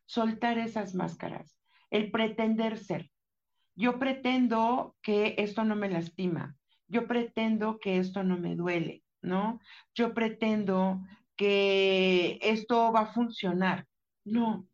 Soltar 0.05 0.57
esas 0.57 0.93
máscaras, 0.93 1.57
el 1.89 2.11
pretender 2.11 2.77
ser. 2.77 3.09
Yo 3.75 3.97
pretendo 3.97 4.97
que 5.01 5.35
esto 5.37 5.63
no 5.63 5.77
me 5.77 5.89
lastima, 5.89 6.57
yo 6.89 7.07
pretendo 7.07 7.79
que 7.79 7.97
esto 7.97 8.23
no 8.23 8.37
me 8.37 8.57
duele, 8.57 9.03
¿no? 9.21 9.61
Yo 9.95 10.13
pretendo 10.13 11.01
que 11.35 12.39
esto 12.41 12.91
va 12.91 13.01
a 13.01 13.13
funcionar. 13.13 13.87
No. 14.25 14.67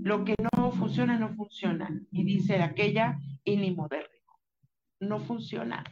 Lo 0.00 0.24
que 0.24 0.34
no 0.38 0.72
funciona, 0.72 1.18
no 1.18 1.34
funciona. 1.34 2.00
Y 2.10 2.24
dice 2.24 2.62
aquella, 2.62 3.18
y 3.44 3.56
ni 3.56 3.72
moderno. 3.72 4.08
No 5.00 5.20
funciona. 5.20 5.84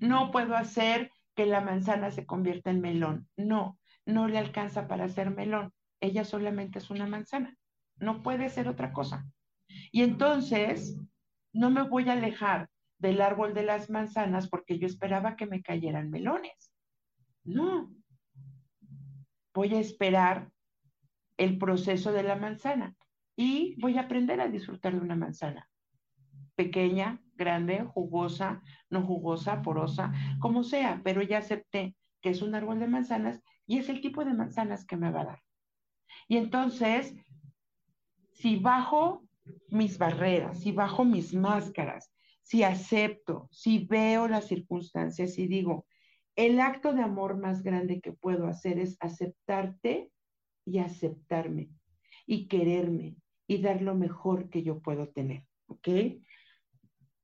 No 0.00 0.30
puedo 0.30 0.56
hacer 0.56 1.10
que 1.34 1.46
la 1.46 1.60
manzana 1.60 2.10
se 2.10 2.26
convierta 2.26 2.70
en 2.70 2.80
melón. 2.80 3.28
No. 3.36 3.78
no 4.06 4.28
le 4.28 4.38
alcanza 4.38 4.86
para 4.86 5.04
hacer 5.04 5.30
melón. 5.30 5.72
Ella 6.00 6.24
solamente 6.24 6.78
es 6.78 6.90
una 6.90 7.06
manzana. 7.06 7.56
No 7.96 8.22
puede 8.22 8.50
ser 8.50 8.68
otra 8.68 8.92
cosa. 8.92 9.26
Y 9.92 10.02
entonces 10.02 10.98
no 11.52 11.70
me 11.70 11.82
voy 11.82 12.08
a 12.08 12.12
alejar 12.12 12.68
del 12.98 13.20
árbol 13.20 13.54
de 13.54 13.62
las 13.62 13.90
manzanas 13.90 14.48
porque 14.48 14.78
yo 14.78 14.86
esperaba 14.86 15.36
que 15.36 15.46
me 15.46 15.62
cayeran 15.62 16.10
melones. 16.10 16.72
No. 17.44 17.90
Voy 19.54 19.74
a 19.74 19.80
esperar 19.80 20.50
el 21.36 21.58
proceso 21.58 22.12
de 22.12 22.22
la 22.22 22.36
manzana 22.36 22.96
y 23.36 23.80
voy 23.80 23.96
a 23.96 24.02
aprender 24.02 24.40
a 24.40 24.48
disfrutar 24.48 24.94
de 24.94 25.00
una 25.00 25.16
manzana. 25.16 25.68
Pequeña, 26.56 27.20
grande, 27.34 27.84
jugosa, 27.84 28.62
no 28.90 29.02
jugosa, 29.02 29.62
porosa, 29.62 30.12
como 30.40 30.62
sea, 30.62 31.00
pero 31.04 31.22
ya 31.22 31.38
acepté 31.38 31.96
que 32.20 32.30
es 32.30 32.42
un 32.42 32.54
árbol 32.54 32.80
de 32.80 32.86
manzanas 32.86 33.40
y 33.66 33.78
es 33.78 33.88
el 33.88 34.00
tipo 34.00 34.24
de 34.24 34.34
manzanas 34.34 34.84
que 34.84 34.96
me 34.96 35.10
va 35.10 35.22
a 35.22 35.26
dar. 35.26 35.42
Y 36.28 36.36
entonces, 36.36 37.14
si 38.32 38.56
bajo 38.56 39.24
mis 39.68 39.98
barreras, 39.98 40.60
si 40.60 40.72
bajo 40.72 41.04
mis 41.04 41.34
máscaras, 41.34 42.12
si 42.42 42.62
acepto, 42.62 43.48
si 43.50 43.86
veo 43.86 44.28
las 44.28 44.46
circunstancias 44.46 45.38
y 45.38 45.46
digo, 45.46 45.86
el 46.36 46.60
acto 46.60 46.92
de 46.92 47.02
amor 47.02 47.38
más 47.38 47.62
grande 47.62 48.00
que 48.00 48.12
puedo 48.12 48.46
hacer 48.46 48.78
es 48.78 48.96
aceptarte 49.00 50.10
y 50.64 50.78
aceptarme 50.78 51.70
y 52.26 52.48
quererme 52.48 53.16
y 53.46 53.58
dar 53.58 53.82
lo 53.82 53.94
mejor 53.94 54.48
que 54.48 54.62
yo 54.62 54.80
puedo 54.80 55.08
tener, 55.08 55.44
¿ok? 55.66 55.88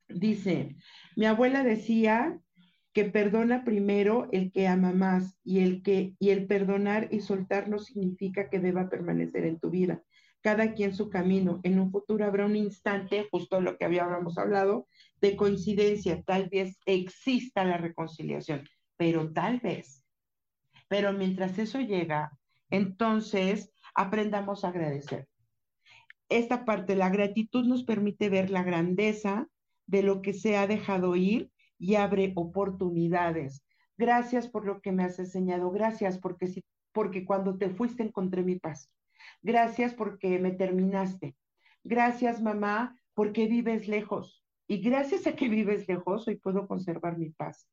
Dice, 0.08 0.76
mi 1.16 1.26
abuela 1.26 1.62
decía 1.62 2.40
que 2.92 3.04
perdona 3.04 3.64
primero 3.64 4.28
el 4.32 4.50
que 4.52 4.66
ama 4.66 4.92
más 4.92 5.38
y 5.44 5.60
el 5.60 5.82
que 5.82 6.14
y 6.18 6.30
el 6.30 6.46
perdonar 6.46 7.08
y 7.12 7.20
soltar 7.20 7.68
no 7.68 7.78
significa 7.78 8.50
que 8.50 8.58
deba 8.58 8.90
permanecer 8.90 9.44
en 9.44 9.60
tu 9.60 9.70
vida. 9.70 10.02
Cada 10.42 10.72
quien 10.72 10.94
su 10.94 11.10
camino. 11.10 11.60
En 11.62 11.78
un 11.78 11.92
futuro 11.92 12.24
habrá 12.24 12.46
un 12.46 12.56
instante, 12.56 13.28
justo 13.30 13.60
lo 13.60 13.76
que 13.76 13.84
habíamos 13.84 14.38
hablado, 14.38 14.88
de 15.20 15.36
coincidencia. 15.36 16.22
Tal 16.22 16.48
vez 16.48 16.78
exista 16.86 17.62
la 17.64 17.76
reconciliación, 17.76 18.64
pero 19.00 19.32
tal 19.32 19.60
vez. 19.60 20.04
Pero 20.86 21.14
mientras 21.14 21.58
eso 21.58 21.80
llega, 21.80 22.38
entonces 22.68 23.72
aprendamos 23.94 24.62
a 24.62 24.68
agradecer. 24.68 25.26
Esta 26.28 26.66
parte, 26.66 26.96
la 26.96 27.08
gratitud 27.08 27.64
nos 27.64 27.82
permite 27.84 28.28
ver 28.28 28.50
la 28.50 28.62
grandeza 28.62 29.48
de 29.86 30.02
lo 30.02 30.20
que 30.20 30.34
se 30.34 30.58
ha 30.58 30.66
dejado 30.66 31.16
ir 31.16 31.50
y 31.78 31.94
abre 31.94 32.34
oportunidades. 32.36 33.64
Gracias 33.96 34.48
por 34.48 34.66
lo 34.66 34.82
que 34.82 34.92
me 34.92 35.04
has 35.04 35.18
enseñado. 35.18 35.70
Gracias 35.70 36.18
porque, 36.18 36.48
si, 36.48 36.62
porque 36.92 37.24
cuando 37.24 37.56
te 37.56 37.70
fuiste 37.70 38.02
encontré 38.02 38.42
mi 38.42 38.58
paz. 38.58 38.94
Gracias 39.40 39.94
porque 39.94 40.38
me 40.38 40.50
terminaste. 40.50 41.34
Gracias, 41.84 42.42
mamá, 42.42 43.00
porque 43.14 43.46
vives 43.46 43.88
lejos. 43.88 44.44
Y 44.66 44.82
gracias 44.82 45.26
a 45.26 45.34
que 45.34 45.48
vives 45.48 45.88
lejos, 45.88 46.28
hoy 46.28 46.36
puedo 46.36 46.68
conservar 46.68 47.16
mi 47.16 47.30
paz. 47.30 47.66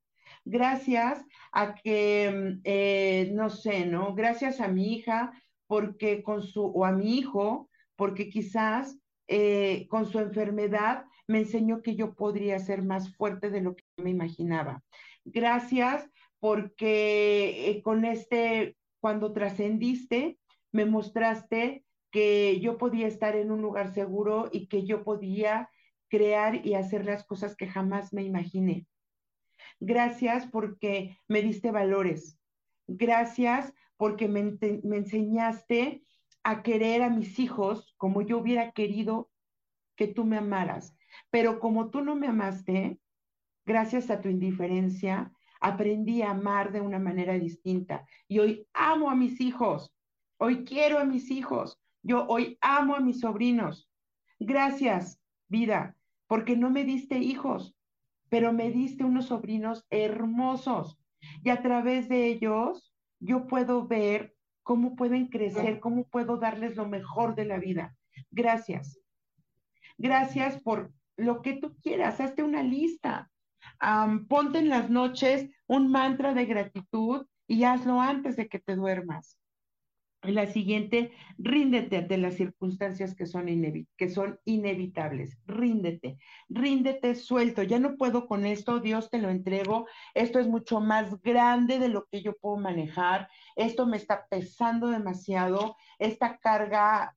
Gracias 0.50 1.26
a 1.52 1.76
que, 1.76 2.58
eh, 2.64 3.32
no 3.34 3.50
sé, 3.50 3.86
¿no? 3.86 4.16
Gracias 4.16 4.62
a 4.62 4.70
mi 4.70 4.94
hija, 4.96 5.34
porque 5.68 6.24
con 6.24 6.42
su, 6.42 6.64
o 6.64 6.86
a 6.86 6.94
mi 6.94 7.18
hijo, 7.18 7.70
porque 7.98 8.30
quizás 8.30 8.98
eh, 9.28 9.88
con 9.90 10.06
su 10.06 10.20
enfermedad 10.20 11.04
me 11.28 11.40
enseñó 11.40 11.82
que 11.82 11.96
yo 11.96 12.16
podría 12.16 12.60
ser 12.60 12.82
más 12.82 13.14
fuerte 13.18 13.50
de 13.50 13.60
lo 13.60 13.76
que 13.76 13.84
me 13.98 14.10
imaginaba. 14.10 14.84
Gracias 15.26 16.10
porque 16.40 17.70
eh, 17.70 17.82
con 17.82 18.06
este, 18.06 18.78
cuando 19.02 19.34
trascendiste, 19.34 20.40
me 20.72 20.86
mostraste 20.86 21.84
que 22.10 22.62
yo 22.62 22.78
podía 22.78 23.08
estar 23.08 23.36
en 23.36 23.52
un 23.52 23.62
lugar 23.62 23.94
seguro 23.94 24.48
y 24.54 24.68
que 24.68 24.86
yo 24.86 25.04
podía 25.04 25.70
crear 26.08 26.66
y 26.66 26.76
hacer 26.76 27.04
las 27.04 27.26
cosas 27.26 27.58
que 27.58 27.68
jamás 27.68 28.14
me 28.14 28.24
imaginé. 28.24 28.88
Gracias 29.80 30.48
porque 30.48 31.18
me 31.28 31.42
diste 31.42 31.72
valores. 31.72 32.40
Gracias 32.88 33.74
porque 33.98 34.28
me, 34.28 34.58
enseñaste 34.96 36.04
a 36.44 36.64
querer 36.64 37.02
a 37.02 37.10
mis 37.10 37.40
hijos 37.40 37.94
como 37.98 38.22
yo 38.22 38.38
hubiera 38.38 38.72
querido 38.72 39.30
que 39.96 40.08
tú 40.08 40.26
me 40.26 40.38
amaras. 40.38 40.96
Pero 41.30 41.60
como 41.60 41.90
tú 41.90 42.02
no 42.02 42.16
me 42.16 42.28
amaste, 42.28 43.00
gracias 43.66 44.10
a 44.10 44.22
tu 44.22 44.30
indiferencia, 44.30 45.32
aprendí 45.60 46.22
a 46.22 46.32
amar 46.32 46.72
de 46.72 46.82
una 46.82 47.00
manera 47.00 47.34
distinta. 47.34 48.06
Y 48.28 48.40
hoy 48.40 48.68
amo 48.74 49.10
a 49.10 49.16
mis 49.16 49.42
hijos, 49.42 49.94
hoy 50.38 50.64
quiero 50.64 51.00
a 51.00 51.06
mis 51.06 51.32
hijos, 51.32 51.80
yo 52.04 52.26
hoy 52.28 52.58
amo 52.62 52.96
a 52.96 53.00
mis 53.00 53.20
sobrinos. 53.20 53.90
Gracias, 54.40 55.20
vida, 55.48 55.96
porque 56.28 56.56
no 56.56 56.70
me 56.70 56.84
diste 56.84 57.18
hijos, 57.18 57.76
pero 58.30 58.54
me 58.54 58.72
diste 58.72 59.04
unos 59.04 59.28
sobrinos 59.28 59.86
hermosos. 59.90 61.00
Y 61.44 61.50
a 61.50 61.62
través 61.62 62.10
de 62.10 62.28
ellos 62.28 62.94
yo 63.20 63.48
puedo 63.48 63.88
ver 63.88 64.36
cómo 64.64 64.96
pueden 64.96 65.28
crecer, 65.28 65.80
cómo 65.80 66.08
puedo 66.08 66.38
darles 66.38 66.76
lo 66.76 66.88
mejor 66.88 67.36
de 67.36 67.46
la 67.46 67.58
vida. 67.58 67.96
Gracias. 68.32 69.00
Gracias 69.98 70.60
por 70.62 70.92
lo 71.16 71.42
que 71.42 71.54
tú 71.54 71.76
quieras, 71.82 72.20
hazte 72.20 72.44
una 72.44 72.64
lista. 72.64 73.32
ponte 74.28 74.60
en 74.60 74.70
las 74.70 74.90
noches 74.90 75.50
un 75.68 75.90
mantra 75.92 76.34
de 76.34 76.46
gratitud 76.46 77.26
y 77.48 77.64
hazlo 77.64 78.02
antes 78.02 78.36
de 78.36 78.48
que 78.48 78.60
te 78.60 78.76
duermas. 78.76 79.37
La 80.28 80.46
siguiente, 80.48 81.12
ríndete 81.38 81.98
ante 81.98 82.18
las 82.18 82.36
circunstancias 82.36 83.16
que 83.16 83.26
son, 83.26 83.48
que 83.96 84.10
son 84.10 84.40
inevitables. 84.44 85.38
Ríndete, 85.46 86.18
ríndete 86.50 87.16
suelto. 87.16 87.64
Ya 87.64 87.80
no 87.80 87.96
puedo 87.96 88.28
con 88.28 88.46
esto, 88.46 88.80
Dios 88.80 89.10
te 89.10 89.20
lo 89.20 89.30
entrego. 89.30 89.88
Esto 90.14 90.40
es 90.40 90.48
mucho 90.48 90.82
más 90.82 91.22
grande 91.22 91.80
de 91.80 91.90
lo 91.90 92.06
que 92.06 92.22
yo 92.22 92.36
puedo 92.38 92.58
manejar. 92.58 93.30
Esto 93.56 93.88
me 93.88 93.96
está 93.96 94.28
pesando 94.28 94.88
demasiado. 94.88 95.78
Esta 95.98 96.38
carga 96.38 97.16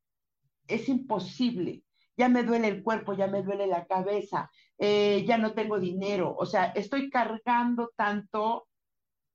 es 0.68 0.88
imposible 0.88 1.82
ya 2.16 2.28
me 2.28 2.42
duele 2.42 2.68
el 2.68 2.82
cuerpo, 2.82 3.14
ya 3.14 3.28
me 3.28 3.42
duele 3.42 3.66
la 3.66 3.86
cabeza, 3.86 4.50
eh, 4.76 5.24
ya 5.26 5.38
no 5.38 5.54
tengo 5.54 5.80
dinero, 5.80 6.36
o 6.38 6.44
sea, 6.44 6.66
estoy 6.66 7.08
cargando 7.08 7.92
tanto 7.96 8.68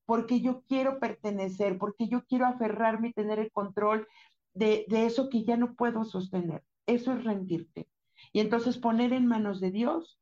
porque 0.06 0.42
yo 0.42 0.64
quiero 0.68 1.00
pertenecer, 1.00 1.78
porque 1.78 2.08
yo 2.08 2.24
quiero 2.26 2.46
aferrarme 2.46 3.10
y 3.10 3.14
tener 3.14 3.40
el 3.40 3.52
control 3.52 4.08
de, 4.54 4.86
eso 4.90 5.30
que 5.30 5.44
ya 5.44 5.58
no 5.58 5.76
puedo 5.76 6.04
sostener. 6.06 6.64
Eso 6.86 7.14
es 7.14 7.24
rendirte. 7.24 7.88
Y 8.32 8.40
entonces 8.40 8.78
poner 8.78 9.14
en 9.14 9.28
manos 9.28 9.60
de 9.60 9.72
Dios 9.72 10.20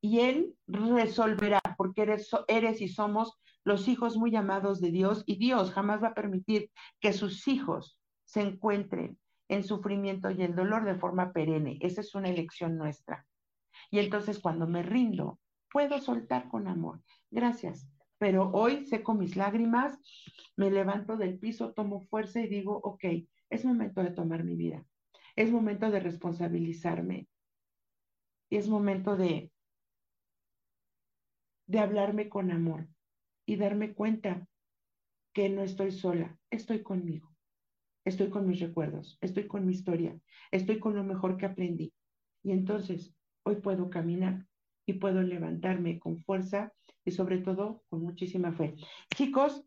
y 0.00 0.20
Él 0.20 0.56
resolverá, 0.66 1.60
porque 1.76 2.02
eres, 2.02 2.30
eres 2.48 2.80
y 2.80 2.88
somos 2.88 3.38
los 3.64 3.88
hijos 3.88 4.16
muy 4.16 4.34
amados 4.36 4.80
de 4.80 4.90
Dios 4.90 5.22
y 5.26 5.36
Dios 5.36 5.70
jamás 5.72 6.02
va 6.02 6.08
a 6.08 6.14
permitir 6.14 6.70
que 7.00 7.12
sus 7.12 7.46
hijos 7.48 7.98
se 8.24 8.40
encuentren 8.40 9.18
en 9.48 9.62
sufrimiento 9.62 10.30
y 10.30 10.42
el 10.42 10.54
dolor 10.54 10.84
de 10.84 10.96
forma 10.96 11.32
perenne. 11.32 11.78
Esa 11.80 12.00
es 12.00 12.14
una 12.14 12.30
elección 12.30 12.76
nuestra. 12.76 13.26
Y 13.90 13.98
entonces 13.98 14.38
cuando 14.38 14.66
me 14.66 14.82
rindo, 14.82 15.38
puedo 15.70 15.98
soltar 15.98 16.48
con 16.48 16.66
amor. 16.66 17.02
Gracias. 17.30 17.86
Pero 18.22 18.52
hoy 18.52 18.86
seco 18.86 19.14
mis 19.14 19.34
lágrimas, 19.34 19.98
me 20.56 20.70
levanto 20.70 21.16
del 21.16 21.40
piso, 21.40 21.72
tomo 21.72 22.02
fuerza 22.02 22.40
y 22.40 22.46
digo, 22.46 22.78
ok, 22.84 23.04
es 23.50 23.64
momento 23.64 24.00
de 24.00 24.12
tomar 24.12 24.44
mi 24.44 24.54
vida. 24.54 24.86
Es 25.34 25.50
momento 25.50 25.90
de 25.90 25.98
responsabilizarme. 25.98 27.26
Y 28.48 28.58
es 28.58 28.68
momento 28.68 29.16
de, 29.16 29.50
de 31.66 31.78
hablarme 31.80 32.28
con 32.28 32.52
amor 32.52 32.86
y 33.44 33.56
darme 33.56 33.92
cuenta 33.92 34.46
que 35.32 35.48
no 35.48 35.64
estoy 35.64 35.90
sola, 35.90 36.38
estoy 36.48 36.84
conmigo 36.84 37.28
estoy 38.04 38.30
con 38.30 38.46
mis 38.46 38.60
recuerdos, 38.60 39.18
estoy 39.20 39.48
con 39.48 39.66
mi 39.66 39.72
historia, 39.72 40.16
estoy 40.52 40.78
con 40.78 40.94
lo 40.94 41.02
mejor 41.04 41.36
que 41.36 41.46
aprendí. 41.46 41.92
Y 42.44 42.52
entonces 42.52 43.16
hoy 43.44 43.56
puedo 43.56 43.90
caminar 43.90 44.46
y 44.86 44.94
puedo 44.94 45.22
levantarme 45.22 45.98
con 45.98 46.18
fuerza 46.18 46.72
y 47.04 47.10
sobre 47.10 47.38
todo 47.38 47.82
con 47.88 48.02
muchísima 48.02 48.52
fe. 48.52 48.74
Chicos, 49.14 49.64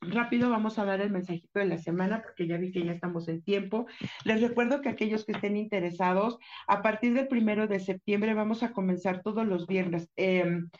rápido 0.00 0.50
vamos 0.50 0.78
a 0.78 0.84
dar 0.84 1.00
el 1.00 1.10
mensajito 1.10 1.58
de 1.58 1.66
la 1.66 1.78
semana 1.78 2.22
porque 2.22 2.46
ya 2.46 2.58
vi 2.58 2.70
que 2.70 2.84
ya 2.84 2.92
estamos 2.92 3.28
en 3.28 3.42
tiempo. 3.42 3.86
Les 4.24 4.40
recuerdo 4.40 4.80
que 4.80 4.88
aquellos 4.88 5.24
que 5.24 5.32
estén 5.32 5.56
interesados, 5.56 6.38
a 6.66 6.82
partir 6.82 7.14
del 7.14 7.28
primero 7.28 7.66
de 7.66 7.80
septiembre 7.80 8.34
vamos 8.34 8.62
a 8.62 8.72
comenzar 8.72 9.22
todos 9.22 9.46
los 9.46 9.66
viernes. 9.66 10.10
Em, 10.16 10.70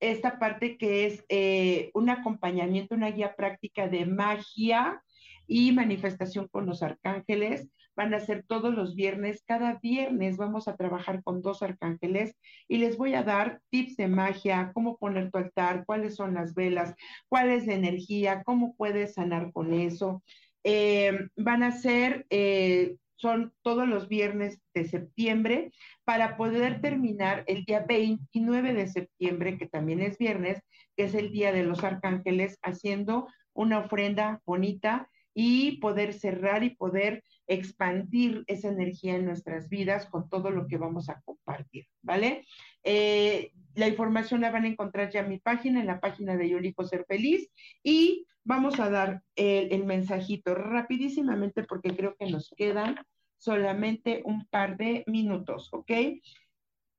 esta 0.00 0.38
parte 0.38 0.76
que 0.76 1.06
es 1.06 1.24
eh, 1.28 1.90
un 1.94 2.10
acompañamiento, 2.10 2.94
una 2.94 3.10
guía 3.10 3.36
práctica 3.36 3.86
de 3.88 4.04
magia, 4.04 5.02
y 5.46 5.72
manifestación 5.72 6.48
con 6.48 6.66
los 6.66 6.82
arcángeles. 6.82 7.68
Van 7.96 8.14
a 8.14 8.20
ser 8.20 8.44
todos 8.46 8.74
los 8.74 8.94
viernes. 8.94 9.42
Cada 9.46 9.78
viernes 9.82 10.36
vamos 10.36 10.68
a 10.68 10.76
trabajar 10.76 11.22
con 11.22 11.42
dos 11.42 11.62
arcángeles 11.62 12.34
y 12.68 12.78
les 12.78 12.96
voy 12.96 13.14
a 13.14 13.22
dar 13.22 13.60
tips 13.70 13.96
de 13.96 14.08
magia, 14.08 14.72
cómo 14.74 14.96
poner 14.96 15.30
tu 15.30 15.38
altar, 15.38 15.84
cuáles 15.86 16.16
son 16.16 16.34
las 16.34 16.54
velas, 16.54 16.94
cuál 17.28 17.50
es 17.50 17.66
la 17.66 17.74
energía, 17.74 18.42
cómo 18.44 18.74
puedes 18.76 19.14
sanar 19.14 19.52
con 19.52 19.72
eso. 19.74 20.22
Eh, 20.64 21.28
van 21.36 21.62
a 21.62 21.72
ser 21.72 22.26
eh, 22.30 22.96
son 23.22 23.52
todos 23.62 23.86
los 23.86 24.08
viernes 24.08 24.60
de 24.74 24.84
septiembre, 24.84 25.70
para 26.04 26.36
poder 26.36 26.80
terminar 26.80 27.44
el 27.46 27.64
día 27.64 27.84
29 27.88 28.74
de 28.74 28.88
septiembre, 28.88 29.58
que 29.58 29.68
también 29.68 30.00
es 30.00 30.18
viernes, 30.18 30.60
que 30.96 31.04
es 31.04 31.14
el 31.14 31.30
Día 31.30 31.52
de 31.52 31.62
los 31.62 31.84
Arcángeles, 31.84 32.58
haciendo 32.62 33.28
una 33.54 33.78
ofrenda 33.78 34.42
bonita 34.44 35.08
y 35.34 35.78
poder 35.78 36.12
cerrar 36.12 36.64
y 36.64 36.70
poder 36.70 37.24
expandir 37.46 38.44
esa 38.46 38.68
energía 38.68 39.16
en 39.16 39.24
nuestras 39.24 39.68
vidas 39.68 40.06
con 40.06 40.28
todo 40.28 40.50
lo 40.50 40.66
que 40.66 40.78
vamos 40.78 41.08
a 41.08 41.20
compartir, 41.22 41.86
¿vale? 42.02 42.46
Eh, 42.84 43.52
la 43.74 43.88
información 43.88 44.42
la 44.42 44.50
van 44.50 44.64
a 44.64 44.68
encontrar 44.68 45.10
ya 45.10 45.20
en 45.20 45.30
mi 45.30 45.38
página, 45.38 45.80
en 45.80 45.86
la 45.86 46.00
página 46.00 46.36
de 46.36 46.48
Yo 46.48 46.58
Ser 46.84 47.04
Feliz, 47.06 47.48
y 47.82 48.26
vamos 48.44 48.80
a 48.80 48.90
dar 48.90 49.22
el, 49.36 49.72
el 49.72 49.84
mensajito 49.84 50.54
rapidísimamente 50.54 51.64
porque 51.64 51.96
creo 51.96 52.16
que 52.18 52.30
nos 52.30 52.50
quedan 52.56 52.96
solamente 53.38 54.22
un 54.24 54.46
par 54.46 54.76
de 54.76 55.04
minutos, 55.06 55.68
¿ok? 55.72 55.90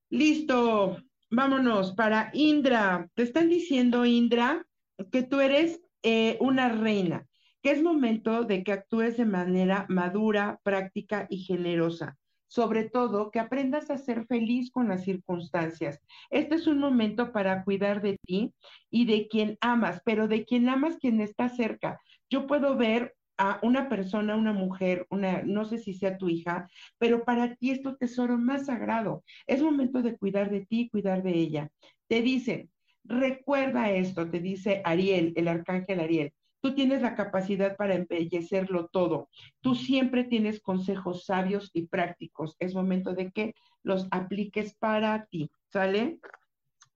Listo, 0.10 0.98
vámonos 1.32 1.94
para 1.94 2.32
Indra. 2.34 3.10
Te 3.16 3.24
están 3.24 3.50
diciendo, 3.50 4.06
Indra, 4.06 4.66
que 5.12 5.24
tú 5.24 5.40
eres 5.40 5.82
eh, 6.04 6.38
una 6.42 6.70
reina, 6.70 7.26
que 7.64 7.72
es 7.72 7.82
momento 7.82 8.44
de 8.44 8.64
que 8.64 8.74
actúes 8.74 9.16
de 9.16 9.26
manera 9.26 9.86
madura, 9.88 10.60
práctica 10.64 11.28
y 11.30 11.38
generosa. 11.40 12.18
Sobre 12.48 12.84
todo, 12.84 13.32
que 13.32 13.40
aprendas 13.40 13.90
a 13.90 13.98
ser 13.98 14.28
feliz 14.28 14.70
con 14.70 14.90
las 14.90 15.06
circunstancias. 15.06 16.00
Este 16.30 16.56
es 16.56 16.68
un 16.68 16.78
momento 16.78 17.32
para 17.32 17.64
cuidar 17.64 18.02
de 18.02 18.20
ti 18.28 18.54
y 18.92 19.06
de 19.06 19.28
quien 19.30 19.58
amas, 19.62 20.02
pero 20.06 20.28
de 20.28 20.46
quien 20.46 20.68
amas 20.70 20.98
quien 20.98 21.22
está 21.22 21.50
cerca. 21.50 22.00
Yo 22.30 22.46
puedo 22.46 22.76
ver 22.76 23.16
a 23.38 23.60
una 23.64 23.90
persona, 23.90 24.36
una 24.36 24.54
mujer, 24.54 25.08
una, 25.10 25.42
no 25.42 25.66
sé 25.66 25.78
si 25.80 25.94
sea 25.94 26.18
tu 26.18 26.30
hija, 26.30 26.70
pero 27.00 27.24
para 27.24 27.56
ti 27.56 27.72
es 27.72 27.82
tu 27.82 27.96
tesoro 27.96 28.38
más 28.38 28.66
sagrado. 28.68 29.24
Es 29.48 29.64
momento 29.64 30.02
de 30.02 30.18
cuidar 30.18 30.52
de 30.52 30.66
ti 30.66 30.90
cuidar 30.90 31.24
de 31.24 31.32
ella. 31.32 31.70
Te 32.08 32.22
dice, 32.22 32.70
recuerda 33.06 33.90
esto, 33.90 34.30
te 34.30 34.42
dice 34.42 34.82
Ariel, 34.84 35.34
el 35.38 35.48
arcángel 35.48 36.02
Ariel. 36.02 36.34
Tú 36.64 36.74
tienes 36.74 37.02
la 37.02 37.14
capacidad 37.14 37.76
para 37.76 37.94
embellecerlo 37.94 38.88
todo. 38.88 39.28
Tú 39.60 39.76
siempre 39.76 40.24
tienes 40.24 40.62
consejos 40.62 41.26
sabios 41.26 41.70
y 41.74 41.88
prácticos. 41.88 42.56
Es 42.58 42.74
momento 42.74 43.14
de 43.14 43.32
que 43.32 43.54
los 43.84 44.08
apliques 44.12 44.74
para 44.76 45.26
ti. 45.26 45.52
¿Sale? 45.68 46.20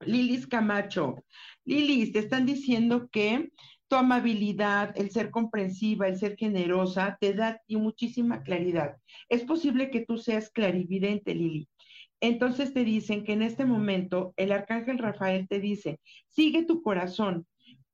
Lilis 0.00 0.46
Camacho. 0.46 1.22
Lilis, 1.66 2.12
te 2.12 2.20
están 2.20 2.46
diciendo 2.46 3.10
que 3.12 3.52
tu 3.88 3.96
amabilidad, 3.96 4.94
el 4.96 5.10
ser 5.10 5.30
comprensiva, 5.30 6.08
el 6.08 6.16
ser 6.16 6.38
generosa, 6.38 7.18
te 7.20 7.34
da 7.34 7.60
muchísima 7.68 8.42
claridad. 8.42 8.96
Es 9.28 9.44
posible 9.44 9.90
que 9.90 10.06
tú 10.06 10.16
seas 10.16 10.48
clarividente, 10.48 11.34
Lili. 11.34 11.68
Entonces 12.20 12.72
te 12.72 12.84
dicen 12.84 13.22
que 13.22 13.34
en 13.34 13.42
este 13.42 13.66
momento 13.66 14.32
el 14.38 14.50
arcángel 14.52 14.96
Rafael 14.96 15.46
te 15.46 15.60
dice, 15.60 16.00
sigue 16.26 16.64
tu 16.64 16.80
corazón. 16.80 17.46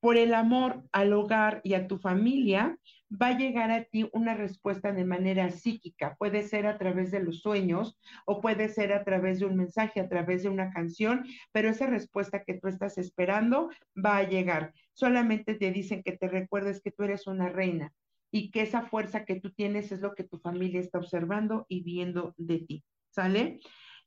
Por 0.05 0.19
el 0.19 0.35
amor 0.35 0.85
al 0.93 1.15
hogar 1.15 1.63
y 1.65 1.73
a 1.73 1.87
tu 1.89 1.97
familia, 1.97 2.79
va 3.11 3.29
a 3.29 3.39
llegar 3.39 3.71
a 3.71 3.85
ti 3.85 4.07
una 4.13 4.35
respuesta 4.35 4.93
de 4.93 5.07
manera 5.07 5.49
psíquica. 5.49 6.15
Puede 6.19 6.43
ser 6.43 6.67
a 6.67 6.77
través 6.77 7.11
de 7.11 7.23
los 7.23 7.41
sueños 7.41 7.99
o 8.27 8.43
puede 8.43 8.69
ser 8.69 8.93
a 8.93 9.03
través 9.03 9.39
de 9.39 9.47
un 9.47 9.57
mensaje, 9.57 10.01
a 10.01 10.09
través 10.11 10.43
de 10.43 10.51
una 10.51 10.71
canción, 10.75 11.25
pero 11.53 11.71
esa 11.71 11.87
respuesta 11.87 12.45
que 12.45 12.53
tú 12.53 12.69
estás 12.69 12.99
esperando 12.99 13.71
va 13.97 14.19
a 14.19 14.29
llegar. 14.29 14.75
Solamente 14.93 15.55
te 15.55 15.71
dicen 15.71 16.03
que 16.03 16.13
te 16.13 16.29
recuerdes 16.29 16.83
que 16.83 16.91
tú 16.91 17.05
eres 17.05 17.27
una 17.27 17.49
reina 17.49 17.91
y 18.31 18.51
que 18.51 18.61
esa 18.61 18.83
fuerza 18.83 19.25
que 19.25 19.41
tú 19.41 19.53
tienes 19.53 19.91
es 19.91 20.03
lo 20.03 20.15
que 20.15 20.25
tu 20.25 20.37
familia 20.37 20.81
está 20.81 20.99
observando 20.99 21.65
y 21.67 21.83
viendo 21.83 22.35
de 22.37 22.59
ti. 22.59 22.85
¿Sale? 23.09 23.59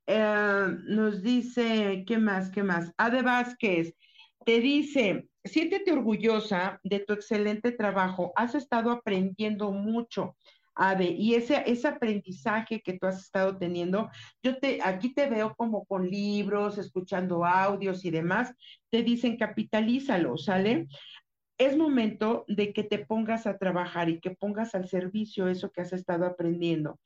Eh, 0.06 0.68
nos 0.90 1.24
dice, 1.24 2.04
¿qué 2.06 2.20
más? 2.20 2.52
¿Qué 2.52 2.62
más? 2.62 2.94
Ade 2.98 3.24
Vázquez 3.24 3.96
te 4.48 4.62
dice, 4.62 5.28
siéntete 5.48 5.92
orgullosa 5.92 6.80
de 6.84 7.00
tu 7.00 7.14
excelente 7.14 7.72
trabajo, 7.72 8.34
has 8.36 8.56
estado 8.56 8.92
aprendiendo 8.92 9.72
mucho. 9.72 10.36
Ave, 10.80 11.06
y 11.06 11.34
ese, 11.34 11.64
ese 11.66 11.88
aprendizaje 11.88 12.82
que 12.82 12.94
tú 12.94 13.08
has 13.08 13.20
estado 13.20 13.58
teniendo, 13.58 14.12
yo 14.44 14.60
te, 14.60 14.80
aquí 14.84 15.12
te 15.12 15.28
veo 15.28 15.56
como 15.56 15.86
con 15.86 16.08
libros, 16.08 16.78
escuchando 16.78 17.44
audios 17.44 18.06
y 18.06 18.12
demás, 18.12 18.54
te 18.92 19.02
dicen 19.02 19.38
capitalízalo, 19.38 20.38
¿sale? 20.38 20.88
Es 21.58 21.76
momento 21.76 22.46
de 22.48 22.74
que 22.74 22.84
te 22.84 23.00
pongas 23.00 23.48
a 23.48 23.58
trabajar 23.58 24.10
y 24.10 24.20
que 24.20 24.32
pongas 24.32 24.76
al 24.76 24.88
servicio 24.88 25.48
eso 25.48 25.72
que 25.72 25.82
has 25.82 25.94
estado 25.94 26.28
aprendiendo. 26.28 27.00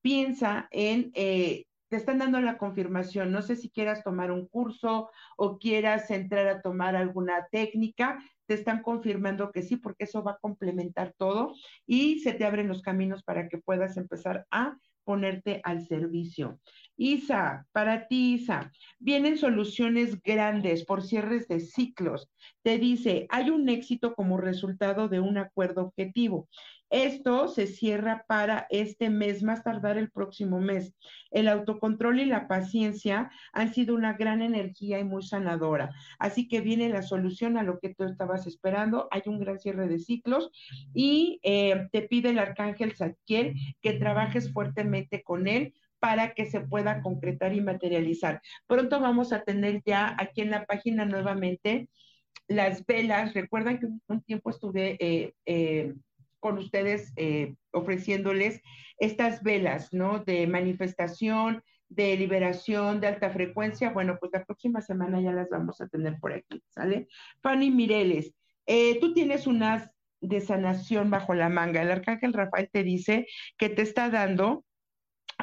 Piensa 0.00 0.66
en 0.70 1.10
eh, 1.14 1.64
te 1.88 1.96
están 1.96 2.18
dando 2.18 2.40
la 2.40 2.58
confirmación. 2.58 3.32
No 3.32 3.42
sé 3.42 3.56
si 3.56 3.70
quieras 3.70 4.04
tomar 4.04 4.30
un 4.30 4.46
curso 4.46 5.10
o 5.36 5.58
quieras 5.58 6.10
entrar 6.10 6.46
a 6.48 6.62
tomar 6.62 6.96
alguna 6.96 7.46
técnica. 7.50 8.18
Te 8.46 8.54
están 8.54 8.82
confirmando 8.82 9.52
que 9.52 9.62
sí, 9.62 9.76
porque 9.76 10.04
eso 10.04 10.22
va 10.22 10.32
a 10.32 10.38
complementar 10.38 11.14
todo 11.16 11.54
y 11.86 12.20
se 12.20 12.32
te 12.32 12.44
abren 12.44 12.68
los 12.68 12.82
caminos 12.82 13.22
para 13.22 13.48
que 13.48 13.58
puedas 13.58 13.96
empezar 13.96 14.46
a 14.50 14.76
ponerte 15.08 15.62
al 15.64 15.86
servicio. 15.86 16.60
Isa, 16.98 17.66
para 17.72 18.08
ti, 18.08 18.34
Isa, 18.34 18.70
vienen 18.98 19.38
soluciones 19.38 20.20
grandes 20.20 20.84
por 20.84 21.02
cierres 21.02 21.48
de 21.48 21.60
ciclos. 21.60 22.28
Te 22.62 22.76
dice, 22.76 23.26
hay 23.30 23.48
un 23.48 23.70
éxito 23.70 24.14
como 24.14 24.36
resultado 24.36 25.08
de 25.08 25.20
un 25.20 25.38
acuerdo 25.38 25.80
objetivo. 25.82 26.50
Esto 26.90 27.48
se 27.48 27.66
cierra 27.66 28.24
para 28.26 28.66
este 28.70 29.10
mes, 29.10 29.42
más 29.42 29.62
tardar 29.62 29.98
el 29.98 30.10
próximo 30.10 30.60
mes. 30.60 30.94
El 31.30 31.48
autocontrol 31.48 32.20
y 32.20 32.24
la 32.24 32.48
paciencia 32.48 33.30
han 33.52 33.74
sido 33.74 33.94
una 33.94 34.14
gran 34.14 34.42
energía 34.42 34.98
y 34.98 35.04
muy 35.04 35.22
sanadora. 35.22 35.90
Así 36.18 36.48
que 36.48 36.60
viene 36.60 36.88
la 36.88 37.02
solución 37.02 37.58
a 37.58 37.62
lo 37.62 37.78
que 37.78 37.94
tú 37.94 38.04
estabas 38.04 38.46
esperando. 38.46 39.08
Hay 39.10 39.22
un 39.26 39.38
gran 39.38 39.58
cierre 39.58 39.88
de 39.88 39.98
ciclos 39.98 40.50
y 40.94 41.40
eh, 41.42 41.88
te 41.92 42.02
pide 42.02 42.30
el 42.30 42.38
arcángel 42.38 42.96
Zadkiel 42.96 43.54
que 43.82 43.92
trabajes 43.94 44.52
fuertemente 44.52 45.22
con 45.22 45.46
él 45.46 45.74
para 46.00 46.32
que 46.34 46.46
se 46.46 46.60
pueda 46.60 47.02
concretar 47.02 47.54
y 47.54 47.60
materializar. 47.60 48.40
Pronto 48.66 49.00
vamos 49.00 49.32
a 49.32 49.42
tener 49.42 49.82
ya 49.84 50.14
aquí 50.18 50.42
en 50.42 50.50
la 50.50 50.64
página 50.64 51.04
nuevamente 51.04 51.88
las 52.46 52.84
velas. 52.86 53.34
Recuerdan 53.34 53.78
que 53.78 53.86
un 54.06 54.22
tiempo 54.22 54.50
estuve 54.50 54.96
eh, 55.00 55.34
eh, 55.44 55.94
con 56.40 56.58
ustedes 56.58 57.12
eh, 57.16 57.54
ofreciéndoles 57.72 58.60
estas 58.98 59.42
velas, 59.42 59.92
¿no? 59.92 60.20
De 60.20 60.46
manifestación, 60.46 61.62
de 61.88 62.16
liberación, 62.16 63.00
de 63.00 63.08
alta 63.08 63.30
frecuencia. 63.30 63.90
Bueno, 63.90 64.16
pues 64.20 64.32
la 64.32 64.44
próxima 64.44 64.80
semana 64.80 65.20
ya 65.20 65.32
las 65.32 65.48
vamos 65.50 65.80
a 65.80 65.88
tener 65.88 66.18
por 66.18 66.32
aquí, 66.32 66.62
¿sale? 66.68 67.08
Fanny 67.42 67.70
Mireles, 67.70 68.34
eh, 68.66 68.98
tú 69.00 69.14
tienes 69.14 69.46
unas 69.46 69.90
de 70.20 70.40
sanación 70.40 71.10
bajo 71.10 71.34
la 71.34 71.48
manga. 71.48 71.82
El 71.82 71.90
arcángel 71.90 72.32
Rafael 72.32 72.68
te 72.72 72.82
dice 72.82 73.26
que 73.56 73.68
te 73.68 73.82
está 73.82 74.10
dando 74.10 74.64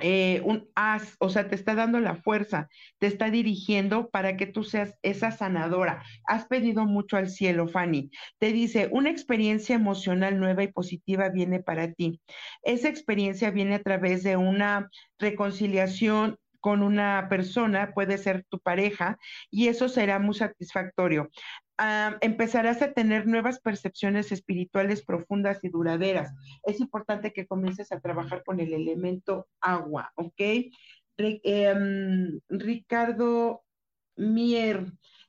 eh, 0.02 0.42
un 0.44 0.70
as, 0.76 1.16
o 1.20 1.30
sea, 1.30 1.48
te 1.48 1.56
está 1.56 1.74
dando 1.74 2.00
la 2.00 2.16
fuerza, 2.16 2.68
te 3.00 3.08
está 3.08 3.30
dirigiendo 3.30 4.10
para 4.10 4.36
que 4.38 4.46
tú 4.46 4.64
seas 4.64 4.94
esa 5.04 5.32
sanadora. 5.32 6.04
Has 6.28 6.48
pedido 6.48 6.86
mucho 6.86 7.18
al 7.18 7.30
cielo, 7.30 7.68
Fanny. 7.68 8.12
Te 8.40 8.52
dice, 8.52 8.90
una 8.92 9.10
experiencia 9.10 9.76
emocional 9.76 10.40
nueva 10.40 10.64
y 10.64 10.72
positiva 10.72 11.30
viene 11.30 11.62
para 11.62 11.94
ti. 11.94 12.22
Esa 12.64 12.90
experiencia 12.90 13.52
viene 13.52 13.76
a 13.76 13.84
través 13.84 14.24
de 14.24 14.38
una 14.38 14.90
reconciliación 15.18 16.38
con 16.60 16.82
una 16.82 17.28
persona, 17.30 17.92
puede 17.94 18.18
ser 18.18 18.44
tu 18.50 18.60
pareja, 18.60 19.20
y 19.52 19.68
eso 19.68 19.88
será 19.88 20.18
muy 20.18 20.34
satisfactorio. 20.34 21.30
Empezarás 22.22 22.82
a 22.82 22.94
tener 22.94 23.28
nuevas 23.28 23.60
percepciones 23.60 24.32
espirituales 24.32 25.04
profundas 25.04 25.64
y 25.64 25.70
duraderas. 25.70 26.34
Es 26.64 26.80
importante 26.80 27.34
que 27.34 27.48
comiences 27.48 27.92
a 27.92 28.00
trabajar 28.00 28.44
con 28.44 28.60
el 28.60 28.74
elemento 28.74 29.48
agua, 29.60 30.12
¿ok? 30.16 30.42
Em, 31.18 32.40
Ricardo 32.50 33.64
Mier, 34.16 34.86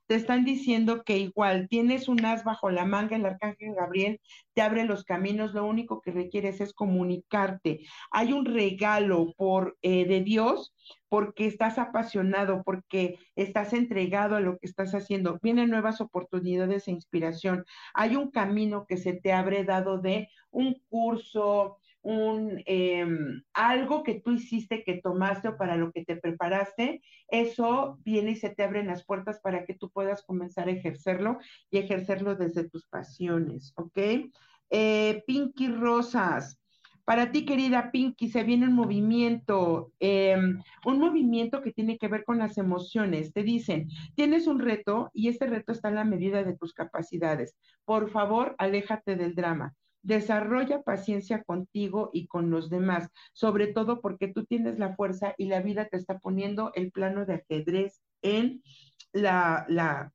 te 0.07 0.15
están 0.15 0.45
diciendo 0.45 1.03
que 1.05 1.19
igual 1.19 1.69
tienes 1.69 2.09
un 2.09 2.25
as 2.25 2.45
bajo 2.45 2.71
la 2.71 2.85
manga, 2.85 3.17
el 3.17 3.27
arcángel 3.27 3.75
Gabriel 3.75 4.21
te 4.55 4.63
abre 4.63 4.85
los 4.85 5.05
caminos, 5.05 5.53
lo 5.53 5.67
único 5.67 6.01
que 6.01 6.13
requieres 6.13 6.61
es 6.61 6.73
comunicarte. 6.73 7.81
Hay 8.11 8.33
un 8.33 8.45
regalo 8.45 9.35
por 9.37 9.77
eh, 9.83 10.07
de 10.07 10.23
Dios 10.23 10.75
porque 11.09 11.47
estás 11.47 11.79
apasionado, 11.79 12.63
porque 12.65 13.19
estás 13.37 13.73
entregado 13.73 14.37
a 14.37 14.41
lo 14.41 14.59
que 14.59 14.67
estás 14.67 14.95
haciendo. 14.95 15.39
Vienen 15.43 15.71
nuevas 15.71 16.01
oportunidades 16.01 16.89
e 16.89 16.93
inspiración. 16.93 17.65
Hay 17.95 18.17
un 18.17 18.31
camino 18.31 18.87
que 18.87 18.97
se 18.97 19.13
te 19.13 19.33
abre 19.33 19.65
dado 19.65 19.99
de 19.99 20.29
un 20.51 20.81
curso, 20.89 21.79
un 22.07 22.63
em, 22.67 23.43
algo 23.53 24.05
que 24.05 24.21
tú 24.21 24.31
hiciste, 24.31 24.85
que 24.85 25.01
tomaste 25.03 25.49
o 25.49 25.57
para 25.57 25.77
lo 25.77 25.91
que 25.91 26.05
te 26.05 26.17
preparaste, 26.17 27.03
eso 27.27 27.99
viene 28.05 28.31
y 28.31 28.37
se 28.37 28.51
te 28.51 28.63
abren 28.63 28.87
las 28.87 29.05
puertas 29.05 29.41
para 29.41 29.65
que 29.67 29.75
tú 29.75 29.91
puedas 29.91 30.23
comenzar 30.23 30.69
a 30.69 30.71
ejercerlo 30.71 31.39
y 31.69 31.79
ejercerlo 31.79 32.37
desde 32.37 32.69
tus 32.71 32.87
pasiones, 32.87 33.73
¿ok? 33.77 33.99
Eh, 34.71 35.25
Pinky 35.27 35.67
Rosas. 35.67 36.61
Para 37.05 37.33
ti, 37.33 37.45
querida 37.45 37.91
Pinky, 37.91 38.29
se 38.31 38.45
viene 38.45 38.69
un 38.69 38.75
movimiento, 38.75 39.93
em, 39.99 40.63
un 40.85 40.99
movimiento 41.01 41.61
que 41.61 41.73
tiene 41.73 41.99
que 41.99 42.09
ver 42.09 42.25
con 42.25 42.39
las 42.39 42.57
emociones. 42.57 43.33
Te 43.33 43.43
dicen, 43.43 43.89
tienes 44.15 44.47
un 44.47 44.61
reto 44.61 45.11
y 45.13 45.29
este 45.29 45.47
reto 45.47 45.73
está 45.73 45.89
en 45.89 45.97
la 45.97 46.05
medida 46.05 46.45
de 46.45 46.57
tus 46.57 46.73
capacidades. 46.73 47.57
Por 47.85 48.11
favor, 48.11 48.55
aléjate 48.59 49.17
del 49.17 49.35
drama. 49.35 49.75
Desarrolla 50.07 50.83
paciencia 50.83 51.43
contigo 51.43 52.11
y 52.13 52.29
con 52.29 52.49
los 52.49 52.71
demás, 52.71 53.09
sobre 53.33 53.67
todo 53.67 54.01
porque 54.01 54.29
tú 54.29 54.45
tienes 54.45 54.79
la 54.79 54.95
fuerza 54.95 55.35
y 55.37 55.47
la 55.47 55.61
vida 55.61 55.89
te 55.89 55.97
está 55.97 56.21
poniendo 56.21 56.71
el 56.75 56.93
plano 56.93 57.27
de 57.27 57.35
ajedrez 57.35 58.01
en 58.23 58.63
la, 59.13 59.67
la, 59.69 60.13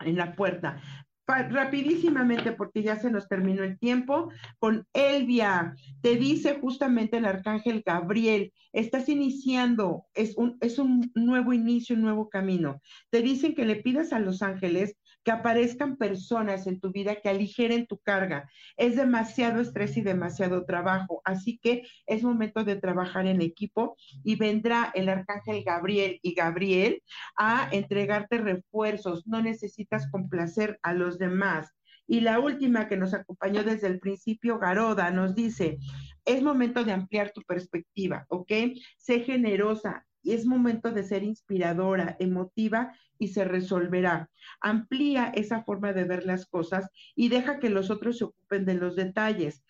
en 0.00 0.16
la 0.16 0.36
puerta 0.36 0.82
rapidísimamente 1.26 2.52
porque 2.52 2.82
ya 2.82 2.96
se 2.96 3.10
nos 3.10 3.28
terminó 3.28 3.64
el 3.64 3.78
tiempo, 3.78 4.30
con 4.58 4.86
Elvia, 4.92 5.74
te 6.00 6.16
dice 6.16 6.58
justamente 6.60 7.16
el 7.16 7.24
arcángel 7.24 7.82
Gabriel, 7.84 8.52
estás 8.72 9.08
iniciando, 9.08 10.06
es 10.14 10.36
un, 10.36 10.56
es 10.60 10.78
un 10.78 11.10
nuevo 11.14 11.52
inicio, 11.52 11.96
un 11.96 12.02
nuevo 12.02 12.28
camino. 12.28 12.80
Te 13.10 13.22
dicen 13.22 13.54
que 13.54 13.64
le 13.64 13.76
pidas 13.76 14.12
a 14.12 14.20
los 14.20 14.42
ángeles 14.42 14.96
que 15.26 15.32
aparezcan 15.32 15.96
personas 15.96 16.68
en 16.68 16.78
tu 16.78 16.92
vida 16.92 17.16
que 17.16 17.28
aligeren 17.28 17.88
tu 17.88 17.98
carga. 17.98 18.48
Es 18.76 18.94
demasiado 18.94 19.60
estrés 19.60 19.96
y 19.96 20.02
demasiado 20.02 20.64
trabajo, 20.64 21.20
así 21.24 21.58
que 21.58 21.82
es 22.06 22.22
momento 22.22 22.62
de 22.62 22.76
trabajar 22.76 23.26
en 23.26 23.42
equipo 23.42 23.96
y 24.22 24.36
vendrá 24.36 24.92
el 24.94 25.08
arcángel 25.08 25.64
Gabriel 25.64 26.20
y 26.22 26.32
Gabriel 26.34 27.02
a 27.36 27.68
entregarte 27.72 28.38
refuerzos. 28.38 29.26
No 29.26 29.42
necesitas 29.42 30.08
complacer 30.12 30.78
a 30.84 30.94
los 30.94 31.18
demás. 31.18 31.72
Y 32.06 32.20
la 32.20 32.38
última 32.38 32.86
que 32.86 32.96
nos 32.96 33.12
acompañó 33.12 33.64
desde 33.64 33.88
el 33.88 33.98
principio, 33.98 34.60
Garoda, 34.60 35.10
nos 35.10 35.34
dice, 35.34 35.78
es 36.24 36.40
momento 36.40 36.84
de 36.84 36.92
ampliar 36.92 37.32
tu 37.32 37.42
perspectiva, 37.42 38.26
¿ok? 38.28 38.52
Sé 38.96 39.24
generosa, 39.24 40.06
y 40.26 40.32
es 40.32 40.44
momento 40.44 40.90
de 40.90 41.04
ser 41.04 41.22
inspiradora, 41.22 42.16
emotiva 42.18 42.92
y 43.16 43.28
se 43.28 43.44
resolverá. 43.44 44.28
Amplía 44.60 45.30
esa 45.32 45.62
forma 45.62 45.92
de 45.92 46.02
ver 46.02 46.26
las 46.26 46.46
cosas 46.46 46.90
y 47.14 47.28
deja 47.28 47.60
que 47.60 47.70
los 47.70 47.90
otros 47.90 48.18
se 48.18 48.24
ocupen 48.24 48.64
de 48.64 48.74
los 48.74 48.96
detalles. 48.96 49.64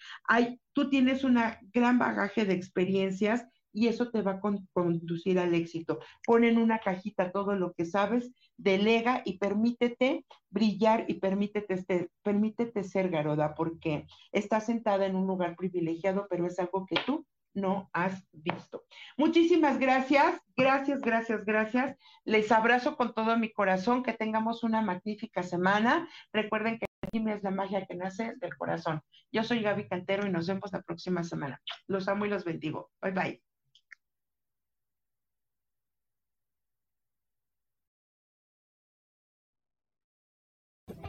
Tú 0.72 0.88
tienes 0.88 1.24
un 1.24 1.38
gran 1.74 1.98
bagaje 1.98 2.46
de 2.46 2.54
experiencias 2.54 3.46
y 3.70 3.88
eso 3.88 4.10
te 4.10 4.22
va 4.22 4.32
a 4.32 4.40
conducir 4.40 5.38
al 5.38 5.54
éxito. 5.54 5.98
Pon 6.24 6.44
en 6.44 6.56
una 6.56 6.78
cajita 6.78 7.30
todo 7.32 7.54
lo 7.54 7.74
que 7.74 7.84
sabes, 7.84 8.32
delega 8.56 9.20
y 9.26 9.36
permítete 9.36 10.24
brillar 10.48 11.04
y 11.06 11.20
permítete, 11.20 12.08
permítete 12.22 12.82
ser 12.82 13.10
Garoda, 13.10 13.54
porque 13.54 14.06
estás 14.32 14.64
sentada 14.64 15.04
en 15.04 15.16
un 15.16 15.26
lugar 15.26 15.54
privilegiado, 15.54 16.26
pero 16.30 16.46
es 16.46 16.58
algo 16.58 16.86
que 16.86 16.96
tú 17.04 17.26
no 17.56 17.90
has 17.92 18.24
visto. 18.32 18.84
Muchísimas 19.16 19.78
gracias, 19.78 20.40
gracias, 20.56 21.00
gracias, 21.00 21.44
gracias. 21.44 21.96
Les 22.24 22.52
abrazo 22.52 22.96
con 22.96 23.14
todo 23.14 23.36
mi 23.36 23.52
corazón, 23.52 24.02
que 24.02 24.12
tengamos 24.12 24.62
una 24.62 24.82
magnífica 24.82 25.42
semana. 25.42 26.08
Recuerden 26.32 26.78
que 26.78 26.86
me 27.20 27.32
es 27.32 27.42
la 27.42 27.50
magia 27.50 27.86
que 27.86 27.94
nace 27.94 28.34
del 28.36 28.56
corazón. 28.56 29.00
Yo 29.32 29.42
soy 29.42 29.62
Gaby 29.62 29.88
Cantero 29.88 30.26
y 30.26 30.30
nos 30.30 30.46
vemos 30.46 30.72
la 30.72 30.82
próxima 30.82 31.24
semana. 31.24 31.60
Los 31.86 32.08
amo 32.08 32.26
y 32.26 32.28
los 32.28 32.44
bendigo. 32.44 32.90
Bye 33.00 33.12
bye. 33.12 33.42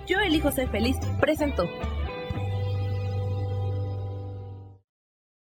Yo 0.08 0.20
elijo 0.20 0.52
ser 0.52 0.70
feliz. 0.70 0.98
Presento. 1.20 1.68